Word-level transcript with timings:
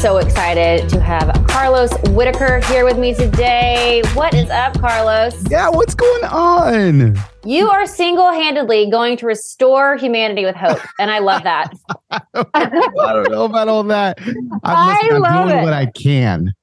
So 0.00 0.16
excited 0.16 0.88
to 0.88 0.98
have 0.98 1.30
Carlos 1.46 1.92
Whitaker 2.12 2.60
here 2.72 2.86
with 2.86 2.96
me 2.96 3.12
today. 3.12 4.00
What 4.14 4.32
is 4.32 4.48
up, 4.48 4.80
Carlos? 4.80 5.34
Yeah, 5.50 5.68
what's 5.68 5.94
going 5.94 6.24
on? 6.24 7.18
You 7.44 7.68
are 7.68 7.86
single 7.86 8.32
handedly 8.32 8.88
going 8.90 9.18
to 9.18 9.26
restore 9.26 9.96
humanity 9.96 10.46
with 10.46 10.56
hope. 10.56 10.80
And 10.98 11.10
I 11.10 11.18
love 11.18 11.42
that. 11.42 11.74
I 12.54 13.12
don't 13.12 13.30
know 13.30 13.44
about 13.44 13.68
all 13.68 13.82
that. 13.84 14.18
I'm, 14.20 14.60
I 14.64 15.02
listen, 15.02 15.16
I'm 15.16 15.22
love 15.22 15.48
doing 15.48 15.58
it. 15.58 15.64
what 15.64 15.74
I 15.74 15.84
can. 15.84 16.54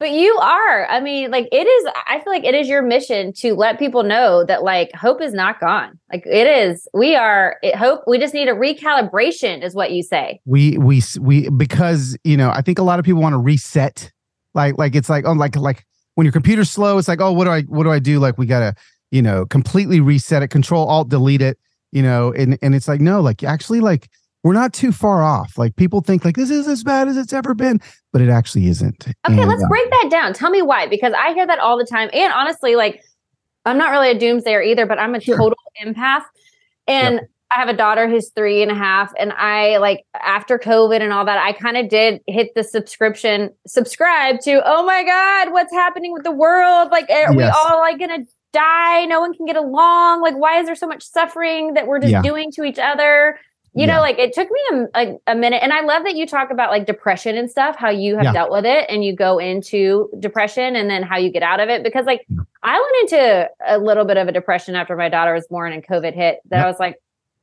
But 0.00 0.12
you 0.12 0.34
are. 0.38 0.86
I 0.86 0.98
mean, 1.00 1.30
like, 1.30 1.46
it 1.52 1.66
is, 1.66 1.92
I 2.06 2.20
feel 2.20 2.32
like 2.32 2.44
it 2.44 2.54
is 2.54 2.68
your 2.68 2.80
mission 2.80 3.34
to 3.34 3.54
let 3.54 3.78
people 3.78 4.02
know 4.02 4.44
that, 4.46 4.62
like, 4.62 4.90
hope 4.94 5.20
is 5.20 5.34
not 5.34 5.60
gone. 5.60 5.98
Like, 6.10 6.24
it 6.26 6.46
is. 6.46 6.88
We 6.94 7.16
are, 7.16 7.58
it, 7.62 7.76
hope, 7.76 8.04
we 8.06 8.18
just 8.18 8.32
need 8.32 8.48
a 8.48 8.54
recalibration, 8.54 9.62
is 9.62 9.74
what 9.74 9.92
you 9.92 10.02
say. 10.02 10.40
We 10.46 10.78
we 10.78 11.02
we 11.20 11.50
because 11.50 12.16
you 12.24 12.38
know 12.38 12.50
I 12.50 12.62
think 12.62 12.78
a 12.78 12.82
lot 12.82 12.98
of 12.98 13.04
people 13.04 13.20
want 13.20 13.34
to 13.34 13.38
reset. 13.38 14.10
Like 14.54 14.78
like 14.78 14.94
it's 14.96 15.10
like 15.10 15.26
oh 15.26 15.32
like 15.32 15.54
like 15.54 15.84
when 16.14 16.24
your 16.24 16.32
computer's 16.32 16.70
slow, 16.70 16.96
it's 16.96 17.06
like 17.06 17.20
oh 17.20 17.32
what 17.32 17.44
do 17.44 17.50
I 17.50 17.62
what 17.62 17.84
do 17.84 17.90
I 17.90 17.98
do? 17.98 18.18
Like 18.20 18.38
we 18.38 18.46
gotta 18.46 18.74
you 19.10 19.20
know 19.20 19.44
completely 19.44 20.00
reset 20.00 20.42
it, 20.42 20.48
Control 20.48 20.88
Alt 20.88 21.10
Delete 21.10 21.42
it. 21.42 21.58
You 21.92 22.02
know, 22.02 22.32
and 22.32 22.58
and 22.62 22.74
it's 22.74 22.88
like 22.88 23.02
no, 23.02 23.20
like 23.20 23.44
actually 23.44 23.80
like 23.80 24.08
we're 24.42 24.54
not 24.54 24.72
too 24.72 24.92
far 24.92 25.22
off. 25.22 25.58
Like 25.58 25.76
people 25.76 26.00
think 26.00 26.24
like 26.24 26.36
this 26.36 26.50
is 26.50 26.66
as 26.66 26.82
bad 26.82 27.08
as 27.08 27.16
it's 27.16 27.32
ever 27.32 27.54
been, 27.54 27.80
but 28.12 28.22
it 28.22 28.28
actually 28.30 28.66
isn't. 28.68 29.06
Okay, 29.06 29.14
And, 29.40 29.48
let's 29.48 29.62
uh, 29.64 29.68
break 29.68 29.90
that 29.90 30.08
down. 30.10 30.32
Tell 30.32 30.50
me 30.50 30.62
why, 30.62 30.86
because 30.86 31.12
I 31.12 31.34
hear 31.34 31.46
that 31.46 31.58
all 31.58 31.76
the 31.76 31.84
time. 31.84 32.08
And 32.12 32.32
honestly, 32.32 32.74
like, 32.76 33.02
I'm 33.66 33.76
not 33.76 33.90
really 33.90 34.10
a 34.10 34.18
doomsayer 34.18 34.66
either, 34.66 34.86
but 34.86 34.98
I'm 34.98 35.14
a 35.14 35.20
Sure. 35.20 35.36
total 35.36 35.58
empath. 35.84 36.22
And 36.88 37.20
I 37.52 37.56
have 37.58 37.68
a 37.68 37.76
daughter 37.76 38.08
who's 38.08 38.30
three 38.30 38.62
and 38.62 38.70
a 38.70 38.74
half. 38.74 39.12
And 39.18 39.32
I, 39.32 39.76
like, 39.78 40.04
after 40.14 40.58
COVID 40.58 41.02
and 41.02 41.12
all 41.12 41.24
that, 41.26 41.36
I 41.38 41.52
kind 41.52 41.76
of 41.76 41.88
did 41.88 42.20
hit 42.26 42.54
the 42.54 42.62
subscription, 42.64 43.50
subscribe 43.66 44.40
to, 44.42 44.62
oh 44.64 44.84
my 44.84 45.04
God, 45.04 45.52
what's 45.52 45.72
happening 45.72 46.12
with 46.12 46.22
the 46.22 46.30
world? 46.30 46.90
Like, 46.90 47.10
are 47.10 47.34
we 47.34 47.42
all 47.44 47.78
like 47.80 47.98
to 47.98 48.24
die? 48.52 49.04
No 49.06 49.20
one 49.20 49.34
can 49.34 49.46
get 49.46 49.56
along. 49.56 50.22
Like, 50.22 50.36
why 50.36 50.60
is 50.60 50.66
there 50.66 50.74
so 50.76 50.86
much 50.86 51.02
suffering 51.02 51.74
that 51.74 51.86
we're 51.86 51.98
just 51.98 52.12
Yeah. 52.12 52.22
doing 52.22 52.50
to 52.52 52.62
each 52.62 52.78
other? 52.78 53.38
You 53.74 53.86
Yeah. 53.86 53.94
know, 53.96 54.00
like 54.00 54.18
it 54.18 54.32
took 54.32 54.48
me 54.50 54.60
a, 54.72 55.00
a, 55.00 55.16
a 55.28 55.34
minute. 55.36 55.62
And 55.62 55.72
I 55.72 55.80
love 55.82 56.02
that 56.04 56.16
you 56.16 56.26
talk 56.26 56.50
about 56.50 56.70
like 56.70 56.86
depression 56.86 57.36
and 57.36 57.48
stuff, 57.50 57.76
how 57.76 57.88
you 57.90 58.16
have 58.16 58.24
Yeah. 58.24 58.32
dealt 58.32 58.50
with 58.50 58.64
it 58.66 58.86
and 58.88 59.04
you 59.04 59.14
go 59.14 59.38
into 59.38 60.10
depression 60.18 60.74
and 60.76 60.90
then 60.90 61.02
how 61.02 61.16
you 61.16 61.30
get 61.30 61.42
out 61.44 61.60
of 61.60 61.68
it. 61.68 61.82
Because 61.84 62.04
like 62.06 62.26
Yeah. 62.28 62.40
I 62.62 62.72
went 62.78 63.12
into 63.12 63.50
a 63.66 63.78
little 63.78 64.04
bit 64.04 64.16
of 64.16 64.28
a 64.28 64.32
depression 64.32 64.74
after 64.74 64.96
my 64.96 65.08
daughter 65.08 65.32
was 65.32 65.46
born 65.48 65.72
and 65.72 65.86
COVID 65.86 66.14
hit 66.14 66.40
that. 66.50 66.64
I 66.64 66.66
was 66.66 66.80
like, 66.80 66.96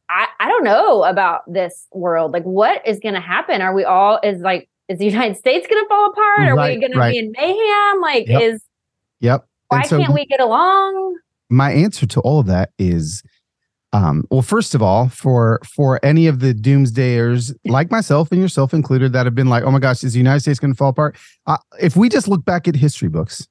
I, 0.10 0.28
I 0.40 0.48
don't 0.48 0.64
know 0.64 1.04
about 1.04 1.42
this 1.52 1.88
world. 1.92 2.32
Like, 2.34 2.44
what 2.44 2.86
is 2.88 3.00
going 3.00 3.16
to 3.16 3.20
happen? 3.22 3.62
Are 3.62 3.74
we 3.74 3.84
all, 3.84 4.20
is 4.24 4.42
like, 4.42 4.70
is 4.90 5.00
the 5.00 5.06
United 5.14 5.38
States 5.38 5.66
going 5.68 5.84
to 5.84 5.88
fall 5.90 6.12
apart? 6.12 6.40
Are 6.50 6.54
we 6.56 6.58
Right, 6.58 6.80
going 6.80 6.94
to 6.94 7.10
be 7.10 7.18
in 7.18 7.32
mayhem? 7.38 8.02
Like, 8.02 8.28
Yep. 8.28 8.42
is, 8.42 8.64
Yep. 9.22 9.46
why 9.70 9.82
so 9.84 9.98
can't 10.00 10.14
we 10.14 10.26
get 10.26 10.40
along? 10.40 11.18
my 11.50 11.72
answer 11.72 12.06
to 12.06 12.20
all 12.22 12.40
of 12.40 12.46
that 12.48 12.72
is 12.78 13.24
um 13.94 14.24
well 14.30 14.42
first 14.42 14.76
of 14.76 14.82
all 14.82 15.08
for 15.10 15.60
for 15.64 16.00
any 16.04 16.28
of 16.28 16.40
the 16.40 16.54
doomsdayers 16.54 17.54
like 17.66 17.90
myself 17.90 18.32
and 18.32 18.42
yourself 18.42 18.74
included 18.74 19.14
that 19.14 19.26
have 19.26 19.36
been 19.36 19.48
like 19.48 19.64
oh 19.64 19.72
my 19.72 19.80
gosh 19.80 20.04
is 20.04 20.14
the 20.14 20.20
united 20.20 20.42
states 20.42 20.60
going 20.60 20.74
to 20.74 20.78
fall 20.78 20.90
apart 20.90 21.16
uh, 21.46 21.58
if 21.80 21.96
we 21.96 22.10
just 22.10 22.28
look 22.28 22.44
back 22.44 22.68
at 22.68 22.76
history 22.76 23.08
books 23.08 23.48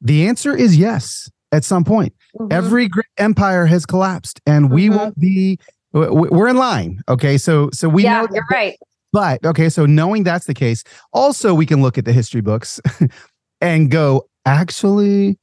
the 0.00 0.26
answer 0.28 0.56
is 0.56 0.76
yes 0.76 1.28
at 1.52 1.64
some 1.64 1.84
point 1.84 2.12
Mhm. 2.38 2.52
every 2.52 2.88
great 2.88 3.06
empire 3.16 3.66
has 3.66 3.84
collapsed 3.86 4.40
and 4.46 4.70
we 4.70 4.88
Mhm. 4.88 4.96
won't 4.96 5.18
be 5.18 5.58
we're 5.92 6.48
in 6.48 6.56
line 6.56 7.00
okay 7.08 7.36
so 7.38 7.70
so 7.72 7.88
we 7.88 8.04
yeah, 8.04 8.20
know 8.20 8.26
that- 8.28 8.34
you're 8.34 8.44
right. 8.50 8.76
but 9.12 9.44
okay, 9.44 9.68
so 9.70 9.86
knowing 9.86 10.22
that's 10.22 10.44
the 10.46 10.52
case, 10.54 10.84
also 11.14 11.54
we 11.54 11.64
can 11.64 11.80
look 11.80 11.96
at 11.96 12.04
the 12.04 12.12
history 12.12 12.42
books 12.42 12.78
and 13.62 13.90
go, 13.90 14.28
actually, 14.44 15.38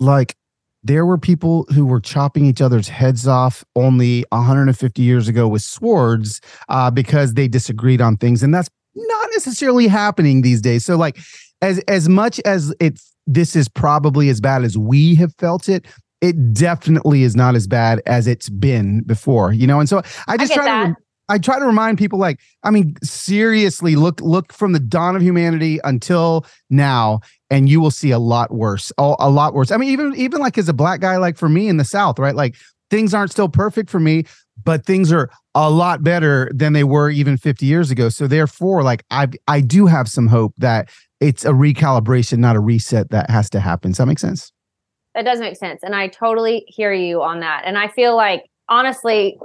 like 0.00 0.34
there 0.82 1.04
were 1.04 1.18
people 1.18 1.66
who 1.74 1.84
were 1.84 2.00
chopping 2.00 2.46
each 2.46 2.60
other's 2.60 2.88
heads 2.88 3.28
off 3.28 3.64
only 3.76 4.24
150 4.30 5.02
years 5.02 5.28
ago 5.28 5.46
with 5.46 5.62
swords 5.62 6.40
uh, 6.68 6.90
because 6.90 7.34
they 7.34 7.48
disagreed 7.48 8.00
on 8.00 8.16
things, 8.16 8.42
and 8.42 8.54
that's 8.54 8.68
not 8.94 9.28
necessarily 9.32 9.86
happening 9.86 10.42
these 10.42 10.60
days. 10.60 10.84
So, 10.84 10.96
like, 10.96 11.18
as 11.62 11.78
as 11.80 12.08
much 12.08 12.40
as 12.44 12.74
it 12.80 12.98
this 13.26 13.54
is 13.54 13.68
probably 13.68 14.28
as 14.28 14.40
bad 14.40 14.64
as 14.64 14.76
we 14.76 15.14
have 15.16 15.34
felt 15.36 15.68
it. 15.68 15.86
It 16.20 16.52
definitely 16.52 17.22
is 17.22 17.34
not 17.34 17.54
as 17.54 17.66
bad 17.66 18.02
as 18.04 18.26
it's 18.26 18.50
been 18.50 19.02
before, 19.04 19.52
you 19.52 19.66
know. 19.66 19.80
And 19.80 19.88
so 19.88 20.02
I 20.28 20.36
just 20.36 20.50
get 20.50 20.56
try 20.56 20.64
to 20.64 20.70
that. 20.70 20.82
rem- 20.82 20.96
I 21.30 21.38
try 21.38 21.58
to 21.60 21.64
remind 21.64 21.96
people 21.96 22.18
like, 22.18 22.40
I 22.64 22.70
mean, 22.70 22.96
seriously, 23.02 23.94
look 23.96 24.20
look 24.20 24.52
from 24.52 24.72
the 24.72 24.80
dawn 24.80 25.16
of 25.16 25.22
humanity 25.22 25.78
until 25.84 26.44
now, 26.68 27.20
and 27.50 27.68
you 27.68 27.80
will 27.80 27.90
see 27.90 28.10
a 28.10 28.18
lot 28.18 28.52
worse. 28.52 28.92
A, 28.98 29.14
a 29.18 29.30
lot 29.30 29.54
worse. 29.54 29.70
I 29.70 29.76
mean, 29.76 29.90
even 29.90 30.14
even 30.16 30.40
like 30.40 30.56
as 30.56 30.68
a 30.68 30.72
black 30.72 31.00
guy, 31.00 31.16
like 31.16 31.36
for 31.36 31.48
me 31.48 31.68
in 31.68 31.76
the 31.76 31.84
South, 31.84 32.18
right? 32.18 32.34
Like 32.34 32.56
things 32.90 33.12
aren't 33.12 33.30
still 33.30 33.48
perfect 33.48 33.90
for 33.90 34.00
me, 34.00 34.24
but 34.64 34.84
things 34.86 35.12
are 35.12 35.30
a 35.54 35.70
lot 35.70 36.02
better 36.02 36.50
than 36.54 36.72
they 36.72 36.84
were 36.84 37.10
even 37.10 37.36
50 37.36 37.66
years 37.66 37.90
ago. 37.90 38.08
So 38.08 38.26
therefore, 38.26 38.82
like 38.82 39.04
I 39.10 39.28
I 39.48 39.60
do 39.60 39.86
have 39.86 40.08
some 40.08 40.28
hope 40.28 40.54
that 40.58 40.88
it's 41.20 41.44
a 41.44 41.50
recalibration, 41.50 42.38
not 42.38 42.56
a 42.56 42.60
reset 42.60 43.10
that 43.10 43.28
has 43.30 43.50
to 43.50 43.60
happen. 43.60 43.90
Does 43.90 43.98
that 43.98 44.06
make 44.06 44.18
sense? 44.18 44.52
That 45.14 45.24
does 45.24 45.40
make 45.40 45.56
sense. 45.56 45.82
And 45.82 45.94
I 45.94 46.08
totally 46.08 46.64
hear 46.68 46.92
you 46.92 47.20
on 47.22 47.40
that. 47.40 47.62
And 47.66 47.76
I 47.76 47.88
feel 47.88 48.14
like, 48.16 48.44
honestly, 48.68 49.38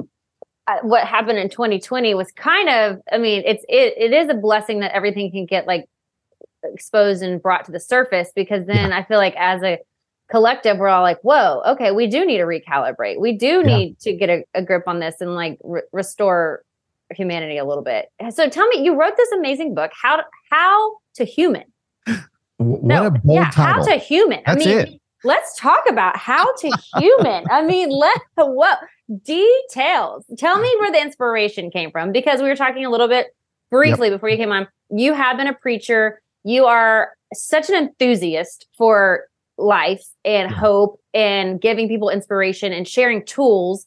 what 0.84 1.06
happened 1.07 1.38
in 1.38 1.50
2020 1.50 2.16
was 2.16 2.31
kind 2.31 2.69
of 2.69 3.00
i 3.12 3.19
mean 3.19 3.44
it's 3.46 3.63
it, 3.69 3.94
it 3.98 4.12
is 4.12 4.30
a 4.30 4.34
blessing 4.34 4.80
that 4.80 4.92
everything 4.96 5.30
can 5.31 5.46
get 5.46 5.68
like 5.68 5.86
exposed 6.73 7.21
and 7.21 7.41
brought 7.41 7.65
to 7.65 7.71
the 7.71 7.79
surface 7.79 8.31
because 8.35 8.65
then 8.65 8.89
yeah. 8.89 8.97
i 8.97 9.03
feel 9.03 9.17
like 9.17 9.35
as 9.38 9.62
a 9.63 9.77
collective 10.29 10.77
we're 10.77 10.88
all 10.88 11.03
like 11.03 11.19
whoa 11.21 11.62
okay 11.67 11.91
we 11.91 12.07
do 12.07 12.25
need 12.25 12.38
to 12.38 12.45
recalibrate 12.45 13.19
we 13.19 13.33
do 13.33 13.63
need 13.63 13.95
yeah. 14.00 14.12
to 14.12 14.17
get 14.17 14.29
a, 14.29 14.44
a, 14.56 14.62
grip 14.62 14.83
on 14.88 15.00
this 15.00 15.21
and 15.21 15.35
like 15.35 15.59
re- 15.63 15.83
restore 15.91 16.63
humanity 17.12 17.57
a 17.57 17.65
little 17.65 17.83
bit 17.83 18.07
so 18.31 18.50
tell 18.50 18.67
me 18.67 18.83
you 18.83 18.95
wrote 19.00 19.15
this 19.17 19.31
amazing 19.31 19.75
book 19.75 19.91
how 20.01 20.15
to, 20.15 20.23
how 20.50 20.97
to 21.13 21.23
human 21.23 21.63
what 22.57 22.83
no, 22.83 23.06
a 23.06 23.11
bold 23.11 23.35
yeah, 23.35 23.50
title. 23.51 23.83
how 23.83 23.83
to 23.83 23.97
human 23.97 24.41
That's 24.47 24.65
i 24.65 24.68
mean 24.68 24.79
it. 24.79 25.01
let's 25.23 25.56
talk 25.59 25.83
about 25.88 26.18
how 26.18 26.56
to 26.56 26.71
human 26.97 27.45
i 27.51 27.61
mean 27.61 27.89
let 27.91 28.19
what 28.38 28.79
details 29.23 30.25
tell 30.39 30.59
me 30.59 30.75
where 30.79 30.91
the 30.91 31.01
inspiration 31.01 31.69
came 31.69 31.91
from 31.91 32.11
because 32.11 32.41
we 32.41 32.47
were 32.47 32.56
talking 32.56 32.83
a 32.83 32.89
little 32.89 33.07
bit 33.07 33.27
briefly 33.69 34.07
yep. 34.07 34.15
before 34.15 34.29
you 34.29 34.38
came 34.38 34.51
on 34.51 34.68
you 34.89 35.13
have 35.13 35.38
been 35.38 35.47
a 35.47 35.53
preacher 35.53 36.19
you 36.45 36.65
are 36.65 37.12
such 37.33 37.69
an 37.69 37.75
enthusiast 37.75 38.68
for 38.77 39.25
life 39.57 40.06
and 40.24 40.50
mm-hmm. 40.50 40.59
hope 40.59 41.01
and 41.13 41.59
giving 41.59 41.89
people 41.89 42.09
inspiration 42.09 42.71
and 42.71 42.88
sharing 42.88 43.25
tools 43.25 43.86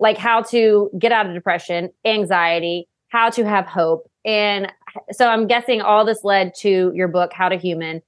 like 0.00 0.16
how 0.16 0.42
to 0.42 0.90
get 0.98 1.12
out 1.12 1.26
of 1.26 1.34
depression, 1.34 1.90
anxiety, 2.04 2.88
how 3.08 3.28
to 3.30 3.44
have 3.44 3.66
hope. 3.66 4.10
And 4.24 4.72
so 5.12 5.28
I'm 5.28 5.46
guessing 5.46 5.82
all 5.82 6.04
this 6.04 6.24
led 6.24 6.54
to 6.60 6.92
your 6.94 7.08
book, 7.08 7.32
How 7.32 7.48
to 7.48 7.56
Human. 7.56 8.00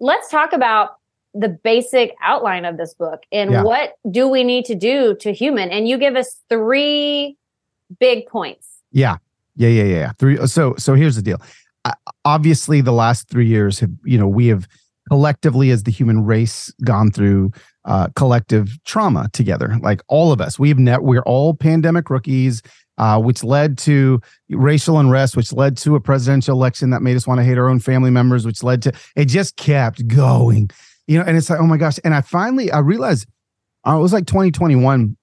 Let's 0.00 0.30
talk 0.30 0.52
about 0.52 0.96
the 1.34 1.48
basic 1.48 2.14
outline 2.22 2.64
of 2.64 2.78
this 2.78 2.94
book 2.94 3.24
and 3.30 3.50
yeah. 3.50 3.62
what 3.62 3.96
do 4.10 4.28
we 4.28 4.44
need 4.44 4.64
to 4.66 4.74
do 4.74 5.14
to 5.16 5.32
human. 5.32 5.70
And 5.70 5.86
you 5.86 5.98
give 5.98 6.16
us 6.16 6.40
three 6.48 7.36
big 7.98 8.26
points. 8.26 8.78
Yeah. 8.92 9.18
Yeah. 9.56 9.68
Yeah. 9.68 9.84
Yeah. 9.84 10.12
Three. 10.18 10.46
So, 10.46 10.74
so 10.78 10.94
here's 10.94 11.16
the 11.16 11.22
deal. 11.22 11.40
Obviously, 12.24 12.80
the 12.80 12.92
last 12.92 13.28
three 13.28 13.46
years 13.46 13.80
have, 13.80 13.90
you 14.04 14.18
know, 14.18 14.28
we 14.28 14.48
have 14.48 14.66
collectively 15.08 15.70
as 15.70 15.84
the 15.84 15.90
human 15.90 16.24
race 16.24 16.72
gone 16.84 17.10
through 17.10 17.52
uh, 17.84 18.08
collective 18.16 18.76
trauma 18.84 19.28
together. 19.32 19.76
Like 19.80 20.02
all 20.08 20.32
of 20.32 20.40
us, 20.40 20.58
we've 20.58 20.78
net 20.78 21.02
we're 21.02 21.22
all 21.22 21.54
pandemic 21.54 22.10
rookies, 22.10 22.62
uh, 22.98 23.20
which 23.20 23.44
led 23.44 23.78
to 23.78 24.20
racial 24.50 24.98
unrest, 24.98 25.36
which 25.36 25.52
led 25.52 25.76
to 25.78 25.94
a 25.94 26.00
presidential 26.00 26.56
election 26.56 26.90
that 26.90 27.02
made 27.02 27.16
us 27.16 27.26
want 27.26 27.38
to 27.38 27.44
hate 27.44 27.58
our 27.58 27.68
own 27.68 27.78
family 27.78 28.10
members, 28.10 28.44
which 28.44 28.62
led 28.62 28.82
to 28.82 28.92
it 29.14 29.26
just 29.26 29.56
kept 29.56 30.06
going, 30.08 30.70
you 31.06 31.18
know. 31.18 31.24
And 31.24 31.36
it's 31.36 31.48
like, 31.48 31.60
oh 31.60 31.66
my 31.66 31.76
gosh! 31.76 31.98
And 32.04 32.14
I 32.14 32.20
finally 32.20 32.72
I 32.72 32.80
realized 32.80 33.28
uh, 33.86 33.96
it 33.96 34.00
was 34.00 34.12
like 34.12 34.26
2021 34.26 35.16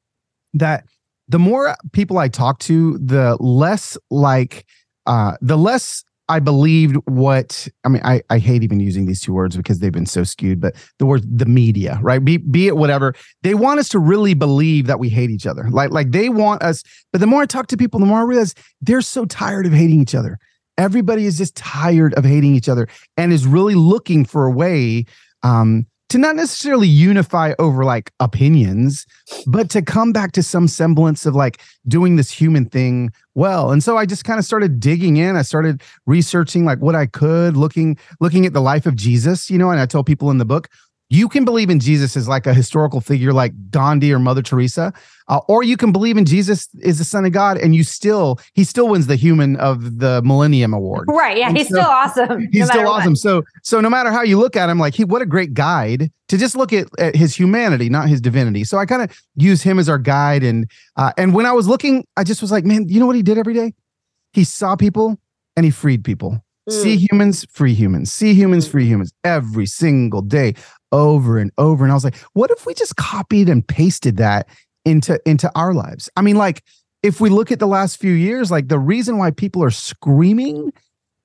that 0.53 0.85
the 1.27 1.39
more 1.39 1.75
people 1.91 2.17
I 2.17 2.29
talk 2.29 2.59
to, 2.59 2.97
the 2.99 3.35
less 3.39 3.97
like 4.09 4.65
uh, 5.05 5.35
the 5.41 5.57
less 5.57 6.03
I 6.29 6.39
believed 6.39 6.95
what 7.05 7.67
I 7.83 7.89
mean. 7.89 8.01
I, 8.05 8.21
I 8.29 8.37
hate 8.37 8.63
even 8.63 8.79
using 8.79 9.05
these 9.05 9.19
two 9.19 9.33
words 9.33 9.57
because 9.57 9.79
they've 9.79 9.91
been 9.91 10.05
so 10.05 10.23
skewed, 10.23 10.61
but 10.61 10.75
the 10.97 11.05
word 11.05 11.37
the 11.37 11.45
media, 11.45 11.99
right? 12.01 12.23
Be 12.23 12.37
be 12.37 12.67
it 12.67 12.77
whatever. 12.77 13.13
They 13.41 13.55
want 13.55 13.79
us 13.79 13.89
to 13.89 13.99
really 13.99 14.33
believe 14.33 14.87
that 14.87 14.99
we 14.99 15.09
hate 15.09 15.29
each 15.29 15.45
other. 15.45 15.69
Like 15.69 15.91
like 15.91 16.11
they 16.11 16.29
want 16.29 16.63
us. 16.63 16.83
But 17.11 17.19
the 17.19 17.27
more 17.27 17.41
I 17.41 17.45
talk 17.45 17.67
to 17.67 17.77
people, 17.77 17.99
the 17.99 18.05
more 18.05 18.19
I 18.19 18.23
realize 18.23 18.55
they're 18.81 19.01
so 19.01 19.25
tired 19.25 19.65
of 19.65 19.73
hating 19.73 20.01
each 20.01 20.15
other. 20.15 20.39
Everybody 20.77 21.25
is 21.25 21.37
just 21.37 21.55
tired 21.55 22.13
of 22.15 22.23
hating 22.25 22.55
each 22.55 22.69
other 22.69 22.87
and 23.17 23.31
is 23.31 23.45
really 23.45 23.75
looking 23.75 24.25
for 24.25 24.45
a 24.45 24.51
way 24.51 25.05
um, 25.43 25.85
to 26.13 26.19
not 26.19 26.35
necessarily 26.35 26.87
unify 26.87 27.53
over 27.57 27.83
like 27.83 28.11
opinions, 28.19 29.07
but 29.47 29.71
to 29.71 29.81
come 29.81 30.13
back 30.13 30.31
to 30.31 30.43
some 30.43 30.67
semblance 30.67 31.25
of 31.25 31.33
like 31.33 31.59
doing 31.87 32.17
this 32.17 32.29
human 32.29 32.65
thing 32.69 33.11
well. 33.33 33.71
And 33.71 33.83
so 33.83 33.97
I 33.97 34.05
just 34.05 34.23
kind 34.23 34.37
of 34.37 34.45
started 34.45 34.79
digging 34.79 35.17
in. 35.17 35.35
I 35.35 35.41
started 35.41 35.81
researching 36.05 36.65
like 36.65 36.77
what 36.77 36.93
I 36.93 37.07
could, 37.07 37.57
looking 37.57 37.97
looking 38.19 38.45
at 38.45 38.53
the 38.53 38.61
life 38.61 38.85
of 38.85 38.95
Jesus, 38.95 39.49
you 39.49 39.57
know, 39.57 39.71
and 39.71 39.79
I 39.79 39.87
tell 39.87 40.03
people 40.03 40.29
in 40.29 40.37
the 40.37 40.45
book, 40.45 40.69
you 41.09 41.29
can 41.29 41.45
believe 41.45 41.69
in 41.69 41.79
Jesus 41.79 42.17
as 42.17 42.27
like 42.27 42.47
a 42.47 42.53
historical 42.53 42.99
figure 42.99 43.33
like 43.33 43.53
Gandhi 43.69 44.11
or 44.11 44.19
Mother 44.19 44.41
Teresa, 44.41 44.93
uh, 45.27 45.41
or 45.47 45.61
you 45.61 45.77
can 45.77 45.91
believe 45.91 46.17
in 46.17 46.25
Jesus 46.25 46.67
is 46.81 46.97
the 46.97 47.03
Son 47.03 47.23
of 47.25 47.31
God, 47.31 47.57
and 47.57 47.75
you 47.75 47.83
still 47.83 48.39
he 48.53 48.63
still 48.63 48.87
wins 48.89 49.07
the 49.07 49.15
Human 49.15 49.55
of 49.57 49.99
the 49.99 50.21
Millennium 50.23 50.73
Award. 50.73 51.05
Right? 51.07 51.37
Yeah, 51.37 51.49
and 51.49 51.57
he's 51.57 51.69
so, 51.69 51.75
still 51.75 51.89
awesome. 51.89 52.47
He's 52.51 52.61
no 52.61 52.65
still 52.67 52.87
awesome. 52.87 53.11
What. 53.11 53.19
So 53.19 53.43
so 53.61 53.79
no 53.79 53.89
matter 53.89 54.11
how 54.11 54.23
you 54.23 54.39
look 54.39 54.55
at 54.55 54.69
him, 54.69 54.79
like 54.79 54.95
he 54.95 55.03
what 55.03 55.21
a 55.21 55.25
great 55.25 55.53
guide 55.53 56.11
to 56.29 56.37
just 56.37 56.55
look 56.55 56.73
at, 56.73 56.87
at 56.97 57.15
his 57.15 57.35
humanity, 57.35 57.89
not 57.89 58.09
his 58.09 58.19
divinity. 58.19 58.63
So 58.63 58.77
I 58.77 58.85
kind 58.85 59.03
of 59.03 59.15
use 59.35 59.61
him 59.61 59.79
as 59.79 59.87
our 59.87 59.99
guide, 59.99 60.43
and 60.43 60.69
uh, 60.95 61.11
and 61.17 61.33
when 61.33 61.45
I 61.45 61.51
was 61.51 61.67
looking, 61.67 62.05
I 62.17 62.23
just 62.23 62.41
was 62.41 62.51
like, 62.51 62.65
man, 62.65 62.89
you 62.89 62.99
know 62.99 63.05
what 63.05 63.15
he 63.15 63.23
did 63.23 63.37
every 63.37 63.53
day? 63.53 63.73
He 64.31 64.43
saw 64.43 64.75
people 64.75 65.19
and 65.55 65.63
he 65.63 65.71
freed 65.71 66.03
people. 66.03 66.43
Mm. 66.69 66.81
See 66.81 66.97
humans, 66.97 67.45
free 67.51 67.73
humans. 67.73 68.11
See 68.11 68.33
humans, 68.33 68.67
mm. 68.67 68.71
free 68.71 68.85
humans 68.85 69.13
every 69.23 69.65
single 69.65 70.21
day 70.21 70.55
over 70.93 71.37
and 71.37 71.51
over. 71.57 71.83
And 71.83 71.91
I 71.91 71.95
was 71.95 72.05
like, 72.05 72.15
what 72.31 72.51
if 72.51 72.65
we 72.65 72.73
just 72.73 72.95
copied 72.95 73.49
and 73.49 73.67
pasted 73.67 74.15
that 74.17 74.47
into 74.85 75.19
into 75.25 75.51
our 75.55 75.73
lives? 75.73 76.09
I 76.15 76.21
mean, 76.21 76.37
like 76.37 76.63
if 77.01 77.19
we 77.19 77.29
look 77.29 77.51
at 77.51 77.59
the 77.59 77.67
last 77.67 77.99
few 77.99 78.13
years, 78.13 78.49
like 78.49 78.69
the 78.69 78.79
reason 78.79 79.17
why 79.17 79.31
people 79.31 79.61
are 79.61 79.71
screaming 79.71 80.71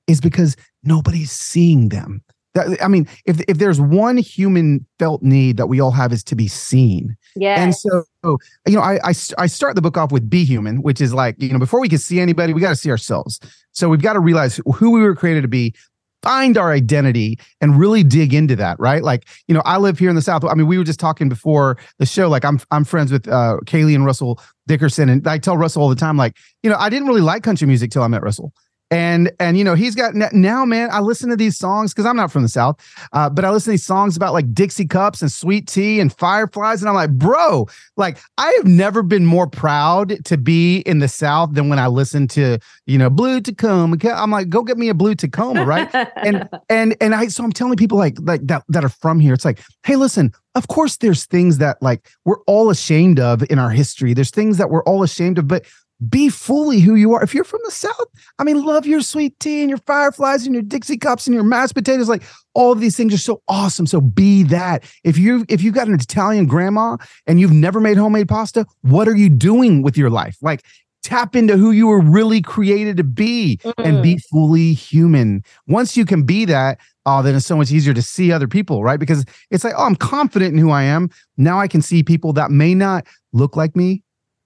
is 0.07 0.19
because 0.19 0.57
nobody's 0.83 1.31
seeing 1.31 1.89
them. 1.89 2.21
That, 2.55 2.83
I 2.83 2.87
mean, 2.87 3.07
if 3.25 3.39
if 3.47 3.59
there's 3.59 3.79
one 3.79 4.17
human 4.17 4.85
felt 4.97 5.21
need 5.21 5.57
that 5.57 5.67
we 5.67 5.79
all 5.79 5.91
have 5.91 6.11
is 6.11 6.23
to 6.25 6.35
be 6.35 6.47
seen. 6.47 7.15
Yeah. 7.35 7.61
And 7.61 7.75
so, 7.75 8.03
oh, 8.23 8.39
you 8.67 8.75
know, 8.75 8.81
I, 8.81 8.95
I 9.03 9.13
I 9.37 9.45
start 9.45 9.75
the 9.75 9.83
book 9.83 9.97
off 9.97 10.11
with 10.11 10.27
be 10.27 10.43
human, 10.43 10.81
which 10.81 10.99
is 10.99 11.13
like, 11.13 11.35
you 11.37 11.53
know, 11.53 11.59
before 11.59 11.79
we 11.79 11.87
can 11.87 11.99
see 11.99 12.19
anybody, 12.19 12.53
we 12.53 12.59
got 12.59 12.69
to 12.69 12.75
see 12.75 12.89
ourselves. 12.89 13.39
So 13.71 13.87
we've 13.87 14.01
got 14.01 14.13
to 14.13 14.19
realize 14.19 14.59
who 14.75 14.89
we 14.89 14.99
were 14.99 15.15
created 15.15 15.43
to 15.43 15.47
be, 15.47 15.75
find 16.21 16.57
our 16.57 16.71
identity 16.71 17.39
and 17.61 17.79
really 17.79 18.03
dig 18.03 18.33
into 18.33 18.55
that, 18.57 18.79
right? 18.79 19.03
Like, 19.03 19.27
you 19.47 19.53
know, 19.53 19.61
I 19.65 19.77
live 19.77 19.99
here 19.99 20.09
in 20.09 20.15
the 20.15 20.21
South. 20.21 20.43
I 20.43 20.53
mean, 20.53 20.67
we 20.67 20.77
were 20.77 20.83
just 20.83 20.99
talking 20.99 21.29
before 21.29 21.77
the 21.97 22.05
show. 22.05 22.29
Like, 22.29 22.45
I'm 22.45 22.59
I'm 22.71 22.83
friends 22.83 23.11
with 23.11 23.27
uh, 23.27 23.57
Kailey 23.65 23.95
and 23.95 24.05
Russell 24.05 24.39
Dickerson, 24.67 25.09
and 25.09 25.27
I 25.27 25.37
tell 25.37 25.57
Russell 25.57 25.81
all 25.81 25.89
the 25.89 25.95
time, 25.95 26.17
like, 26.17 26.35
you 26.63 26.69
know, 26.69 26.77
I 26.77 26.89
didn't 26.89 27.07
really 27.07 27.21
like 27.21 27.43
country 27.43 27.67
music 27.67 27.91
till 27.91 28.03
I 28.03 28.07
met 28.07 28.23
Russell 28.23 28.53
and 28.91 29.31
and 29.39 29.57
you 29.57 29.63
know 29.63 29.75
he's 29.75 29.95
got 29.95 30.13
now 30.15 30.65
man 30.65 30.89
i 30.91 30.99
listen 30.99 31.29
to 31.29 31.35
these 31.35 31.57
songs 31.57 31.93
because 31.93 32.05
i'm 32.05 32.15
not 32.15 32.31
from 32.31 32.41
the 32.41 32.49
south 32.49 32.79
uh, 33.13 33.29
but 33.29 33.45
i 33.45 33.49
listen 33.49 33.65
to 33.65 33.71
these 33.71 33.85
songs 33.85 34.17
about 34.17 34.33
like 34.33 34.53
dixie 34.53 34.87
cups 34.87 35.21
and 35.21 35.31
sweet 35.31 35.67
tea 35.67 35.99
and 35.99 36.11
fireflies 36.17 36.81
and 36.81 36.89
i'm 36.89 36.95
like 36.95 37.11
bro 37.11 37.67
like 37.97 38.17
i 38.37 38.51
have 38.57 38.65
never 38.65 39.03
been 39.03 39.25
more 39.25 39.47
proud 39.47 40.23
to 40.25 40.37
be 40.37 40.79
in 40.79 40.99
the 40.99 41.07
south 41.07 41.53
than 41.53 41.69
when 41.69 41.79
i 41.79 41.87
listen 41.87 42.27
to 42.27 42.57
you 42.85 42.97
know 42.97 43.09
blue 43.09 43.39
tacoma 43.39 43.97
i'm 44.13 44.31
like 44.31 44.49
go 44.49 44.63
get 44.63 44.77
me 44.77 44.89
a 44.89 44.93
blue 44.93 45.15
tacoma 45.15 45.65
right? 45.65 45.93
And 46.17 46.49
and 46.69 46.95
and 46.99 47.13
i 47.13 47.27
so 47.27 47.43
i'm 47.43 47.51
telling 47.51 47.77
people 47.77 47.97
like 47.97 48.17
like 48.21 48.41
that 48.47 48.63
that 48.69 48.83
are 48.83 48.89
from 48.89 49.19
here 49.19 49.33
it's 49.33 49.45
like 49.45 49.61
hey 49.83 49.95
listen 49.95 50.33
of 50.55 50.67
course 50.67 50.97
there's 50.97 51.25
things 51.25 51.59
that 51.59 51.81
like 51.81 52.09
we're 52.25 52.41
all 52.47 52.69
ashamed 52.69 53.19
of 53.19 53.43
in 53.49 53.59
our 53.59 53.69
history. 53.69 54.13
There's 54.13 54.31
things 54.31 54.57
that 54.57 54.69
we're 54.69 54.83
all 54.83 55.03
ashamed 55.03 55.37
of 55.37 55.47
but 55.47 55.65
be 56.07 56.29
fully 56.29 56.79
who 56.79 56.95
you 56.95 57.13
are. 57.13 57.23
If 57.23 57.33
you're 57.33 57.43
from 57.43 57.59
the 57.65 57.71
South, 57.71 58.07
I 58.37 58.43
mean, 58.43 58.63
love 58.63 58.85
your 58.85 59.01
sweet 59.01 59.37
tea 59.39 59.61
and 59.61 59.69
your 59.69 59.79
fireflies 59.79 60.45
and 60.45 60.53
your 60.53 60.63
Dixie 60.63 60.97
cups 60.97 61.27
and 61.27 61.33
your 61.33 61.43
mashed 61.43 61.75
potatoes. 61.75 62.07
Like 62.07 62.23
all 62.53 62.71
of 62.71 62.79
these 62.79 62.95
things 62.95 63.13
are 63.13 63.17
so 63.17 63.41
awesome. 63.47 63.85
So 63.85 63.99
be 63.99 64.43
that. 64.43 64.83
If 65.03 65.17
you 65.17 65.45
if 65.49 65.61
you've 65.61 65.75
got 65.75 65.87
an 65.87 65.95
Italian 65.95 66.45
grandma 66.45 66.97
and 67.27 67.39
you've 67.39 67.51
never 67.51 67.79
made 67.79 67.97
homemade 67.97 68.29
pasta, 68.29 68.65
what 68.81 69.07
are 69.07 69.15
you 69.15 69.29
doing 69.29 69.81
with 69.81 69.97
your 69.97 70.09
life? 70.09 70.37
Like 70.41 70.63
tap 71.03 71.35
into 71.35 71.57
who 71.57 71.71
you 71.71 71.87
were 71.87 72.01
really 72.01 72.41
created 72.41 72.97
to 72.97 73.03
be 73.03 73.59
mm. 73.63 73.73
and 73.77 74.03
be 74.03 74.15
mm. 74.15 74.23
fully 74.25 74.73
human. 74.73 75.43
Once 75.67 75.95
you 75.95 76.05
can 76.05 76.23
be 76.23 76.45
that, 76.45 76.77
oh, 77.05 77.21
then 77.21 77.35
it's 77.35 77.45
so 77.45 77.57
much 77.57 77.71
easier 77.71 77.93
to 77.93 78.01
see 78.01 78.31
other 78.31 78.47
people, 78.47 78.83
right? 78.83 78.99
Because 78.99 79.25
it's 79.49 79.63
like, 79.63 79.73
oh, 79.77 79.85
I'm 79.85 79.95
confident 79.95 80.53
in 80.53 80.59
who 80.59 80.71
I 80.71 80.83
am. 80.83 81.09
Now 81.37 81.59
I 81.59 81.67
can 81.67 81.81
see 81.81 82.03
people 82.03 82.33
that 82.33 82.51
may 82.51 82.75
not 82.75 83.07
look 83.33 83.55
like 83.55 83.75
me, 83.75 84.03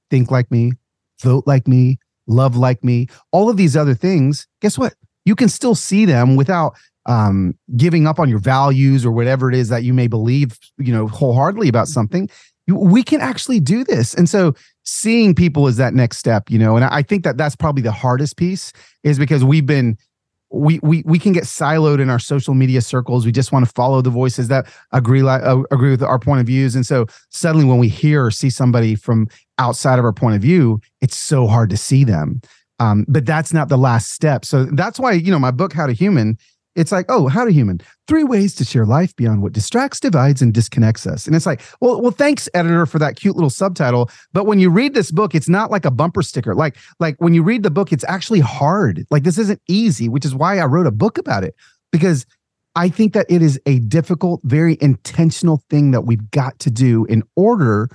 think 0.10 0.30
like 0.30 0.50
me, 0.52 0.74
vote 1.24 1.46
like 1.48 1.68
me, 1.68 1.98
love 2.28 2.56
like 2.56 2.84
me, 2.84 3.08
all 3.32 3.50
of 3.50 3.58
these 3.58 3.76
other 3.76 3.96
things, 3.96 4.48
guess 4.62 4.78
what? 4.78 4.94
You 5.26 5.36
can 5.36 5.50
still 5.50 5.74
see 5.74 6.06
them 6.06 6.36
without 6.36 6.76
um, 7.06 7.58
giving 7.76 8.08
up 8.08 8.20
on 8.20 8.30
your 8.30 8.40
values 8.40 9.06
or 9.06 9.12
whatever 9.12 9.50
it 9.50 9.56
is 9.56 9.70
that 9.70 9.84
you 9.84 9.94
may 9.94 10.08
believe, 10.08 10.58
you 10.78 10.94
know, 10.94 11.08
wholeheartedly 11.08 11.68
about 11.68 11.88
something. 11.88 12.30
You, 12.68 12.76
we 12.76 13.04
can 13.04 13.20
actually 13.20 13.60
do 13.60 13.84
this. 13.84 14.14
And 14.14 14.30
so 14.30 14.54
seeing 14.84 15.36
people 15.36 15.68
is 15.68 15.78
that 15.78 15.94
next 15.94 16.18
step, 16.18 16.50
you 16.50 16.60
know, 16.60 16.76
and 16.76 16.86
I 16.86 17.02
think 17.02 17.24
that 17.24 17.38
that's 17.38 17.56
probably 17.56 17.82
the 17.82 17.92
hardest 17.92 18.38
piece 18.38 18.72
is 19.04 19.18
because 19.18 19.44
we've 19.44 19.66
been 19.66 19.98
we 20.54 20.80
we 20.84 21.04
we 21.06 21.18
can 21.18 21.34
get 21.34 21.46
siloed 21.46 22.00
in 22.00 22.10
our 22.10 22.20
social 22.20 22.54
media 22.54 22.80
circles. 22.80 23.26
We 23.26 23.32
just 23.32 23.52
want 23.52 23.66
to 23.66 23.72
follow 23.72 24.02
the 24.02 24.12
voices 24.12 24.48
that 24.50 24.72
agree 24.92 25.28
uh, 25.28 25.64
agree 25.72 25.90
with 25.90 26.04
our 26.04 26.20
point 26.20 26.42
of 26.42 26.48
views, 26.48 26.76
and 26.76 26.86
so 26.86 27.08
suddenly 27.30 27.66
when 27.66 27.80
we 27.80 27.88
hear 27.88 28.26
or 28.26 28.32
see 28.32 28.52
somebody 28.52 28.96
from 28.96 29.28
outside 29.58 29.98
of 30.00 30.06
our 30.06 30.14
point 30.14 30.36
of 30.36 30.42
view, 30.42 30.80
it's 31.02 31.18
so 31.18 31.48
hard 31.48 31.70
to 31.72 31.78
see 31.78 32.04
them. 32.04 32.40
Um, 32.80 33.06
but 33.08 33.26
that's 33.26 33.54
not 33.54 33.70
the 33.70 33.78
last 33.78 34.12
step. 34.12 34.46
So 34.46 34.66
that's 34.66 35.00
why 35.00 35.14
you 35.14 35.32
know 35.32 35.40
my 35.40 35.52
book, 35.52 35.74
How 35.74 35.88
to 35.88 35.94
Human, 35.94 36.38
It's 36.76 36.92
like, 36.92 37.06
oh, 37.10 37.28
how 37.28 37.46
to 37.46 37.52
human. 37.52 37.82
Three 38.08 38.24
ways 38.24 38.56
to 38.56 38.66
share 38.66 38.86
life 38.86 39.16
beyond 39.16 39.42
what 39.44 39.54
distracts, 39.54 40.00
divides, 40.00 40.42
and 40.42 40.54
disconnects 40.54 41.06
us. 41.06 41.28
And 41.28 41.36
it's 41.36 41.46
like, 41.46 41.62
well, 41.82 42.02
well, 42.02 42.12
thanks, 42.12 42.50
editor, 42.54 42.86
for 42.86 43.00
that 43.00 43.16
cute 43.16 43.36
little 43.36 43.50
subtitle. 43.50 44.10
But 44.34 44.46
when 44.46 44.60
you 44.60 44.70
read 44.70 44.94
this 44.94 45.12
book, 45.12 45.36
it's 45.36 45.50
not 45.50 45.70
like 45.70 45.86
a 45.86 45.92
bumper 45.92 46.24
sticker. 46.24 46.56
Like, 46.56 46.78
like 47.00 47.16
when 47.20 47.34
you 47.34 47.44
read 47.44 47.64
the 47.64 47.72
book, 47.72 47.94
it's 47.94 48.06
actually 48.08 48.40
hard. 48.40 49.06
Like 49.12 49.24
this 49.24 49.38
isn't 49.38 49.62
easy, 49.68 50.10
which 50.10 50.26
is 50.26 50.34
why 50.34 50.58
I 50.58 50.66
wrote 50.66 50.88
a 50.88 50.92
book 50.92 51.18
about 51.18 51.44
it. 51.44 51.56
Because 51.92 52.26
I 52.76 52.90
think 52.90 53.14
that 53.14 53.28
it 53.30 53.44
is 53.44 53.60
a 53.68 53.80
difficult, 53.80 54.42
very 54.44 54.78
intentional 54.82 55.64
thing 55.70 55.92
that 55.92 56.02
we've 56.02 56.32
got 56.32 56.58
to 56.60 56.72
do 56.72 57.06
in 57.06 57.24
order 57.36 57.90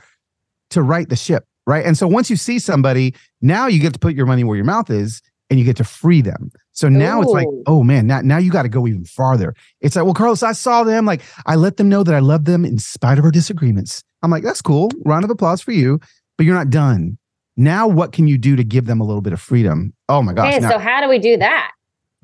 to 0.70 0.82
right 0.82 1.08
the 1.08 1.16
ship. 1.16 1.44
Right. 1.66 1.84
And 1.84 1.98
so 1.98 2.06
once 2.06 2.30
you 2.30 2.36
see 2.36 2.58
somebody, 2.58 3.14
now 3.42 3.66
you 3.66 3.78
get 3.78 3.92
to 3.92 3.98
put 3.98 4.14
your 4.14 4.24
money 4.24 4.42
where 4.42 4.56
your 4.56 4.64
mouth 4.64 4.88
is 4.88 5.20
and 5.50 5.58
you 5.58 5.66
get 5.66 5.76
to 5.76 5.84
free 5.84 6.22
them. 6.22 6.50
So 6.78 6.88
now 6.88 7.20
it's 7.20 7.32
like, 7.32 7.48
oh, 7.48 7.62
oh 7.66 7.82
man, 7.82 8.06
now, 8.06 8.20
now 8.20 8.38
you 8.38 8.52
got 8.52 8.62
to 8.62 8.68
go 8.68 8.86
even 8.86 9.04
farther. 9.04 9.52
It's 9.80 9.96
like, 9.96 10.04
well, 10.04 10.14
Carlos, 10.14 10.44
I 10.44 10.52
saw 10.52 10.84
them. 10.84 11.06
Like, 11.06 11.22
I 11.44 11.56
let 11.56 11.76
them 11.76 11.88
know 11.88 12.04
that 12.04 12.14
I 12.14 12.20
love 12.20 12.44
them 12.44 12.64
in 12.64 12.78
spite 12.78 13.18
of 13.18 13.24
our 13.24 13.32
disagreements. 13.32 14.04
I'm 14.22 14.30
like, 14.30 14.44
that's 14.44 14.62
cool. 14.62 14.88
Round 15.04 15.24
of 15.24 15.30
applause 15.30 15.60
for 15.60 15.72
you, 15.72 15.98
but 16.36 16.46
you're 16.46 16.54
not 16.54 16.70
done. 16.70 17.18
Now, 17.56 17.88
what 17.88 18.12
can 18.12 18.28
you 18.28 18.38
do 18.38 18.54
to 18.54 18.62
give 18.62 18.86
them 18.86 19.00
a 19.00 19.04
little 19.04 19.22
bit 19.22 19.32
of 19.32 19.40
freedom? 19.40 19.92
Oh 20.08 20.22
my 20.22 20.32
gosh. 20.32 20.54
Okay, 20.54 20.60
now- 20.60 20.70
so 20.70 20.78
how 20.78 21.00
do 21.00 21.08
we 21.08 21.18
do 21.18 21.36
that? 21.38 21.72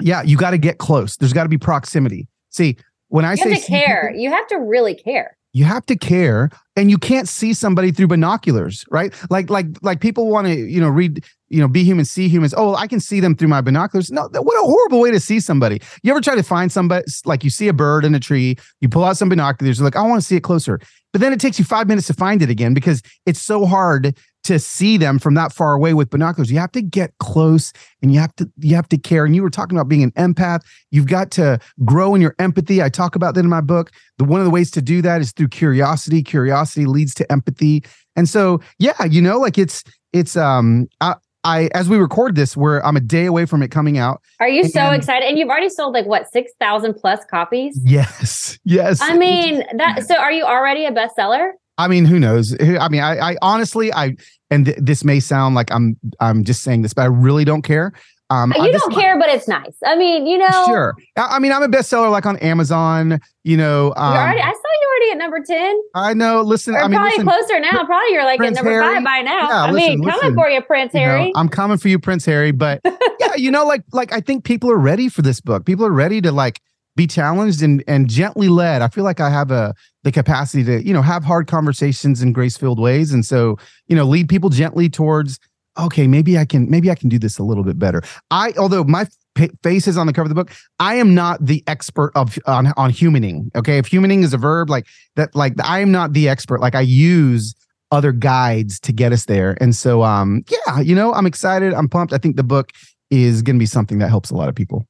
yeah, 0.01 0.23
you 0.23 0.37
got 0.37 0.53
to 0.53 0.59
get 0.59 0.79
close. 0.79 1.17
There's 1.17 1.33
got 1.33 1.43
to 1.43 1.49
be 1.49 1.59
proximity. 1.59 2.29
See, 2.51 2.77
when 3.09 3.25
I 3.25 3.33
You 3.33 3.37
say 3.39 3.51
have 3.55 3.61
to 3.61 3.67
care. 3.67 4.07
people, 4.11 4.23
You 4.23 4.31
have 4.31 4.47
to 4.49 4.57
really 4.59 4.95
care. 4.95 5.37
You 5.55 5.65
have 5.65 5.87
to 5.87 5.97
care, 5.97 6.51
and 6.77 6.91
you 6.91 6.99
can't 6.99 7.29
see 7.29 7.55
somebody 7.55 7.93
through 7.93 8.09
binoculars, 8.09 8.85
right? 8.91 9.15
Like, 9.31 9.49
like, 9.49 9.67
like 9.83 10.01
people 10.01 10.29
want 10.29 10.49
to, 10.49 10.55
you 10.55 10.81
know, 10.81 10.89
read, 10.89 11.25
you 11.49 11.61
know, 11.61 11.69
be 11.69 11.85
human, 11.85 12.05
see 12.05 12.29
humans. 12.29 12.53
Oh, 12.57 12.75
I 12.75 12.89
can 12.89 12.99
see 12.99 13.21
them 13.21 13.37
through 13.37 13.49
my 13.49 13.61
binoculars. 13.61 14.11
No, 14.11 14.29
what 14.33 14.57
a 14.61 14.67
horrible 14.67 14.99
way 14.99 15.13
to 15.13 15.21
see 15.21 15.39
somebody. 15.39 15.81
You 16.03 16.11
ever 16.11 16.21
try 16.21 16.35
to 16.35 16.43
find 16.43 16.73
somebody, 16.73 17.05
like 17.25 17.45
you 17.45 17.51
see 17.51 17.69
a 17.69 17.73
bird 17.73 18.05
in 18.05 18.17
a 18.17 18.21
tree, 18.21 18.57
you 18.81 18.89
pull 18.89 19.05
out 19.05 19.17
some 19.17 19.29
binoculars, 19.29 19.79
you're 19.79 19.85
like, 19.85 19.97
I 19.97 20.03
want 20.03 20.21
to 20.21 20.27
see 20.27 20.37
it 20.37 20.43
closer, 20.43 20.81
but 21.13 21.21
then 21.21 21.33
it 21.33 21.39
takes 21.39 21.61
you 21.61 21.65
five 21.65 21.87
minutes 21.87 22.09
to 22.09 22.15
find 22.15 22.43
it 22.43 22.51
again 22.51 22.75
because 22.75 23.01
it's 23.25 23.41
so 23.41 23.65
hard 23.65 24.19
to 24.45 24.59
see 24.59 24.97
them 24.97 25.19
from 25.19 25.35
that 25.35 25.53
far 25.53 25.73
away 25.73 25.95
with 25.95 26.11
binoculars. 26.11 26.51
You 26.51 26.59
have 26.59 26.73
to 26.73 26.83
get 26.83 27.17
close 27.19 27.73
and 28.03 28.13
you 28.13 28.21
have 28.21 28.35
to 28.37 28.51
you 28.59 28.77
have 28.77 28.89
to 28.91 28.99
care. 28.99 29.25
And 29.25 29.35
you 29.35 29.43
were 29.43 29.51
talking 29.51 29.77
about 29.77 29.89
being 29.89 30.03
an 30.03 30.13
empath. 30.13 30.61
You've 30.91 31.07
got 31.07 31.31
to 31.33 31.59
grow 31.85 32.15
in 32.15 32.21
your 32.21 32.35
empathy. 32.39 32.83
I 32.83 32.89
talk 32.89 33.17
about 33.17 33.35
that 33.35 33.41
in 33.41 33.51
my 33.51 33.61
book. 33.61 33.91
The 34.19 34.25
one 34.25 34.41
of 34.41 34.45
the 34.45 34.51
ways 34.51 34.71
to 34.73 34.83
do 34.83 35.03
that 35.03 35.21
is 35.21 35.33
through 35.33 35.49
curiosity. 35.49 36.23
Curiosity 36.23 36.87
leads 36.87 37.15
to 37.15 37.33
empathy. 37.33 37.85
And 38.17 38.29
so, 38.29 38.61
yeah, 38.79 39.05
you 39.05 39.21
know, 39.21 39.39
like 39.39 39.59
it's 39.59 39.83
it's 40.13 40.37
um 40.37 40.89
I 41.01 41.15
I 41.43 41.69
as 41.75 41.89
we 41.89 41.97
record 41.97 42.37
this, 42.37 42.57
where 42.57 42.85
I'm 42.85 42.97
a 42.97 43.01
day 43.01 43.27
away 43.27 43.47
from 43.47 43.63
it 43.63 43.71
coming 43.71 43.99
out. 43.99 44.23
Are 44.41 44.49
you 44.49 44.69
so 44.69 44.91
excited? 44.91 45.27
And 45.27 45.39
you've 45.39 45.49
already 45.49 45.69
sold 45.69 45.95
like 45.95 46.07
what 46.07 46.31
six 46.31 46.53
thousand 46.61 46.95
plus 46.95 47.21
copies. 47.31 47.81
Yes, 47.83 48.59
yes. 48.65 49.01
I 49.01 49.17
mean 49.17 49.65
that. 49.77 50.07
So 50.07 50.17
are 50.17 50.33
you 50.33 50.45
already 50.45 50.85
a 50.85 50.93
bestseller? 50.93 51.53
I 51.79 51.89
mean, 51.89 52.05
who 52.05 52.19
knows? 52.19 52.55
I 52.61 52.89
mean, 52.89 53.03
I, 53.03 53.33
I 53.33 53.37
honestly, 53.43 53.93
I, 53.93 54.17
and 54.51 54.67
th- 54.67 54.79
this 54.81 55.05
may 55.05 55.21
sound 55.21 55.55
like 55.55 55.73
I'm, 55.73 55.97
I'm 56.21 56.45
just 56.45 56.63
saying 56.63 56.83
this, 56.83 56.95
but 56.95 57.03
I 57.03 57.07
really 57.07 57.45
don't 57.45 57.63
care. 57.63 57.93
Um, 58.31 58.55
you 58.57 58.73
this 58.73 58.81
don't 58.81 58.95
care, 58.95 59.19
but 59.19 59.29
it's 59.29 59.47
nice. 59.47 59.77
I 59.85 59.97
mean, 59.97 60.27
you 60.27 60.39
know, 60.39 60.65
Sure. 60.67 60.95
I, 61.17 61.37
I 61.37 61.39
mean, 61.39 61.53
I'm 61.53 61.63
a 61.63 61.69
bestseller 61.69 62.11
like 62.11 62.25
on 62.25 62.39
Amazon. 62.39 63.21
You 63.45 63.57
know, 63.59 63.93
um, 63.97 64.15
already, 64.15 64.41
I 64.41 64.51
saw 64.51 64.51
you 64.51 64.89
already 64.89 65.13
at 65.13 65.19
number 65.19 65.41
ten, 65.47 65.79
I 65.95 66.15
know. 66.15 66.41
Listen, 66.41 66.75
or 66.75 66.79
I 66.79 66.89
mean, 66.89 66.99
probably 66.99 67.11
listen, 67.23 67.27
closer 67.27 67.61
now. 67.61 67.85
Probably 67.85 68.13
you're 68.13 68.25
like 68.25 68.39
Prince 68.39 68.57
at 68.59 68.65
number 68.65 68.83
Harry? 68.83 68.95
five 68.95 69.05
by 69.05 69.21
now. 69.21 69.49
Yeah, 69.49 69.63
I 69.65 69.71
listen, 69.71 70.01
mean, 70.01 70.05
coming 70.05 70.21
listen. 70.21 70.35
for 70.35 70.49
you, 70.49 70.63
Prince 70.63 70.95
you 70.95 71.01
know, 71.01 71.07
Harry. 71.07 71.33
I'm 71.37 71.51
coming 71.51 71.77
for 71.77 71.89
you, 71.89 71.99
Prince 71.99 72.25
Harry. 72.25 72.51
But 72.51 72.81
yeah, 73.21 73.35
you 73.37 73.51
know, 73.51 73.67
like, 73.67 73.83
like 73.93 74.13
I 74.13 74.21
think 74.21 74.45
people 74.45 74.71
are 74.71 74.79
ready 74.79 75.11
for 75.11 75.21
this 75.21 75.43
book. 75.43 75.67
People 75.67 75.85
are 75.85 75.93
ready 75.93 76.23
to 76.23 76.33
like 76.33 76.61
be 76.97 77.07
challenged 77.07 77.63
and 77.63 77.83
and 77.87 78.09
gently 78.09 78.49
led. 78.49 78.83
I 78.83 78.89
feel 78.89 79.05
like 79.05 79.21
I 79.21 79.31
have 79.31 79.51
a 79.51 79.75
the 80.03 80.13
capacity 80.13 80.65
to 80.65 80.87
you 80.87 80.93
know 80.93 81.03
have 81.03 81.25
hard 81.25 81.47
conversations 81.47 82.23
in 82.23 82.33
grace 82.33 82.57
filled 82.57 82.81
ways, 82.81 83.13
and 83.13 83.25
so 83.25 83.57
you 83.87 83.97
know 83.97 84.05
lead 84.05 84.29
people 84.29 84.51
gently 84.51 84.89
towards 84.89 85.39
okay, 85.79 86.07
maybe 86.07 86.39
I 86.39 86.45
can 86.45 86.71
maybe 86.71 86.91
I 86.91 86.95
can 86.95 87.09
do 87.09 87.19
this 87.19 87.39
a 87.39 87.43
little 87.43 87.65
bit 87.65 87.79
better. 87.79 88.03
I 88.31 88.53
although 88.59 88.85
my 88.85 89.07
fa- 89.37 89.51
face 89.63 89.89
is 89.89 89.97
on 89.97 90.07
the 90.07 90.13
cover 90.13 90.25
of 90.25 90.29
the 90.29 90.35
book, 90.35 90.53
I 90.79 90.97
am 90.97 91.15
not 91.15 91.45
the 91.45 91.65
expert 91.67 92.13
of 92.15 92.39
on 92.47 92.69
on 92.77 92.91
humaning. 92.91 93.55
Okay, 93.57 93.79
if 93.79 93.91
humaning 93.91 94.23
is 94.23 94.33
a 94.33 94.39
verb, 94.39 94.71
like 94.71 94.87
that, 95.17 95.35
like 95.35 95.55
I 95.63 95.81
am 95.81 95.91
not 95.91 96.13
the 96.13 96.29
expert. 96.29 96.61
Like 96.61 96.75
I 96.75 96.81
use 96.81 97.55
other 97.91 98.13
guides 98.13 98.81
to 98.81 98.93
get 98.93 99.13
us 99.13 99.27
there, 99.27 99.57
and 99.61 99.75
so 99.75 100.03
um 100.03 100.45
yeah, 100.49 100.81
you 100.81 100.95
know 100.95 101.13
I'm 101.13 101.27
excited. 101.27 101.75
I'm 101.75 101.89
pumped. 101.89 102.13
I 102.13 102.19
think 102.19 102.37
the 102.37 102.45
book 102.45 102.71
is 103.11 103.43
going 103.43 103.57
to 103.57 103.61
be 103.61 103.67
something 103.67 103.99
that 103.99 104.09
helps 104.09 104.31
a 104.31 104.35
lot 104.35 104.49
of 104.49 104.55
people. 104.55 104.87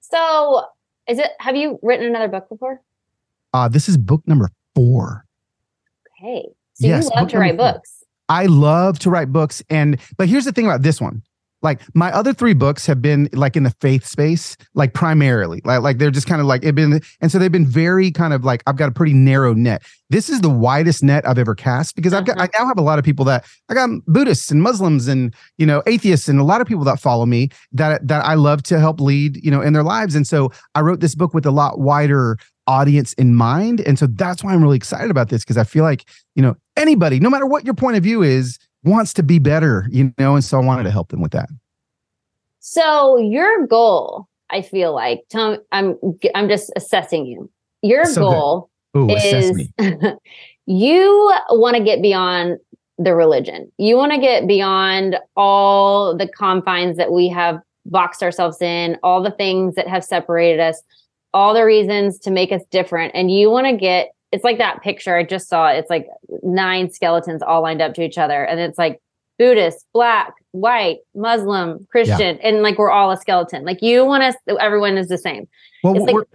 so, 0.00 0.64
is 1.08 1.18
it? 1.18 1.30
Have 1.40 1.56
you 1.56 1.78
written 1.82 2.06
another 2.06 2.28
book 2.28 2.48
before? 2.48 2.80
Uh 3.52 3.68
this 3.68 3.88
is 3.88 3.96
book 3.96 4.22
number 4.26 4.50
four. 4.74 5.24
Okay, 6.20 6.44
so 6.74 6.86
Yes, 6.86 7.04
you 7.04 7.10
love 7.16 7.28
to 7.28 7.38
write 7.38 7.56
four. 7.56 7.72
books. 7.72 8.04
I 8.28 8.46
love 8.46 8.98
to 9.00 9.10
write 9.10 9.32
books 9.32 9.62
and 9.70 9.98
but 10.16 10.28
here's 10.28 10.44
the 10.44 10.52
thing 10.52 10.66
about 10.66 10.82
this 10.82 11.00
one. 11.00 11.22
Like 11.62 11.80
my 11.94 12.12
other 12.12 12.32
three 12.32 12.54
books 12.54 12.86
have 12.86 13.02
been 13.02 13.28
like 13.32 13.56
in 13.56 13.64
the 13.64 13.74
faith 13.80 14.04
space, 14.04 14.56
like 14.74 14.94
primarily. 14.94 15.60
Like 15.64 15.82
like 15.82 15.98
they're 15.98 16.10
just 16.10 16.26
kind 16.26 16.40
of 16.40 16.46
like 16.46 16.64
it 16.64 16.74
been 16.74 17.00
and 17.20 17.32
so 17.32 17.38
they've 17.38 17.50
been 17.50 17.66
very 17.66 18.10
kind 18.10 18.32
of 18.32 18.44
like 18.44 18.62
I've 18.66 18.76
got 18.76 18.88
a 18.88 18.92
pretty 18.92 19.12
narrow 19.12 19.54
net. 19.54 19.82
This 20.10 20.30
is 20.30 20.40
the 20.40 20.48
widest 20.48 21.02
net 21.02 21.26
I've 21.28 21.38
ever 21.38 21.54
cast 21.54 21.96
because 21.96 22.12
I've 22.12 22.24
got 22.24 22.38
I 22.38 22.46
mm-hmm. 22.46 22.62
now 22.62 22.68
have 22.68 22.78
a 22.78 22.82
lot 22.82 22.98
of 22.98 23.04
people 23.04 23.24
that 23.26 23.44
I 23.68 23.74
got 23.74 23.90
Buddhists 24.06 24.50
and 24.50 24.62
Muslims 24.62 25.08
and 25.08 25.34
you 25.56 25.66
know 25.66 25.82
atheists 25.86 26.28
and 26.28 26.38
a 26.38 26.44
lot 26.44 26.60
of 26.60 26.66
people 26.66 26.84
that 26.84 27.00
follow 27.00 27.26
me 27.26 27.48
that 27.72 28.06
that 28.06 28.24
I 28.24 28.34
love 28.34 28.62
to 28.64 28.78
help 28.78 29.00
lead, 29.00 29.42
you 29.44 29.50
know, 29.50 29.60
in 29.60 29.72
their 29.72 29.82
lives. 29.82 30.14
And 30.14 30.26
so 30.26 30.52
I 30.74 30.80
wrote 30.80 31.00
this 31.00 31.14
book 31.14 31.34
with 31.34 31.44
a 31.44 31.50
lot 31.50 31.80
wider 31.80 32.38
audience 32.68 33.14
in 33.14 33.34
mind. 33.34 33.80
And 33.80 33.98
so 33.98 34.06
that's 34.06 34.44
why 34.44 34.52
I'm 34.52 34.62
really 34.62 34.76
excited 34.76 35.10
about 35.10 35.30
this 35.30 35.42
because 35.42 35.56
I 35.56 35.64
feel 35.64 35.82
like, 35.82 36.04
you 36.36 36.42
know, 36.42 36.54
anybody, 36.76 37.18
no 37.18 37.30
matter 37.30 37.46
what 37.46 37.64
your 37.64 37.74
point 37.74 37.96
of 37.96 38.02
view 38.02 38.22
is, 38.22 38.58
wants 38.84 39.12
to 39.14 39.22
be 39.22 39.38
better, 39.38 39.86
you 39.90 40.12
know, 40.18 40.34
and 40.34 40.44
so 40.44 40.58
I 40.60 40.64
wanted 40.64 40.84
to 40.84 40.90
help 40.90 41.08
them 41.08 41.20
with 41.20 41.32
that. 41.32 41.48
So 42.60 43.16
your 43.18 43.66
goal, 43.66 44.28
I 44.50 44.62
feel 44.62 44.94
like, 44.94 45.22
Tom, 45.30 45.58
I'm 45.72 45.98
I'm 46.34 46.48
just 46.48 46.72
assessing 46.76 47.26
you. 47.26 47.50
Your 47.82 48.04
So 48.04 48.22
goal 48.22 48.70
Ooh, 48.96 49.10
is 49.10 49.68
you 50.66 51.34
want 51.50 51.76
to 51.76 51.82
get 51.82 52.02
beyond 52.02 52.58
the 52.98 53.14
religion. 53.14 53.70
You 53.78 53.96
want 53.96 54.12
to 54.12 54.18
get 54.18 54.46
beyond 54.46 55.16
all 55.36 56.16
the 56.16 56.28
confines 56.28 56.96
that 56.96 57.12
we 57.12 57.28
have 57.28 57.60
boxed 57.86 58.22
ourselves 58.22 58.60
in, 58.60 58.98
all 59.02 59.22
the 59.22 59.30
things 59.30 59.76
that 59.76 59.88
have 59.88 60.04
separated 60.04 60.60
us, 60.60 60.82
all 61.32 61.54
the 61.54 61.64
reasons 61.64 62.18
to 62.20 62.30
make 62.30 62.52
us 62.52 62.62
different. 62.70 63.12
And 63.14 63.30
you 63.30 63.50
want 63.50 63.66
to 63.66 63.76
get 63.76 64.10
it's 64.32 64.44
like 64.44 64.58
that 64.58 64.82
picture 64.82 65.16
I 65.16 65.24
just 65.24 65.48
saw. 65.48 65.68
It's 65.68 65.88
like 65.90 66.06
nine 66.42 66.90
skeletons 66.90 67.42
all 67.42 67.62
lined 67.62 67.80
up 67.82 67.94
to 67.94 68.02
each 68.02 68.18
other. 68.18 68.44
And 68.44 68.60
it's 68.60 68.76
like 68.78 69.00
Buddhist, 69.38 69.86
black, 69.94 70.34
white, 70.52 70.98
Muslim, 71.14 71.86
Christian, 71.90 72.38
and 72.40 72.62
like 72.62 72.76
we're 72.78 72.90
all 72.90 73.10
a 73.10 73.16
skeleton. 73.16 73.64
Like 73.64 73.80
you 73.82 74.04
want 74.04 74.22
us, 74.24 74.34
everyone 74.60 74.98
is 74.98 75.08
the 75.08 75.18
same 75.18 75.48
Well, 75.82 75.96
it's 75.96 76.04
like- 76.12 76.26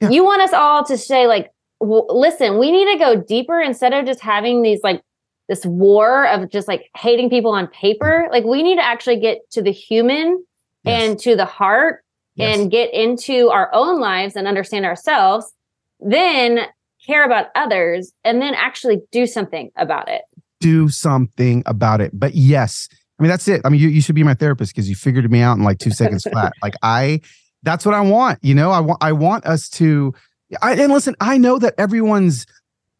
Yeah. 0.00 0.10
you 0.10 0.24
want 0.24 0.42
us 0.42 0.52
all 0.52 0.84
to 0.84 0.96
say 0.98 1.26
like 1.26 1.50
listen 1.80 2.58
we 2.60 2.70
need 2.70 2.92
to 2.92 2.98
go 2.98 3.16
deeper 3.16 3.60
instead 3.60 3.92
of 3.92 4.06
just 4.06 4.20
having 4.20 4.62
these 4.62 4.78
like 4.84 5.02
this 5.48 5.66
war 5.66 6.24
of 6.28 6.48
just 6.48 6.68
like 6.68 6.88
hating 6.96 7.28
people 7.28 7.50
on 7.50 7.66
paper 7.66 8.28
like 8.30 8.44
we 8.44 8.62
need 8.62 8.76
to 8.76 8.84
actually 8.84 9.18
get 9.18 9.38
to 9.50 9.60
the 9.62 9.72
human 9.72 10.44
Yes. 10.84 11.02
and 11.02 11.18
to 11.20 11.34
the 11.34 11.44
heart 11.44 12.04
Yes. 12.36 12.56
and 12.58 12.70
get 12.70 12.94
into 12.94 13.48
our 13.50 13.68
own 13.74 14.00
lives 14.00 14.36
and 14.36 14.46
understand 14.46 14.84
ourselves 14.84 15.52
then 15.98 16.60
care 17.06 17.24
about 17.24 17.46
others 17.54 18.12
and 18.24 18.40
then 18.40 18.54
actually 18.54 19.00
do 19.10 19.26
something 19.26 19.70
about 19.76 20.08
it 20.08 20.22
do 20.62 20.88
something 20.88 21.62
about 21.66 22.00
it. 22.00 22.12
But 22.14 22.34
yes, 22.34 22.88
I 23.18 23.22
mean 23.22 23.28
that's 23.28 23.48
it. 23.48 23.60
I 23.64 23.68
mean 23.68 23.80
you, 23.80 23.88
you 23.88 24.00
should 24.00 24.14
be 24.14 24.22
my 24.22 24.34
therapist 24.34 24.74
because 24.74 24.88
you 24.88 24.94
figured 24.94 25.30
me 25.30 25.40
out 25.40 25.58
in 25.58 25.64
like 25.64 25.78
two 25.78 25.90
seconds 25.90 26.24
flat. 26.24 26.54
Like 26.62 26.74
I, 26.82 27.20
that's 27.62 27.84
what 27.84 27.94
I 27.94 28.00
want. 28.00 28.38
You 28.42 28.54
know, 28.54 28.70
I 28.70 28.80
want 28.80 29.02
I 29.02 29.12
want 29.12 29.44
us 29.44 29.68
to. 29.70 30.14
I, 30.62 30.74
and 30.74 30.92
listen, 30.92 31.16
I 31.20 31.38
know 31.38 31.58
that 31.58 31.74
everyone's 31.78 32.46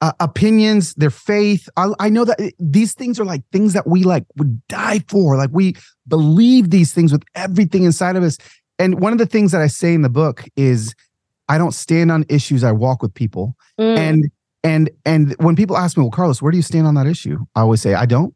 uh, 0.00 0.12
opinions, 0.20 0.94
their 0.94 1.10
faith. 1.10 1.68
I, 1.76 1.92
I 2.00 2.08
know 2.08 2.24
that 2.24 2.38
these 2.58 2.94
things 2.94 3.20
are 3.20 3.24
like 3.24 3.42
things 3.52 3.72
that 3.74 3.86
we 3.86 4.02
like 4.02 4.24
would 4.36 4.66
die 4.68 5.00
for. 5.08 5.36
Like 5.36 5.50
we 5.52 5.76
believe 6.08 6.70
these 6.70 6.92
things 6.92 7.12
with 7.12 7.22
everything 7.34 7.84
inside 7.84 8.16
of 8.16 8.22
us. 8.22 8.38
And 8.78 9.00
one 9.00 9.12
of 9.12 9.18
the 9.18 9.26
things 9.26 9.52
that 9.52 9.60
I 9.60 9.68
say 9.68 9.94
in 9.94 10.02
the 10.02 10.08
book 10.08 10.44
is, 10.56 10.94
I 11.52 11.58
don't 11.58 11.74
stand 11.74 12.10
on 12.10 12.24
issues. 12.28 12.64
I 12.64 12.72
walk 12.72 13.02
with 13.02 13.12
people 13.14 13.54
Mm. 13.80 13.98
and 13.98 14.30
and 14.64 14.90
and 15.04 15.34
when 15.38 15.56
people 15.56 15.76
ask 15.76 15.96
me 15.96 16.02
well 16.02 16.10
carlos 16.10 16.40
where 16.42 16.52
do 16.52 16.58
you 16.58 16.62
stand 16.62 16.86
on 16.86 16.94
that 16.94 17.06
issue 17.06 17.38
i 17.56 17.60
always 17.60 17.80
say 17.80 17.94
i 17.94 18.06
don't 18.06 18.34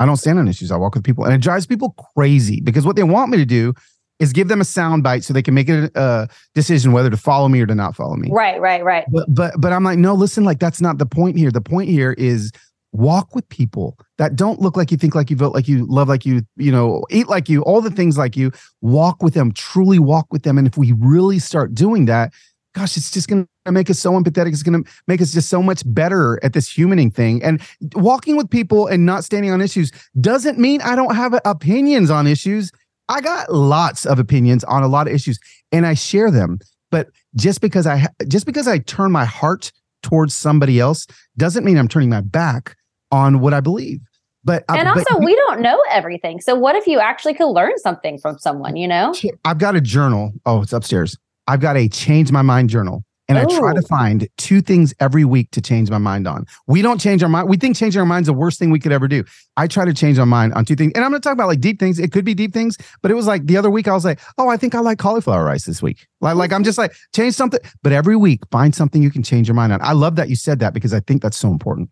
i 0.00 0.06
don't 0.06 0.16
stand 0.16 0.38
on 0.38 0.48
issues 0.48 0.72
i 0.72 0.76
walk 0.76 0.94
with 0.94 1.04
people 1.04 1.24
and 1.24 1.34
it 1.34 1.42
drives 1.42 1.66
people 1.66 1.94
crazy 2.14 2.60
because 2.62 2.84
what 2.86 2.96
they 2.96 3.02
want 3.02 3.30
me 3.30 3.36
to 3.36 3.44
do 3.44 3.74
is 4.18 4.32
give 4.32 4.48
them 4.48 4.60
a 4.60 4.64
sound 4.64 5.02
bite 5.02 5.22
so 5.24 5.32
they 5.34 5.42
can 5.42 5.54
make 5.54 5.68
a, 5.68 5.90
a 5.94 6.26
decision 6.54 6.92
whether 6.92 7.10
to 7.10 7.18
follow 7.18 7.48
me 7.48 7.60
or 7.60 7.66
to 7.66 7.74
not 7.74 7.94
follow 7.94 8.16
me 8.16 8.28
right 8.32 8.58
right 8.60 8.82
right 8.82 9.04
but 9.12 9.26
but 9.28 9.52
but 9.60 9.72
i'm 9.72 9.84
like 9.84 9.98
no 9.98 10.14
listen 10.14 10.42
like 10.42 10.58
that's 10.58 10.80
not 10.80 10.96
the 10.98 11.06
point 11.06 11.36
here 11.36 11.50
the 11.50 11.60
point 11.60 11.88
here 11.88 12.12
is 12.14 12.50
walk 12.92 13.34
with 13.34 13.46
people 13.50 13.98
that 14.16 14.34
don't 14.34 14.60
look 14.60 14.74
like 14.74 14.90
you, 14.90 14.96
think 14.96 15.14
like 15.14 15.28
you, 15.30 15.36
vote 15.36 15.54
like 15.54 15.68
you, 15.68 15.84
love 15.86 16.08
like 16.08 16.24
you, 16.24 16.40
you 16.56 16.72
know, 16.72 17.04
eat 17.10 17.28
like 17.28 17.46
you, 17.46 17.60
all 17.64 17.82
the 17.82 17.90
things 17.90 18.16
like 18.16 18.34
you. 18.34 18.50
Walk 18.80 19.22
with 19.22 19.34
them, 19.34 19.52
truly 19.52 19.98
walk 19.98 20.26
with 20.32 20.42
them. 20.42 20.56
And 20.56 20.66
if 20.66 20.78
we 20.78 20.92
really 20.92 21.38
start 21.38 21.74
doing 21.74 22.06
that, 22.06 22.32
gosh, 22.74 22.96
it's 22.96 23.10
just 23.10 23.28
going 23.28 23.46
to 23.64 23.72
make 23.72 23.90
us 23.90 23.98
so 23.98 24.12
empathetic. 24.12 24.52
It's 24.52 24.62
going 24.62 24.82
to 24.82 24.90
make 25.06 25.20
us 25.20 25.32
just 25.32 25.48
so 25.48 25.62
much 25.62 25.82
better 25.86 26.38
at 26.42 26.52
this 26.52 26.68
humaning 26.68 27.12
thing. 27.12 27.42
And 27.42 27.60
walking 27.94 28.36
with 28.36 28.50
people 28.50 28.86
and 28.86 29.04
not 29.04 29.24
standing 29.24 29.50
on 29.50 29.60
issues 29.60 29.90
doesn't 30.20 30.58
mean 30.58 30.80
I 30.82 30.94
don't 30.94 31.14
have 31.14 31.38
opinions 31.44 32.10
on 32.10 32.26
issues. 32.26 32.70
I 33.08 33.20
got 33.20 33.52
lots 33.52 34.06
of 34.06 34.18
opinions 34.18 34.64
on 34.64 34.82
a 34.82 34.88
lot 34.88 35.08
of 35.08 35.14
issues 35.14 35.38
and 35.72 35.86
I 35.86 35.94
share 35.94 36.30
them. 36.30 36.58
But 36.90 37.08
just 37.36 37.60
because 37.60 37.86
I 37.86 38.06
just 38.28 38.46
because 38.46 38.66
I 38.66 38.78
turn 38.78 39.12
my 39.12 39.24
heart 39.24 39.72
towards 40.02 40.34
somebody 40.34 40.80
else 40.80 41.06
doesn't 41.36 41.64
mean 41.64 41.76
I'm 41.76 41.88
turning 41.88 42.08
my 42.08 42.22
back 42.22 42.76
on 43.10 43.40
what 43.40 43.52
I 43.52 43.60
believe. 43.60 44.00
But 44.44 44.64
and 44.68 44.88
also, 44.88 45.04
but, 45.10 45.24
we 45.24 45.34
don't 45.34 45.60
know 45.60 45.78
everything. 45.90 46.40
So, 46.40 46.54
what 46.54 46.76
if 46.76 46.86
you 46.86 47.00
actually 47.00 47.34
could 47.34 47.48
learn 47.48 47.76
something 47.78 48.18
from 48.18 48.38
someone? 48.38 48.76
You 48.76 48.88
know, 48.88 49.12
I've 49.44 49.58
got 49.58 49.76
a 49.76 49.80
journal. 49.80 50.32
Oh, 50.46 50.62
it's 50.62 50.72
upstairs. 50.72 51.18
I've 51.48 51.60
got 51.60 51.76
a 51.76 51.88
change 51.88 52.30
my 52.30 52.42
mind 52.42 52.70
journal. 52.70 53.04
And 53.30 53.36
I 53.36 53.44
try 53.44 53.74
to 53.74 53.82
oh. 53.84 53.86
find 53.86 54.26
two 54.38 54.62
things 54.62 54.94
every 55.00 55.26
week 55.26 55.50
to 55.50 55.60
change 55.60 55.90
my 55.90 55.98
mind 55.98 56.26
on. 56.26 56.46
We 56.66 56.80
don't 56.80 56.98
change 56.98 57.22
our 57.22 57.28
mind. 57.28 57.46
We 57.46 57.58
think 57.58 57.76
changing 57.76 58.00
our 58.00 58.06
mind 58.06 58.22
is 58.22 58.26
the 58.28 58.32
worst 58.32 58.58
thing 58.58 58.70
we 58.70 58.80
could 58.80 58.90
ever 58.90 59.06
do. 59.06 59.22
I 59.58 59.66
try 59.66 59.84
to 59.84 59.92
change 59.92 60.18
my 60.18 60.24
mind 60.24 60.54
on 60.54 60.64
two 60.64 60.74
things. 60.74 60.92
And 60.94 61.04
I'm 61.04 61.10
going 61.10 61.20
to 61.20 61.26
talk 61.26 61.34
about 61.34 61.46
like 61.46 61.60
deep 61.60 61.78
things. 61.78 61.98
It 61.98 62.10
could 62.10 62.24
be 62.24 62.32
deep 62.32 62.54
things, 62.54 62.78
but 63.02 63.10
it 63.10 63.14
was 63.14 63.26
like 63.26 63.44
the 63.44 63.58
other 63.58 63.68
week 63.68 63.86
I 63.86 63.92
was 63.92 64.02
like, 64.02 64.18
oh, 64.38 64.48
I 64.48 64.56
think 64.56 64.74
I 64.74 64.80
like 64.80 64.98
cauliflower 64.98 65.44
rice 65.44 65.66
this 65.66 65.82
week. 65.82 66.06
Like, 66.22 66.36
like 66.36 66.54
I'm 66.54 66.64
just 66.64 66.78
like, 66.78 66.94
change 67.14 67.34
something. 67.34 67.60
But 67.82 67.92
every 67.92 68.16
week, 68.16 68.40
find 68.50 68.74
something 68.74 69.02
you 69.02 69.10
can 69.10 69.22
change 69.22 69.46
your 69.46 69.54
mind 69.54 69.74
on. 69.74 69.82
I 69.82 69.92
love 69.92 70.16
that 70.16 70.30
you 70.30 70.36
said 70.36 70.60
that 70.60 70.72
because 70.72 70.94
I 70.94 71.00
think 71.00 71.20
that's 71.20 71.36
so 71.36 71.50
important. 71.50 71.90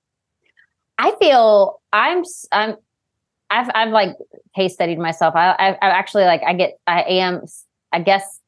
I 0.96 1.14
feel 1.20 1.82
I'm, 1.92 2.24
I'm, 2.50 2.76
I've, 3.50 3.70
I've 3.74 3.90
like 3.90 4.16
case 4.54 4.72
studied 4.72 4.98
myself. 4.98 5.34
I, 5.36 5.50
I, 5.50 5.68
I 5.72 5.76
actually 5.90 6.24
like, 6.24 6.42
I 6.46 6.54
get, 6.54 6.78
I 6.86 7.02
am, 7.02 7.42
I 7.92 8.00
guess 8.00 8.40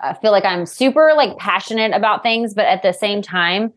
I 0.00 0.14
feel 0.14 0.32
like 0.32 0.44
I'm 0.44 0.66
super 0.66 1.12
like 1.16 1.36
passionate 1.38 1.92
about 1.92 2.22
things, 2.22 2.54
but 2.54 2.66
at 2.66 2.82
the 2.82 2.92
same 2.92 3.22
time, 3.22 3.72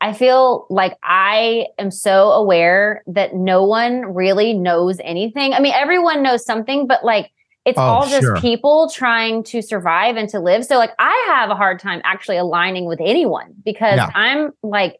I 0.00 0.12
feel 0.12 0.66
like 0.68 0.98
I 1.02 1.66
am 1.78 1.90
so 1.90 2.32
aware 2.32 3.02
that 3.06 3.34
no 3.34 3.64
one 3.64 4.14
really 4.14 4.52
knows 4.52 4.98
anything. 5.04 5.54
I 5.54 5.60
mean, 5.60 5.74
everyone 5.74 6.22
knows 6.22 6.44
something, 6.44 6.86
but 6.86 7.04
like 7.04 7.30
it's 7.64 7.78
oh, 7.78 7.82
all 7.82 8.08
just 8.08 8.22
sure. 8.22 8.36
people 8.40 8.90
trying 8.92 9.44
to 9.44 9.62
survive 9.62 10.16
and 10.16 10.28
to 10.30 10.40
live. 10.40 10.64
So 10.64 10.76
like 10.76 10.90
I 10.98 11.26
have 11.28 11.50
a 11.50 11.54
hard 11.54 11.78
time 11.78 12.00
actually 12.04 12.36
aligning 12.36 12.86
with 12.86 13.00
anyone 13.00 13.54
because 13.64 13.96
yeah. 13.96 14.10
I'm 14.14 14.50
like 14.62 14.98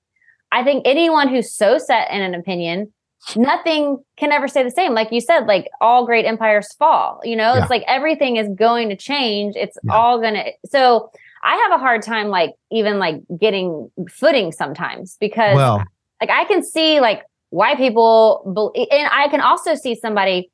I 0.52 0.62
think 0.62 0.82
anyone 0.86 1.28
who's 1.28 1.52
so 1.52 1.78
set 1.78 2.10
in 2.10 2.20
an 2.20 2.34
opinion 2.34 2.92
nothing 3.36 4.02
can 4.16 4.32
ever 4.32 4.48
stay 4.48 4.62
the 4.62 4.70
same. 4.70 4.94
Like 4.94 5.12
you 5.12 5.20
said, 5.20 5.46
like 5.46 5.68
all 5.80 6.06
great 6.06 6.24
empires 6.24 6.72
fall, 6.74 7.20
you 7.24 7.36
know, 7.36 7.54
yeah. 7.54 7.62
it's 7.62 7.70
like 7.70 7.84
everything 7.86 8.36
is 8.36 8.48
going 8.54 8.88
to 8.88 8.96
change. 8.96 9.54
It's 9.56 9.76
yeah. 9.84 9.94
all 9.94 10.20
going 10.20 10.34
to, 10.34 10.52
so 10.66 11.10
I 11.42 11.56
have 11.56 11.72
a 11.72 11.78
hard 11.78 12.02
time, 12.02 12.28
like 12.28 12.54
even 12.70 12.98
like 12.98 13.16
getting 13.40 13.90
footing 14.10 14.52
sometimes 14.52 15.16
because 15.20 15.56
well, 15.56 15.84
like 16.20 16.30
I 16.30 16.44
can 16.44 16.62
see 16.62 17.00
like 17.00 17.22
why 17.50 17.74
people, 17.76 18.72
be- 18.74 18.90
and 18.90 19.08
I 19.12 19.28
can 19.28 19.40
also 19.40 19.74
see 19.74 19.94
somebody 19.94 20.50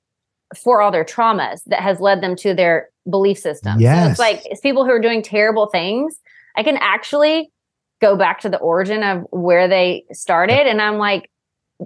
for 0.63 0.81
all 0.81 0.91
their 0.91 1.05
traumas 1.05 1.61
that 1.67 1.81
has 1.81 2.01
led 2.01 2.23
them 2.23 2.35
to 2.37 2.55
their 2.55 2.89
belief 3.09 3.39
system. 3.39 3.81
Yes. 3.81 4.05
So 4.05 4.11
it's 4.11 4.19
like 4.19 4.43
it's 4.47 4.61
people 4.61 4.85
who 4.85 4.91
are 4.91 5.01
doing 5.01 5.23
terrible 5.23 5.67
things. 5.67 6.19
I 6.57 6.63
can 6.63 6.77
actually 6.79 7.51
go 8.01 8.17
back 8.17 8.41
to 8.41 8.49
the 8.49 8.59
origin 8.59 9.03
of 9.03 9.27
where 9.31 9.69
they 9.69 10.05
started. 10.13 10.67
And 10.67 10.81
I'm 10.81 10.99
like, 10.99 11.31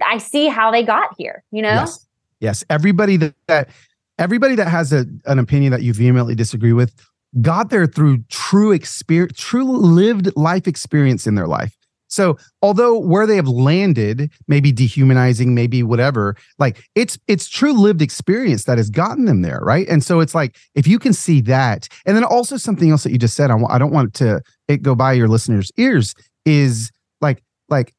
I 0.03 0.17
see 0.17 0.47
how 0.47 0.71
they 0.71 0.83
got 0.83 1.09
here, 1.17 1.43
you 1.51 1.61
know? 1.61 1.69
Yes. 1.69 2.07
Yes. 2.39 2.63
Everybody 2.69 3.17
that, 3.17 3.35
that 3.47 3.69
everybody 4.17 4.55
that 4.55 4.67
has 4.67 4.91
a, 4.91 5.05
an 5.25 5.39
opinion 5.39 5.71
that 5.71 5.81
you 5.83 5.93
vehemently 5.93 6.35
disagree 6.35 6.73
with 6.73 6.93
got 7.41 7.69
there 7.69 7.87
through 7.87 8.23
true 8.29 8.71
experience, 8.71 9.37
true 9.37 9.65
lived 9.65 10.35
life 10.35 10.67
experience 10.67 11.25
in 11.25 11.35
their 11.35 11.47
life. 11.47 11.75
So 12.13 12.37
although 12.61 12.99
where 12.99 13.25
they 13.25 13.37
have 13.37 13.47
landed, 13.47 14.31
maybe 14.47 14.71
dehumanizing, 14.71 15.55
maybe 15.55 15.81
whatever, 15.81 16.35
like 16.59 16.83
it's 16.93 17.17
it's 17.27 17.49
true 17.49 17.73
lived 17.73 18.03
experience 18.03 18.65
that 18.65 18.77
has 18.77 18.91
gotten 18.91 19.25
them 19.25 19.41
there, 19.41 19.59
right? 19.63 19.87
And 19.89 20.03
so 20.03 20.19
it's 20.19 20.35
like 20.35 20.55
if 20.75 20.85
you 20.85 20.99
can 20.99 21.13
see 21.13 21.41
that, 21.41 21.87
and 22.05 22.15
then 22.15 22.23
also 22.23 22.55
something 22.55 22.91
else 22.91 23.03
that 23.03 23.11
you 23.11 23.17
just 23.17 23.35
said, 23.35 23.49
I, 23.49 23.57
I 23.67 23.79
don't 23.79 23.91
want 23.91 24.13
to 24.15 24.41
it 24.67 24.83
go 24.83 24.93
by 24.93 25.13
your 25.13 25.27
listeners' 25.27 25.71
ears 25.77 26.13
is 26.45 26.91
like 27.19 27.43
like 27.69 27.95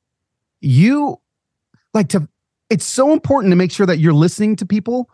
you 0.61 1.17
like 1.95 2.09
to 2.09 2.29
it's 2.71 2.85
so 2.85 3.13
important 3.13 3.53
to 3.53 3.57
make 3.57 3.71
sure 3.71 3.87
that 3.87 3.99
you're 3.99 4.13
listening 4.13 4.57
to 4.57 4.67
people 4.67 5.09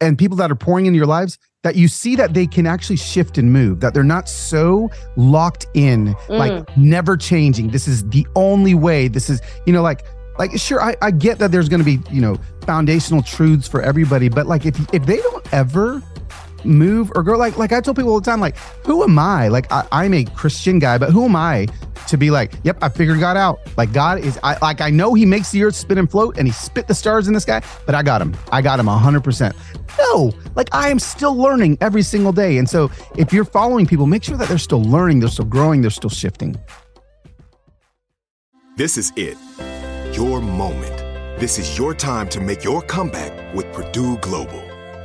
and 0.00 0.18
people 0.18 0.36
that 0.36 0.50
are 0.50 0.56
pouring 0.56 0.86
into 0.86 0.96
your 0.96 1.06
lives 1.06 1.38
that 1.64 1.76
you 1.76 1.88
see 1.88 2.14
that 2.16 2.34
they 2.34 2.46
can 2.46 2.66
actually 2.66 2.96
shift 2.96 3.38
and 3.38 3.52
move 3.52 3.80
that 3.80 3.94
they're 3.94 4.04
not 4.04 4.28
so 4.28 4.90
locked 5.16 5.66
in 5.74 6.14
mm. 6.14 6.38
like 6.38 6.76
never 6.76 7.16
changing 7.16 7.68
this 7.70 7.88
is 7.88 8.06
the 8.08 8.26
only 8.36 8.74
way 8.74 9.08
this 9.08 9.30
is 9.30 9.40
you 9.66 9.72
know 9.72 9.82
like 9.82 10.04
like 10.38 10.56
sure 10.56 10.80
I, 10.80 10.96
I 11.02 11.10
get 11.10 11.38
that 11.38 11.50
there's 11.50 11.68
going 11.68 11.84
to 11.84 11.84
be 11.84 12.00
you 12.12 12.20
know 12.20 12.36
foundational 12.64 13.22
truths 13.22 13.66
for 13.66 13.82
everybody 13.82 14.28
but 14.28 14.46
like 14.46 14.66
if 14.66 14.78
if 14.94 15.04
they 15.06 15.16
don't 15.16 15.52
ever 15.52 16.02
move 16.64 17.12
or 17.14 17.22
go 17.22 17.36
like 17.36 17.56
like 17.56 17.72
I 17.72 17.80
tell 17.80 17.94
people 17.94 18.10
all 18.10 18.20
the 18.20 18.30
time 18.30 18.40
like 18.40 18.56
who 18.84 19.02
am 19.02 19.18
I? 19.18 19.48
Like 19.48 19.70
I, 19.70 19.86
I'm 19.92 20.14
a 20.14 20.24
Christian 20.24 20.78
guy 20.78 20.98
but 20.98 21.10
who 21.10 21.24
am 21.24 21.36
I 21.36 21.66
to 22.08 22.16
be 22.16 22.30
like 22.30 22.52
yep 22.64 22.78
I 22.82 22.88
figured 22.88 23.20
God 23.20 23.36
out. 23.36 23.60
Like 23.76 23.92
God 23.92 24.20
is 24.20 24.38
I 24.42 24.58
like 24.60 24.80
I 24.80 24.90
know 24.90 25.14
he 25.14 25.26
makes 25.26 25.50
the 25.50 25.64
earth 25.64 25.76
spin 25.76 25.98
and 25.98 26.10
float 26.10 26.38
and 26.38 26.46
he 26.46 26.52
spit 26.52 26.88
the 26.88 26.94
stars 26.94 27.28
in 27.28 27.34
the 27.34 27.40
sky 27.40 27.62
but 27.86 27.94
I 27.94 28.02
got 28.02 28.20
him. 28.22 28.36
I 28.52 28.62
got 28.62 28.80
him 28.80 28.86
100% 28.86 29.54
no 29.98 30.32
like 30.54 30.68
I 30.72 30.90
am 30.90 30.98
still 30.98 31.34
learning 31.34 31.78
every 31.80 32.02
single 32.02 32.32
day. 32.32 32.58
And 32.58 32.68
so 32.68 32.90
if 33.16 33.32
you're 33.32 33.44
following 33.44 33.86
people 33.86 34.06
make 34.06 34.24
sure 34.24 34.36
that 34.36 34.48
they're 34.48 34.58
still 34.58 34.82
learning 34.82 35.20
they're 35.20 35.28
still 35.28 35.44
growing 35.44 35.82
they're 35.82 35.90
still 35.90 36.10
shifting. 36.10 36.56
This 38.76 38.96
is 38.96 39.12
it. 39.16 39.36
Your 40.12 40.40
moment. 40.40 40.96
This 41.40 41.58
is 41.58 41.78
your 41.78 41.94
time 41.94 42.28
to 42.30 42.40
make 42.40 42.64
your 42.64 42.82
comeback 42.82 43.54
with 43.54 43.72
Purdue 43.72 44.18
Global 44.18 44.67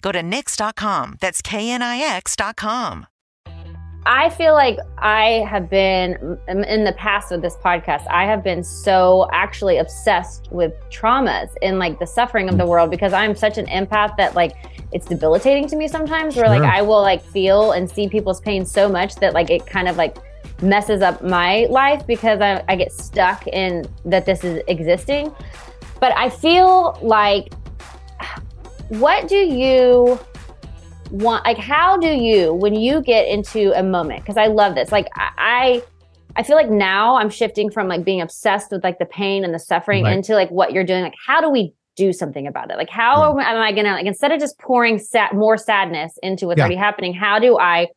Go 0.00 0.12
to 0.12 0.20
Knix.com. 0.20 1.18
That's 1.20 1.42
KNIX.com. 1.42 3.06
I 4.04 4.30
feel 4.30 4.54
like 4.54 4.78
I 4.98 5.46
have 5.48 5.70
been 5.70 6.38
in 6.48 6.84
the 6.84 6.94
past 6.98 7.30
with 7.30 7.40
this 7.40 7.56
podcast, 7.56 8.04
I 8.10 8.24
have 8.24 8.42
been 8.42 8.64
so 8.64 9.28
actually 9.32 9.78
obsessed 9.78 10.50
with 10.50 10.72
traumas 10.90 11.50
and 11.62 11.78
like 11.78 12.00
the 12.00 12.06
suffering 12.06 12.48
of 12.48 12.58
the 12.58 12.66
world 12.66 12.90
because 12.90 13.12
I'm 13.12 13.36
such 13.36 13.58
an 13.58 13.66
empath 13.66 14.16
that 14.16 14.34
like 14.34 14.56
it's 14.90 15.06
debilitating 15.06 15.68
to 15.68 15.76
me 15.76 15.86
sometimes 15.86 16.34
where 16.34 16.48
like 16.48 16.62
I 16.62 16.82
will 16.82 17.00
like 17.00 17.22
feel 17.22 17.72
and 17.72 17.88
see 17.88 18.08
people's 18.08 18.40
pain 18.40 18.66
so 18.66 18.88
much 18.88 19.14
that 19.16 19.34
like 19.34 19.50
it 19.50 19.66
kind 19.66 19.86
of 19.86 19.96
like 19.96 20.16
messes 20.60 21.00
up 21.00 21.22
my 21.22 21.66
life 21.70 22.04
because 22.06 22.40
I, 22.40 22.62
I 22.68 22.74
get 22.76 22.92
stuck 22.92 23.46
in 23.46 23.86
that 24.04 24.26
this 24.26 24.42
is 24.42 24.62
existing. 24.66 25.32
But 26.00 26.12
I 26.16 26.28
feel 26.28 26.98
like 27.02 27.52
what 28.98 29.26
do 29.26 29.36
you 29.36 30.20
want 31.10 31.42
like 31.46 31.56
how 31.56 31.96
do 31.96 32.08
you 32.08 32.52
when 32.52 32.74
you 32.74 33.00
get 33.00 33.26
into 33.26 33.72
a 33.72 33.82
moment 33.82 34.20
because 34.20 34.36
i 34.36 34.46
love 34.46 34.74
this 34.74 34.92
like 34.92 35.08
i 35.16 35.82
i 36.36 36.42
feel 36.42 36.56
like 36.56 36.68
now 36.68 37.16
i'm 37.16 37.30
shifting 37.30 37.70
from 37.70 37.88
like 37.88 38.04
being 38.04 38.20
obsessed 38.20 38.70
with 38.70 38.84
like 38.84 38.98
the 38.98 39.06
pain 39.06 39.44
and 39.44 39.54
the 39.54 39.58
suffering 39.58 40.04
right. 40.04 40.14
into 40.14 40.34
like 40.34 40.50
what 40.50 40.74
you're 40.74 40.84
doing 40.84 41.02
like 41.02 41.14
how 41.26 41.40
do 41.40 41.48
we 41.48 41.72
do 41.96 42.12
something 42.12 42.46
about 42.46 42.70
it 42.70 42.76
like 42.76 42.90
how 42.90 43.38
yeah. 43.38 43.50
am 43.50 43.62
i 43.62 43.72
gonna 43.72 43.92
like 43.92 44.04
instead 44.04 44.30
of 44.30 44.38
just 44.38 44.58
pouring 44.58 44.98
sad, 44.98 45.32
more 45.32 45.56
sadness 45.56 46.18
into 46.22 46.46
what's 46.46 46.58
yeah. 46.58 46.64
already 46.64 46.76
happening 46.76 47.14
how 47.14 47.38
do 47.38 47.58
i 47.58 47.88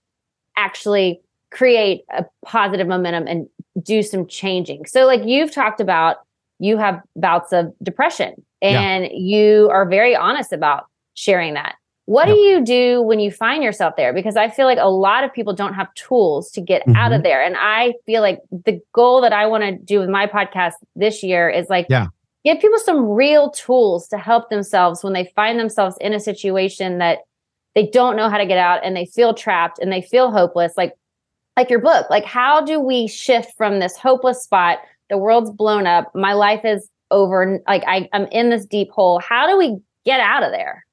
actually 0.56 1.20
create 1.52 2.06
a 2.10 2.24
positive 2.46 2.88
momentum 2.88 3.28
and 3.28 3.48
do 3.84 4.02
some 4.02 4.26
changing 4.28 4.86
so 4.86 5.06
like 5.06 5.26
you've 5.26 5.52
talked 5.52 5.82
about 5.82 6.25
you 6.60 6.78
have 6.78 7.02
bouts 7.16 7.52
of 7.52 7.74
depression 7.84 8.34
and 8.62 9.06
yeah. 9.06 9.12
you 9.14 9.70
are 9.72 9.88
very 9.88 10.16
honest 10.16 10.54
about 10.54 10.86
sharing 11.14 11.54
that 11.54 11.76
what 12.06 12.28
yep. 12.28 12.36
do 12.36 12.42
you 12.42 12.64
do 12.64 13.02
when 13.02 13.20
you 13.20 13.32
find 13.32 13.64
yourself 13.64 13.96
there? 13.96 14.14
Because 14.14 14.36
I 14.36 14.48
feel 14.50 14.68
like 14.68 14.78
a 14.80 14.90
lot 14.90 15.24
of 15.24 15.34
people 15.34 15.54
don't 15.54 15.74
have 15.74 15.92
tools 15.96 16.52
to 16.52 16.62
get 16.62 16.84
mm-hmm. 16.84 16.96
out 16.96 17.12
of 17.12 17.24
there. 17.24 17.44
And 17.44 17.56
I 17.58 17.94
feel 18.06 18.22
like 18.22 18.40
the 18.52 18.80
goal 18.94 19.22
that 19.22 19.34
I 19.34 19.48
want 19.48 19.64
to 19.64 19.72
do 19.72 20.00
with 20.00 20.10
my 20.10 20.28
podcast 20.28 20.74
this 20.96 21.24
year 21.24 21.50
is 21.50 21.68
like, 21.68 21.88
yeah. 21.90 22.08
give 22.44 22.60
people 22.60 22.78
some 22.78 23.10
real 23.10 23.50
tools 23.50 24.08
to 24.10 24.20
help 24.20 24.50
themselves 24.50 25.04
when 25.04 25.14
they 25.14 25.32
find 25.36 25.60
themselves 25.60 25.98
in 26.00 26.14
a 26.14 26.20
situation 26.20 27.00
that 27.00 27.20
they 27.74 27.88
don't 27.88 28.16
know 28.16 28.30
how 28.30 28.38
to 28.38 28.46
get 28.46 28.60
out 28.60 28.86
and 28.86 28.96
they 28.96 29.06
feel 29.06 29.34
trapped 29.34 29.80
and 29.80 29.92
they 29.92 30.02
feel 30.02 30.32
hopeless. 30.32 30.74
Like, 30.78 30.94
like 31.58 31.72
your 31.72 31.80
book, 31.80 32.08
like 32.12 32.26
how 32.26 32.64
do 32.64 32.80
we 32.80 33.08
shift 33.08 33.58
from 33.58 33.80
this 33.80 33.98
hopeless 33.98 34.44
spot? 34.44 34.78
The 35.10 35.18
world's 35.18 35.52
blown 35.52 35.88
up. 35.88 36.12
My 36.16 36.34
life 36.34 36.62
is 36.64 36.90
over. 37.12 37.60
Like 37.68 37.84
I, 37.88 38.10
I'm 38.14 38.26
in 38.28 38.50
this 38.50 38.66
deep 38.66 38.90
hole. 38.92 39.20
How 39.20 39.48
do 39.48 39.58
we 39.58 39.78
get 40.06 40.20
out 40.20 40.44
of 40.44 40.52
there? 40.52 40.86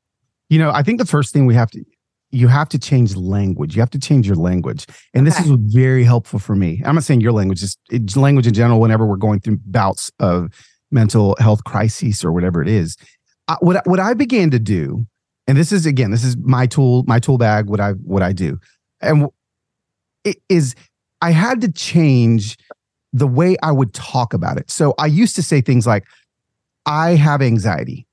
You 0.49 0.59
know, 0.59 0.71
I 0.71 0.83
think 0.83 0.99
the 0.99 1.07
first 1.07 1.33
thing 1.33 1.47
we 1.47 1.55
have 1.55 1.71
to 1.71 1.85
you 2.33 2.49
have 2.49 2.69
to 2.71 2.79
change 2.79 3.15
language. 3.15 3.77
You 3.77 3.83
have 3.83 3.91
to 3.91 3.99
change 3.99 4.27
your 4.27 4.37
language. 4.37 4.87
And 5.15 5.29
okay. 5.29 5.37
this 5.37 5.47
is 5.47 5.53
very 5.75 6.03
helpful 6.03 6.39
for 6.39 6.57
me. 6.57 6.83
I'm 6.85 6.95
not 6.95 7.05
saying 7.05 7.21
your 7.21 7.33
language, 7.33 7.61
just 7.61 7.79
language 8.17 8.47
in 8.47 8.55
general, 8.55 8.81
whenever 8.81 9.07
we're 9.07 9.17
going 9.17 9.41
through 9.41 9.59
bouts 9.67 10.11
of 10.19 10.49
mental 10.91 11.37
health 11.39 11.65
crises 11.65 12.25
or 12.25 12.33
whatever 12.33 12.63
it 12.63 12.69
is. 12.69 12.97
I, 13.49 13.57
what, 13.61 13.87
what 13.87 14.01
I 14.01 14.15
began 14.15 14.51
to 14.51 14.59
do, 14.59 15.07
and 15.47 15.59
this 15.59 15.73
is 15.73 15.85
again, 15.85 16.11
this 16.11 16.25
is 16.25 16.37
my 16.39 16.67
tool, 16.67 17.05
my 17.07 17.19
tool 17.19 17.37
bag, 17.37 17.69
what 17.69 17.81
I 17.81 17.93
what 17.93 18.23
I 18.23 18.33
do. 18.33 18.59
And 19.01 19.29
it 20.25 20.39
is 20.49 20.75
I 21.21 21.33
had 21.33 21.61
to 21.61 21.71
change 21.71 22.57
the 23.13 23.27
way 23.27 23.57
I 23.63 23.73
would 23.73 23.93
talk 23.95 24.33
about 24.35 24.59
it. 24.59 24.71
So 24.71 24.95
I 24.99 25.07
used 25.07 25.37
to 25.37 25.43
say 25.43 25.61
things 25.61 25.87
like, 25.87 26.05
I 26.87 27.11
have 27.11 27.43
anxiety. 27.43 28.07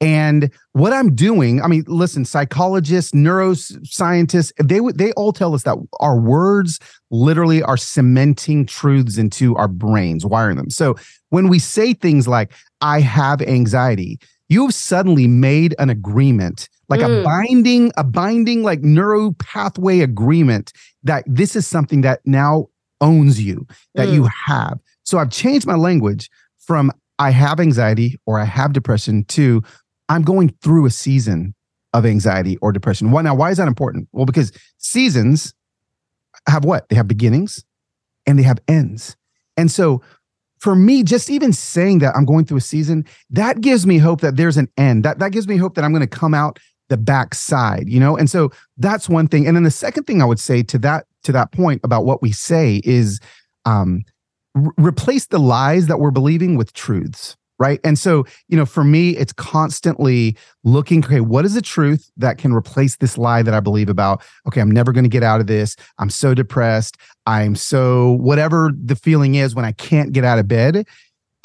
And 0.00 0.50
what 0.72 0.92
I'm 0.92 1.14
doing, 1.14 1.60
I 1.60 1.66
mean, 1.66 1.84
listen, 1.88 2.24
psychologists, 2.24 3.12
neuroscientists, 3.12 4.52
they 4.62 4.78
they 4.94 5.12
all 5.12 5.32
tell 5.32 5.54
us 5.54 5.64
that 5.64 5.76
our 5.98 6.20
words 6.20 6.78
literally 7.10 7.62
are 7.64 7.76
cementing 7.76 8.64
truths 8.64 9.18
into 9.18 9.56
our 9.56 9.66
brains, 9.66 10.24
wiring 10.24 10.56
them. 10.56 10.70
So 10.70 10.94
when 11.30 11.48
we 11.48 11.58
say 11.58 11.94
things 11.94 12.28
like 12.28 12.52
"I 12.80 13.00
have 13.00 13.42
anxiety," 13.42 14.20
you've 14.48 14.72
suddenly 14.72 15.26
made 15.26 15.74
an 15.80 15.90
agreement, 15.90 16.68
like 16.88 17.00
mm. 17.00 17.20
a 17.20 17.24
binding, 17.24 17.90
a 17.96 18.04
binding, 18.04 18.62
like 18.62 18.82
neuro 18.82 19.32
pathway 19.32 19.98
agreement 19.98 20.72
that 21.02 21.24
this 21.26 21.56
is 21.56 21.66
something 21.66 22.02
that 22.02 22.20
now 22.24 22.68
owns 23.00 23.40
you, 23.40 23.66
that 23.94 24.08
mm. 24.08 24.14
you 24.14 24.28
have. 24.46 24.78
So 25.04 25.18
I've 25.18 25.30
changed 25.30 25.66
my 25.66 25.74
language 25.74 26.30
from 26.58 26.92
I 27.18 27.30
have 27.30 27.60
anxiety 27.60 28.18
or 28.26 28.38
I 28.38 28.44
have 28.44 28.72
depression 28.72 29.24
to 29.24 29.62
I'm 30.08 30.22
going 30.22 30.54
through 30.62 30.86
a 30.86 30.90
season 30.90 31.54
of 31.92 32.06
anxiety 32.06 32.56
or 32.58 32.72
depression. 32.72 33.10
Why 33.10 33.22
now? 33.22 33.34
Why 33.34 33.50
is 33.50 33.58
that 33.58 33.68
important? 33.68 34.08
Well, 34.12 34.26
because 34.26 34.52
seasons 34.78 35.54
have 36.48 36.64
what? 36.64 36.88
They 36.88 36.96
have 36.96 37.08
beginnings 37.08 37.64
and 38.26 38.38
they 38.38 38.42
have 38.42 38.58
ends. 38.68 39.16
And 39.56 39.70
so 39.70 40.02
for 40.58 40.74
me, 40.74 41.02
just 41.02 41.30
even 41.30 41.52
saying 41.52 42.00
that 42.00 42.14
I'm 42.16 42.24
going 42.24 42.44
through 42.44 42.58
a 42.58 42.62
season, 42.62 43.04
that 43.30 43.60
gives 43.60 43.86
me 43.86 43.98
hope 43.98 44.20
that 44.20 44.36
there's 44.36 44.56
an 44.56 44.68
end. 44.76 45.04
That 45.04 45.18
that 45.18 45.32
gives 45.32 45.48
me 45.48 45.56
hope 45.56 45.74
that 45.74 45.84
I'm 45.84 45.92
going 45.92 46.00
to 46.00 46.06
come 46.06 46.34
out 46.34 46.58
the 46.88 46.96
backside, 46.96 47.88
you 47.88 48.00
know? 48.00 48.16
And 48.16 48.30
so 48.30 48.50
that's 48.76 49.08
one 49.08 49.28
thing. 49.28 49.46
And 49.46 49.56
then 49.56 49.64
the 49.64 49.70
second 49.70 50.04
thing 50.04 50.22
I 50.22 50.24
would 50.24 50.40
say 50.40 50.62
to 50.64 50.78
that 50.78 51.06
to 51.24 51.32
that 51.32 51.52
point 51.52 51.80
about 51.84 52.04
what 52.04 52.22
we 52.22 52.32
say 52.32 52.80
is 52.84 53.20
um 53.64 54.02
replace 54.78 55.26
the 55.26 55.38
lies 55.38 55.86
that 55.86 56.00
we're 56.00 56.10
believing 56.10 56.56
with 56.56 56.72
truths 56.72 57.36
right 57.58 57.80
and 57.84 57.98
so 57.98 58.24
you 58.48 58.56
know 58.56 58.64
for 58.64 58.84
me 58.84 59.10
it's 59.16 59.32
constantly 59.32 60.36
looking 60.64 61.04
okay 61.04 61.20
what 61.20 61.44
is 61.44 61.54
the 61.54 61.62
truth 61.62 62.10
that 62.16 62.38
can 62.38 62.52
replace 62.52 62.96
this 62.96 63.18
lie 63.18 63.42
that 63.42 63.54
i 63.54 63.60
believe 63.60 63.88
about 63.88 64.22
okay 64.46 64.60
i'm 64.60 64.70
never 64.70 64.92
going 64.92 65.04
to 65.04 65.10
get 65.10 65.22
out 65.22 65.40
of 65.40 65.46
this 65.46 65.76
i'm 65.98 66.10
so 66.10 66.34
depressed 66.34 66.96
i'm 67.26 67.54
so 67.54 68.12
whatever 68.12 68.70
the 68.82 68.96
feeling 68.96 69.34
is 69.34 69.54
when 69.54 69.64
i 69.64 69.72
can't 69.72 70.12
get 70.12 70.24
out 70.24 70.38
of 70.38 70.48
bed 70.48 70.86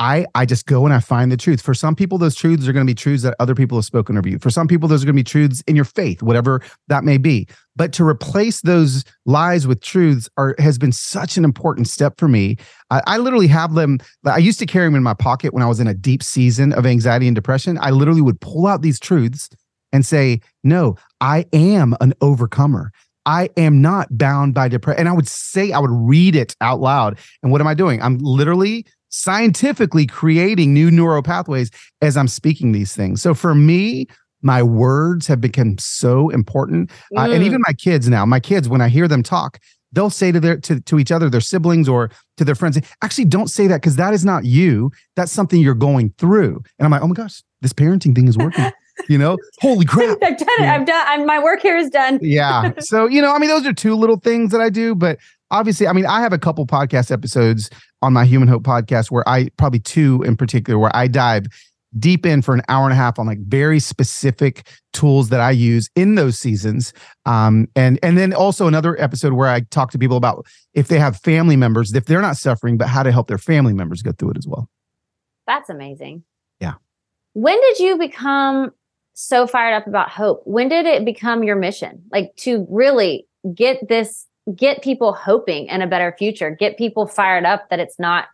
I 0.04 0.26
I 0.36 0.46
just 0.46 0.66
go 0.66 0.84
and 0.84 0.94
I 0.94 1.00
find 1.00 1.32
the 1.32 1.38
truth. 1.38 1.62
For 1.62 1.74
some 1.74 1.96
people, 1.96 2.18
those 2.18 2.36
truths 2.36 2.68
are 2.68 2.74
going 2.74 2.86
to 2.86 2.92
be 2.92 2.94
truths 2.94 3.24
that 3.24 3.38
other 3.39 3.56
people 3.56 3.78
have 3.78 3.86
spoken 3.86 4.18
over 4.18 4.28
you. 4.28 4.38
For 4.38 4.50
some 4.50 4.68
people, 4.68 4.89
those 4.89 5.02
are 5.02 5.06
going 5.06 5.16
to 5.16 5.20
be 5.20 5.24
truths 5.24 5.63
in 5.66 5.78
your 5.78 5.86
faith, 5.86 6.22
whatever 6.22 6.62
that 6.89 7.06
may 7.06 7.18
be. 7.18 7.48
But 7.78 7.94
to 7.94 8.06
replace 8.06 8.60
those 8.62 9.06
lies 9.26 9.66
with 9.66 9.80
truths 9.80 10.28
are 10.36 10.56
has 10.60 10.78
been 10.78 10.92
such 10.92 11.38
an 11.38 11.46
important 11.46 11.88
step 11.88 12.16
for 12.18 12.28
me. 12.28 12.58
I, 12.89 13.02
I 13.08 13.18
literally 13.18 13.48
have 13.48 13.76
them. 13.76 14.00
I 14.26 14.39
used 14.39 14.60
to 14.60 14.66
carry 14.66 14.88
them 14.88 14.96
in 14.96 15.04
my 15.04 15.13
pocket 15.13 15.54
when 15.54 15.63
I 15.63 15.68
was 15.68 15.80
in 15.80 15.88
a 15.88 15.94
deep 15.94 16.22
season 16.22 16.74
of 16.74 16.86
anxiety 16.86 17.28
and 17.28 17.36
depression. 17.36 17.78
I 17.80 17.92
literally 17.92 18.22
would 18.22 18.42
pull 18.42 18.68
out 18.68 18.82
these 18.82 19.00
truths 19.00 19.50
and 19.94 20.06
say, 20.06 20.42
"No, 20.66 20.98
I 21.22 21.46
am 21.54 21.96
an 22.02 22.13
overcomer." 22.20 22.92
I 23.26 23.50
am 23.56 23.82
not 23.82 24.18
bound 24.18 24.54
by 24.54 24.68
depression. 24.68 25.00
And 25.00 25.08
I 25.08 25.13
would 25.13 25.30
say, 25.30 25.72
I 25.72 25.80
would 25.80 25.89
read 25.94 26.36
it 26.36 26.58
out 26.60 26.82
loud. 26.82 27.18
And 27.42 27.54
what 27.54 27.62
am 27.62 27.68
I 27.68 27.74
doing? 27.74 28.02
I'm 28.02 28.18
literally 28.18 28.86
scientifically 29.13 30.08
creating 30.08 30.73
new 30.73 30.89
neural 30.89 31.21
pathways 31.21 31.69
as 32.02 32.17
I'm 32.17 32.28
speaking 32.28 32.71
these 32.71 32.95
things. 32.95 33.21
So 33.21 33.36
for 33.36 33.54
me, 33.54 34.08
my 34.41 34.63
words 34.63 35.28
have 35.28 35.39
become 35.39 35.78
so 35.78 36.30
important. 36.30 36.89
Mm. 37.13 37.19
Uh, 37.19 37.32
and 37.32 37.43
even 37.43 37.62
my 37.67 37.73
kids 37.73 38.10
now, 38.10 38.26
my 38.26 38.39
kids, 38.39 38.67
when 38.67 38.82
I 38.82 38.89
hear 38.89 39.08
them 39.08 39.21
talk, 39.21 39.60
they'll 39.91 40.10
say 40.10 40.32
to 40.32 40.39
their 40.39 40.58
to, 40.58 40.82
to 40.82 40.97
each 40.97 41.12
other, 41.12 41.30
their 41.30 41.41
siblings 41.41 41.88
or 41.88 42.10
to 42.38 42.43
their 42.43 42.56
friends, 42.56 42.80
actually 43.04 43.26
don't 43.26 43.49
say 43.49 43.67
that 43.67 43.82
because 43.82 43.97
that 43.97 44.15
is 44.15 44.26
not 44.26 44.45
you. 44.45 44.91
That's 45.15 45.32
something 45.32 45.62
you're 45.62 45.76
going 45.76 46.13
through. 46.17 46.63
And 46.80 46.86
I'm 46.86 46.91
like, 46.91 47.04
oh 47.04 47.08
my 47.08 47.13
gosh, 47.13 47.43
this 47.62 47.71
parenting 47.71 48.15
thing 48.15 48.28
is 48.28 48.38
working. 48.38 48.71
You 49.10 49.17
know, 49.17 49.39
holy 49.60 49.86
crap. 49.86 50.19
I've 50.21 50.38
done 50.38 50.47
it. 50.60 50.65
I've 50.65 50.86
done. 50.86 51.06
I'm, 51.08 51.26
my 51.26 51.41
work 51.43 51.62
here 51.62 51.76
is 51.76 51.89
done. 51.89 52.19
yeah. 52.21 52.73
So, 52.78 53.08
you 53.08 53.23
know, 53.23 53.34
I 53.34 53.39
mean, 53.39 53.49
those 53.49 53.65
are 53.65 53.73
two 53.73 53.95
little 53.95 54.17
things 54.17 54.52
that 54.52 54.62
I 54.62 54.69
do, 54.69 54.93
but 54.93 55.17
obviously, 55.54 55.88
I 55.88 55.94
mean, 55.94 56.06
I 56.06 56.20
have 56.22 56.34
a 56.34 56.38
couple 56.38 56.66
podcast 56.66 57.12
episodes 57.12 57.70
on 58.02 58.12
my 58.12 58.26
Human 58.26 58.50
Hope 58.50 58.63
podcast 58.63 59.12
where 59.12 59.28
I 59.28 59.50
probably 59.58 59.80
two 59.80 60.22
in 60.24 60.36
particular 60.36 60.78
where 60.78 60.94
I 60.94 61.08
dive 61.08 61.46
deep 62.00 62.26
in 62.26 62.42
for 62.42 62.56
an 62.56 62.62
hour 62.70 62.86
and 62.86 62.94
a 62.94 62.96
half 62.96 63.20
on 63.20 63.28
like 63.28 63.39
very 63.46 63.80
specific 63.80 64.68
tools 64.94 65.30
that 65.30 65.39
I 65.39 65.52
use 65.52 65.89
in 65.96 66.16
those 66.16 66.39
seasons. 66.39 66.92
Um, 67.26 67.68
and 67.76 68.00
and 68.02 68.18
then 68.18 68.34
also 68.34 68.68
another 68.68 69.00
episode 69.00 69.34
where 69.34 69.48
I 69.48 69.62
talk 69.62 69.92
to 69.92 70.00
people 70.00 70.18
about 70.18 70.46
if 70.74 70.88
they 70.88 71.00
have 71.00 71.18
family 71.18 71.56
members, 71.56 71.94
if 71.94 72.06
they're 72.06 72.22
not 72.22 72.36
suffering, 72.36 72.78
but 72.78 72.88
how 72.88 73.04
to 73.04 73.12
help 73.12 73.28
their 73.28 73.38
family 73.38 73.74
members 73.74 74.02
go 74.02 74.12
through 74.12 74.32
it 74.32 74.38
as 74.38 74.48
well. 74.48 74.70
That's 75.46 75.70
amazing. 75.70 76.24
Yeah. 76.60 76.74
When 77.34 77.60
did 77.62 77.80
you 77.80 77.98
become 77.98 78.72
so 79.13 79.46
fired 79.46 79.76
up 79.76 79.88
about 79.88 80.10
hope? 80.10 80.42
When 80.46 80.70
did 80.70 80.86
it 80.86 81.06
become 81.06 81.44
your 81.44 81.56
mission? 81.56 82.04
Like 82.12 82.36
to 82.38 82.66
really 82.70 83.28
get 83.54 83.88
this, 83.88 84.26
get 84.56 84.82
people 84.82 85.13
hoping 85.13 85.67
in 85.67 85.82
a 85.82 85.88
better 85.88 86.13
future, 86.17 86.49
get 86.51 86.77
people 86.77 87.08
fired 87.08 87.45
up 87.45 87.69
that 87.69 87.79
it's 87.79 87.99
not, 87.99 88.25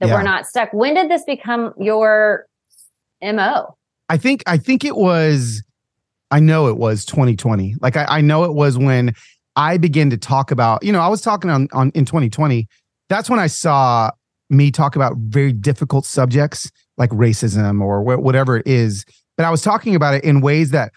that 0.00 0.08
Yeah. 0.08 0.14
we're 0.14 0.22
not 0.22 0.46
stuck. 0.46 0.72
When 0.72 0.94
did 0.94 1.10
this 1.10 1.24
become 1.24 1.72
your 1.78 2.46
MO? 3.22 3.76
I 4.08 4.16
think 4.16 4.42
I 4.46 4.56
think 4.58 4.84
it 4.84 4.96
was 4.96 5.62
I 6.30 6.40
know 6.40 6.68
it 6.68 6.76
was 6.76 7.04
2020. 7.04 7.76
Like 7.80 7.96
I, 7.96 8.04
I 8.08 8.20
know 8.20 8.44
it 8.44 8.54
was 8.54 8.76
when 8.78 9.14
I 9.56 9.78
began 9.78 10.10
to 10.10 10.16
talk 10.16 10.50
about, 10.50 10.82
you 10.82 10.92
know, 10.92 11.00
I 11.00 11.08
was 11.08 11.20
talking 11.22 11.50
on, 11.50 11.68
on 11.72 11.90
in 11.94 12.04
2020. 12.04 12.66
That's 13.08 13.30
when 13.30 13.38
I 13.38 13.46
saw 13.46 14.10
me 14.50 14.70
talk 14.70 14.96
about 14.96 15.16
very 15.16 15.52
difficult 15.52 16.04
subjects 16.04 16.70
like 16.98 17.10
racism 17.10 17.80
or 17.82 18.02
wh- 18.02 18.22
whatever 18.22 18.56
it 18.58 18.66
is. 18.66 19.04
But 19.36 19.44
I 19.46 19.50
was 19.50 19.62
talking 19.62 19.94
about 19.94 20.14
it 20.14 20.24
in 20.24 20.40
ways 20.40 20.70
that 20.70 20.92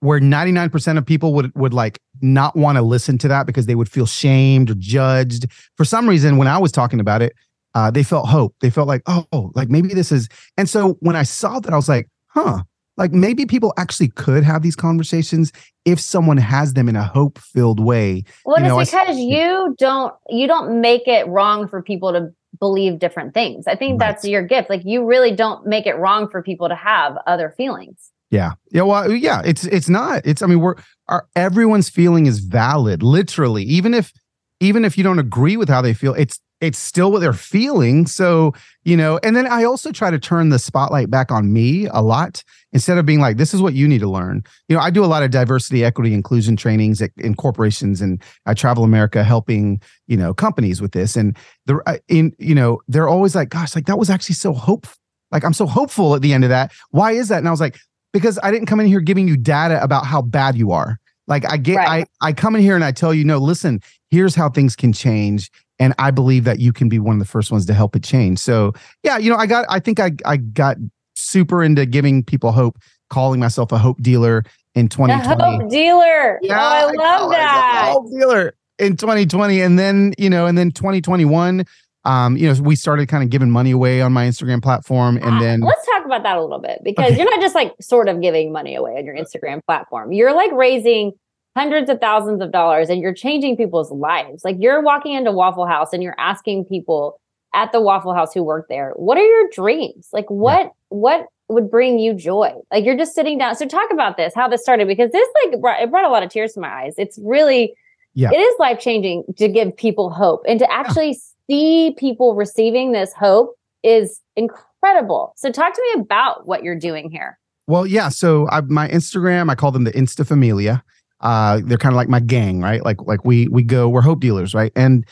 where 0.00 0.20
99% 0.20 0.98
of 0.98 1.06
people 1.06 1.34
would 1.34 1.54
would 1.54 1.74
like 1.74 1.98
not 2.20 2.56
want 2.56 2.76
to 2.76 2.82
listen 2.82 3.18
to 3.18 3.28
that 3.28 3.46
because 3.46 3.66
they 3.66 3.74
would 3.74 3.90
feel 3.90 4.06
shamed 4.06 4.70
or 4.70 4.74
judged. 4.74 5.46
For 5.76 5.84
some 5.84 6.08
reason, 6.08 6.36
when 6.36 6.48
I 6.48 6.58
was 6.58 6.72
talking 6.72 7.00
about 7.00 7.22
it, 7.22 7.34
uh, 7.74 7.90
they 7.90 8.02
felt 8.02 8.26
hope. 8.28 8.54
They 8.60 8.70
felt 8.70 8.88
like, 8.88 9.02
oh, 9.06 9.52
like 9.54 9.68
maybe 9.68 9.88
this 9.94 10.10
is. 10.10 10.28
And 10.56 10.68
so 10.68 10.94
when 11.00 11.16
I 11.16 11.22
saw 11.22 11.60
that, 11.60 11.72
I 11.72 11.76
was 11.76 11.88
like, 11.88 12.08
huh, 12.28 12.62
like 12.96 13.12
maybe 13.12 13.46
people 13.46 13.72
actually 13.76 14.08
could 14.08 14.42
have 14.44 14.62
these 14.62 14.76
conversations 14.76 15.52
if 15.84 16.00
someone 16.00 16.36
has 16.36 16.74
them 16.74 16.88
in 16.88 16.96
a 16.96 17.04
hope 17.04 17.38
filled 17.38 17.80
way. 17.80 18.24
Well, 18.44 18.60
You 18.60 18.68
know, 18.68 18.80
it's 18.80 18.90
because 18.90 19.18
you 19.18 19.74
don't 19.78 20.14
you 20.28 20.46
don't 20.46 20.80
make 20.80 21.06
it 21.06 21.26
wrong 21.28 21.68
for 21.68 21.82
people 21.82 22.12
to 22.12 22.30
believe 22.58 22.98
different 22.98 23.32
things. 23.32 23.66
I 23.66 23.76
think 23.76 24.00
Right. 24.00 24.08
that's 24.08 24.26
your 24.26 24.42
gift. 24.42 24.68
Like 24.68 24.82
you 24.84 25.04
really 25.04 25.34
don't 25.34 25.66
make 25.66 25.86
it 25.86 25.94
wrong 25.96 26.28
for 26.28 26.42
people 26.42 26.68
to 26.68 26.74
have 26.74 27.16
other 27.26 27.54
feelings. 27.56 28.10
Yeah. 28.30 28.52
Yeah. 28.70 28.82
Well, 28.82 29.10
yeah, 29.12 29.42
it's 29.44 29.64
it's 29.64 29.88
not. 29.88 30.22
It's 30.24 30.40
I 30.42 30.46
mean, 30.46 30.60
we're 30.60 30.76
our 31.08 31.26
everyone's 31.34 31.88
feeling 31.90 32.26
is 32.26 32.38
valid, 32.38 33.02
literally. 33.02 33.64
Even 33.64 33.92
if 33.92 34.12
even 34.60 34.84
if 34.84 34.96
you 34.96 35.02
don't 35.04 35.18
agree 35.18 35.56
with 35.56 35.68
how 35.68 35.82
they 35.82 35.94
feel, 35.94 36.14
it's 36.14 36.40
it's 36.60 36.78
still 36.78 37.10
what 37.10 37.20
they're 37.20 37.32
feeling. 37.32 38.06
So, 38.06 38.52
you 38.84 38.96
know, 38.96 39.18
and 39.22 39.34
then 39.34 39.46
I 39.46 39.64
also 39.64 39.92
try 39.92 40.10
to 40.10 40.18
turn 40.18 40.50
the 40.50 40.58
spotlight 40.58 41.10
back 41.10 41.32
on 41.32 41.52
me 41.52 41.86
a 41.86 42.02
lot 42.02 42.44
instead 42.72 42.98
of 42.98 43.06
being 43.06 43.20
like, 43.20 43.38
this 43.38 43.54
is 43.54 43.62
what 43.62 43.72
you 43.72 43.88
need 43.88 44.00
to 44.00 44.10
learn. 44.10 44.44
You 44.68 44.76
know, 44.76 44.82
I 44.82 44.90
do 44.90 45.02
a 45.02 45.06
lot 45.06 45.22
of 45.22 45.30
diversity, 45.30 45.84
equity, 45.84 46.12
inclusion 46.12 46.56
trainings 46.56 47.00
at, 47.00 47.10
in 47.16 47.34
corporations 47.34 48.02
and 48.02 48.22
I 48.44 48.52
travel 48.52 48.84
America 48.84 49.24
helping, 49.24 49.80
you 50.06 50.18
know, 50.18 50.34
companies 50.34 50.82
with 50.82 50.92
this. 50.92 51.16
And 51.16 51.36
the 51.64 51.80
uh, 51.86 51.96
in, 52.08 52.32
you 52.38 52.54
know, 52.54 52.80
they're 52.88 53.08
always 53.08 53.34
like, 53.34 53.48
gosh, 53.48 53.74
like 53.74 53.86
that 53.86 53.98
was 53.98 54.10
actually 54.10 54.34
so 54.34 54.52
hopeful. 54.52 54.96
Like 55.32 55.44
I'm 55.44 55.54
so 55.54 55.66
hopeful 55.66 56.14
at 56.14 56.22
the 56.22 56.34
end 56.34 56.44
of 56.44 56.50
that. 56.50 56.72
Why 56.90 57.12
is 57.12 57.28
that? 57.28 57.38
And 57.38 57.48
I 57.48 57.52
was 57.52 57.60
like, 57.60 57.78
because 58.12 58.38
I 58.42 58.50
didn't 58.50 58.66
come 58.66 58.80
in 58.80 58.86
here 58.86 59.00
giving 59.00 59.28
you 59.28 59.36
data 59.36 59.82
about 59.82 60.06
how 60.06 60.22
bad 60.22 60.56
you 60.56 60.72
are. 60.72 60.98
Like 61.26 61.44
I 61.50 61.56
get, 61.56 61.76
Right. 61.76 62.06
I 62.22 62.28
I 62.28 62.32
come 62.32 62.56
in 62.56 62.62
here 62.62 62.74
and 62.74 62.84
I 62.84 62.92
tell 62.92 63.14
you, 63.14 63.24
no, 63.24 63.38
listen, 63.38 63.80
here's 64.10 64.34
how 64.34 64.48
things 64.48 64.74
can 64.74 64.92
change, 64.92 65.50
and 65.78 65.94
I 65.98 66.10
believe 66.10 66.44
that 66.44 66.58
you 66.58 66.72
can 66.72 66.88
be 66.88 66.98
one 66.98 67.14
of 67.14 67.20
the 67.20 67.24
first 67.30 67.52
ones 67.52 67.66
to 67.66 67.74
help 67.74 67.94
it 67.94 68.02
change. 68.02 68.38
So 68.40 68.72
yeah, 69.04 69.16
you 69.18 69.30
know, 69.30 69.36
I 69.36 69.46
got, 69.46 69.64
I 69.68 69.78
think 69.78 70.00
I 70.00 70.10
I 70.24 70.38
got 70.38 70.76
super 71.14 71.62
into 71.62 71.86
giving 71.86 72.24
people 72.24 72.50
hope, 72.52 72.78
calling 73.10 73.38
myself 73.38 73.70
a 73.72 73.78
hope 73.78 74.00
dealer 74.02 74.42
in 74.74 74.86
The 74.86 74.96
2020. 74.96 75.42
hope 75.62 75.70
dealer. 75.70 76.38
oh, 76.42 76.48
I 76.50 76.80
call 76.96 76.96
love 76.96 77.30
that. 77.32 77.90
hope 77.92 78.10
dealer 78.10 78.54
in 78.80 78.96
2020, 78.96 79.60
and 79.60 79.78
then 79.78 80.14
you 80.18 80.30
know, 80.30 80.46
and 80.46 80.58
then 80.58 80.72
2021. 80.72 81.64
Um, 82.04 82.36
you 82.36 82.48
know, 82.52 82.60
we 82.62 82.76
started 82.76 83.08
kind 83.08 83.22
of 83.22 83.28
giving 83.30 83.50
money 83.50 83.72
away 83.72 84.00
on 84.00 84.12
my 84.12 84.26
Instagram 84.26 84.62
platform, 84.62 85.16
and 85.18 85.34
Ah, 85.34 85.40
then 85.40 85.60
let's 85.60 85.84
talk 85.86 86.04
about 86.06 86.22
that 86.22 86.38
a 86.38 86.42
little 86.42 86.58
bit 86.60 86.80
because 86.82 87.10
Okay. 87.12 87.16
you're 87.20 87.30
not 87.30 87.40
just 87.40 87.54
like 87.54 87.74
sort 87.80 88.08
of 88.08 88.20
giving 88.22 88.52
money 88.52 88.74
away 88.74 88.96
on 88.96 89.04
your 89.04 89.14
Instagram 89.14 89.60
platform. 89.66 90.12
You're 90.12 90.32
like 90.34 90.50
raising 90.52 91.12
hundreds 91.56 91.90
of 91.90 92.00
thousands 92.00 92.40
of 92.40 92.52
dollars 92.52 92.88
and 92.88 93.00
you're 93.02 93.12
changing 93.12 93.56
people's 93.56 93.90
lives. 93.90 94.44
Like 94.44 94.56
you're 94.60 94.80
walking 94.82 95.12
into 95.14 95.32
Waffle 95.32 95.66
House 95.66 95.92
and 95.92 96.02
you're 96.02 96.14
asking 96.18 96.64
people 96.66 97.20
at 97.54 97.72
the 97.72 97.80
Waffle 97.80 98.14
House 98.14 98.32
who 98.32 98.42
work 98.44 98.66
there, 98.68 98.92
what 98.96 99.18
are 99.18 99.24
your 99.26 99.48
dreams? 99.52 100.08
Like 100.12 100.30
what 100.30 100.72
what 100.88 101.26
would 101.48 101.68
bring 101.70 101.98
you 101.98 102.14
joy? 102.14 102.52
Like 102.72 102.84
you're 102.84 102.96
just 102.96 103.14
sitting 103.14 103.36
down. 103.36 103.56
So 103.56 103.66
talk 103.66 103.90
about 103.92 104.16
this, 104.16 104.32
how 104.34 104.46
this 104.48 104.62
started 104.62 104.86
because 104.86 105.10
this 105.10 105.28
like 105.44 105.60
brought, 105.60 105.82
it 105.82 105.90
brought 105.90 106.04
a 106.04 106.08
lot 106.08 106.22
of 106.22 106.30
tears 106.30 106.52
to 106.54 106.60
my 106.60 106.68
eyes. 106.84 106.94
It's 106.96 107.18
really 107.22 107.74
Yeah. 108.14 108.30
it 108.32 108.38
is 108.38 108.54
life 108.60 108.78
changing 108.78 109.24
to 109.36 109.48
give 109.48 109.76
people 109.76 110.08
hope 110.10 110.44
and 110.48 110.60
to 110.60 110.72
actually 110.72 111.18
see 111.50 111.94
people 111.98 112.34
receiving 112.34 112.92
this 112.92 113.12
hope 113.12 113.56
is 113.82 114.20
incredible. 114.36 115.32
So 115.36 115.50
talk 115.50 115.74
to 115.74 115.82
me 115.94 116.02
about 116.02 116.46
what 116.46 116.62
you're 116.62 116.78
doing 116.78 117.10
here. 117.10 117.38
Well, 117.66 117.86
yeah. 117.86 118.08
So 118.08 118.48
I, 118.50 118.60
my 118.62 118.88
Instagram, 118.88 119.50
I 119.50 119.54
call 119.54 119.72
them 119.72 119.84
the 119.84 119.92
Insta 119.92 120.26
Familia. 120.26 120.82
Uh, 121.20 121.60
they're 121.64 121.78
kind 121.78 121.92
of 121.92 121.96
like 121.96 122.08
my 122.08 122.20
gang, 122.20 122.60
right? 122.60 122.84
Like 122.84 123.02
like 123.02 123.24
we 123.24 123.46
we 123.48 123.62
go, 123.62 123.88
we're 123.88 124.00
hope 124.00 124.20
dealers, 124.20 124.54
right? 124.54 124.72
And 124.74 125.06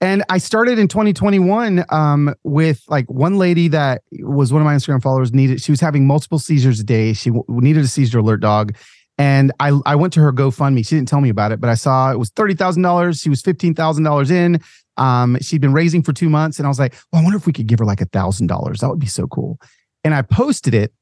and 0.00 0.24
I 0.28 0.38
started 0.38 0.78
in 0.78 0.88
2021 0.88 1.84
um, 1.90 2.34
with 2.42 2.82
like 2.88 3.08
one 3.10 3.38
lady 3.38 3.68
that 3.68 4.02
was 4.20 4.52
one 4.52 4.60
of 4.60 4.66
my 4.66 4.74
Instagram 4.74 5.00
followers 5.00 5.32
needed. 5.32 5.62
She 5.62 5.72
was 5.72 5.80
having 5.80 6.06
multiple 6.06 6.38
seizures 6.38 6.80
a 6.80 6.84
day. 6.84 7.12
She 7.12 7.30
w- 7.30 7.44
needed 7.48 7.84
a 7.84 7.88
seizure 7.88 8.18
alert 8.18 8.40
dog. 8.40 8.76
And 9.16 9.52
I, 9.60 9.78
I 9.86 9.94
went 9.94 10.12
to 10.14 10.20
her 10.20 10.32
GoFundMe. 10.32 10.84
She 10.86 10.96
didn't 10.96 11.08
tell 11.08 11.20
me 11.20 11.28
about 11.28 11.52
it, 11.52 11.60
but 11.60 11.70
I 11.70 11.74
saw 11.74 12.10
it 12.10 12.18
was 12.18 12.30
thirty 12.30 12.54
thousand 12.54 12.82
dollars. 12.82 13.20
She 13.20 13.30
was 13.30 13.40
fifteen 13.40 13.74
thousand 13.74 14.02
dollars 14.02 14.30
in. 14.30 14.60
Um, 14.96 15.36
she'd 15.40 15.60
been 15.60 15.72
raising 15.72 16.02
for 16.02 16.12
two 16.12 16.28
months, 16.28 16.58
and 16.58 16.66
I 16.66 16.68
was 16.68 16.78
like, 16.78 16.94
"Well, 17.12 17.20
I 17.20 17.24
wonder 17.24 17.36
if 17.36 17.46
we 17.46 17.52
could 17.52 17.66
give 17.66 17.78
her 17.78 17.84
like 17.84 18.00
a 18.00 18.06
thousand 18.06 18.46
dollars. 18.46 18.80
That 18.80 18.90
would 18.90 18.98
be 18.98 19.06
so 19.06 19.26
cool." 19.26 19.58
And 20.04 20.14
I 20.14 20.22
posted 20.22 20.74
it, 20.74 20.92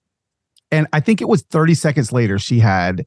and 0.71 0.87
I 0.93 1.01
think 1.01 1.21
it 1.21 1.29
was 1.29 1.43
thirty 1.43 1.75
seconds 1.75 2.13
later 2.13 2.39
she 2.39 2.59
had 2.61 3.05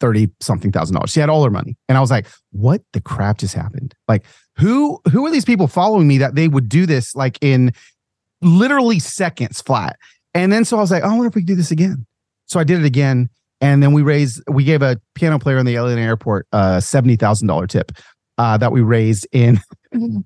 thirty 0.00 0.30
something 0.40 0.72
thousand 0.72 0.94
dollars. 0.94 1.10
She 1.10 1.20
had 1.20 1.28
all 1.28 1.44
her 1.44 1.50
money, 1.50 1.76
and 1.88 1.98
I 1.98 2.00
was 2.00 2.10
like, 2.10 2.26
"What 2.52 2.82
the 2.92 3.00
crap 3.00 3.38
just 3.38 3.54
happened? 3.54 3.94
Like, 4.06 4.24
who 4.56 5.00
who 5.10 5.26
are 5.26 5.30
these 5.30 5.44
people 5.44 5.66
following 5.66 6.06
me 6.06 6.18
that 6.18 6.34
they 6.34 6.48
would 6.48 6.68
do 6.68 6.86
this 6.86 7.14
like 7.14 7.38
in 7.40 7.72
literally 8.40 8.98
seconds 8.98 9.60
flat?" 9.60 9.96
And 10.34 10.52
then 10.52 10.64
so 10.64 10.76
I 10.76 10.80
was 10.80 10.90
like, 10.90 11.02
oh, 11.02 11.08
"I 11.08 11.12
wonder 11.12 11.26
if 11.26 11.34
we 11.34 11.42
could 11.42 11.48
do 11.48 11.56
this 11.56 11.70
again." 11.70 12.06
So 12.46 12.60
I 12.60 12.64
did 12.64 12.78
it 12.80 12.86
again, 12.86 13.28
and 13.60 13.82
then 13.82 13.92
we 13.92 14.02
raised 14.02 14.42
we 14.48 14.64
gave 14.64 14.82
a 14.82 15.00
piano 15.14 15.38
player 15.38 15.58
in 15.58 15.66
the 15.66 15.76
Atlanta 15.76 16.00
airport 16.00 16.46
a 16.52 16.80
seventy 16.80 17.16
thousand 17.16 17.48
dollar 17.48 17.66
tip 17.66 17.92
uh, 18.38 18.56
that 18.56 18.72
we 18.72 18.80
raised 18.80 19.26
in 19.32 19.60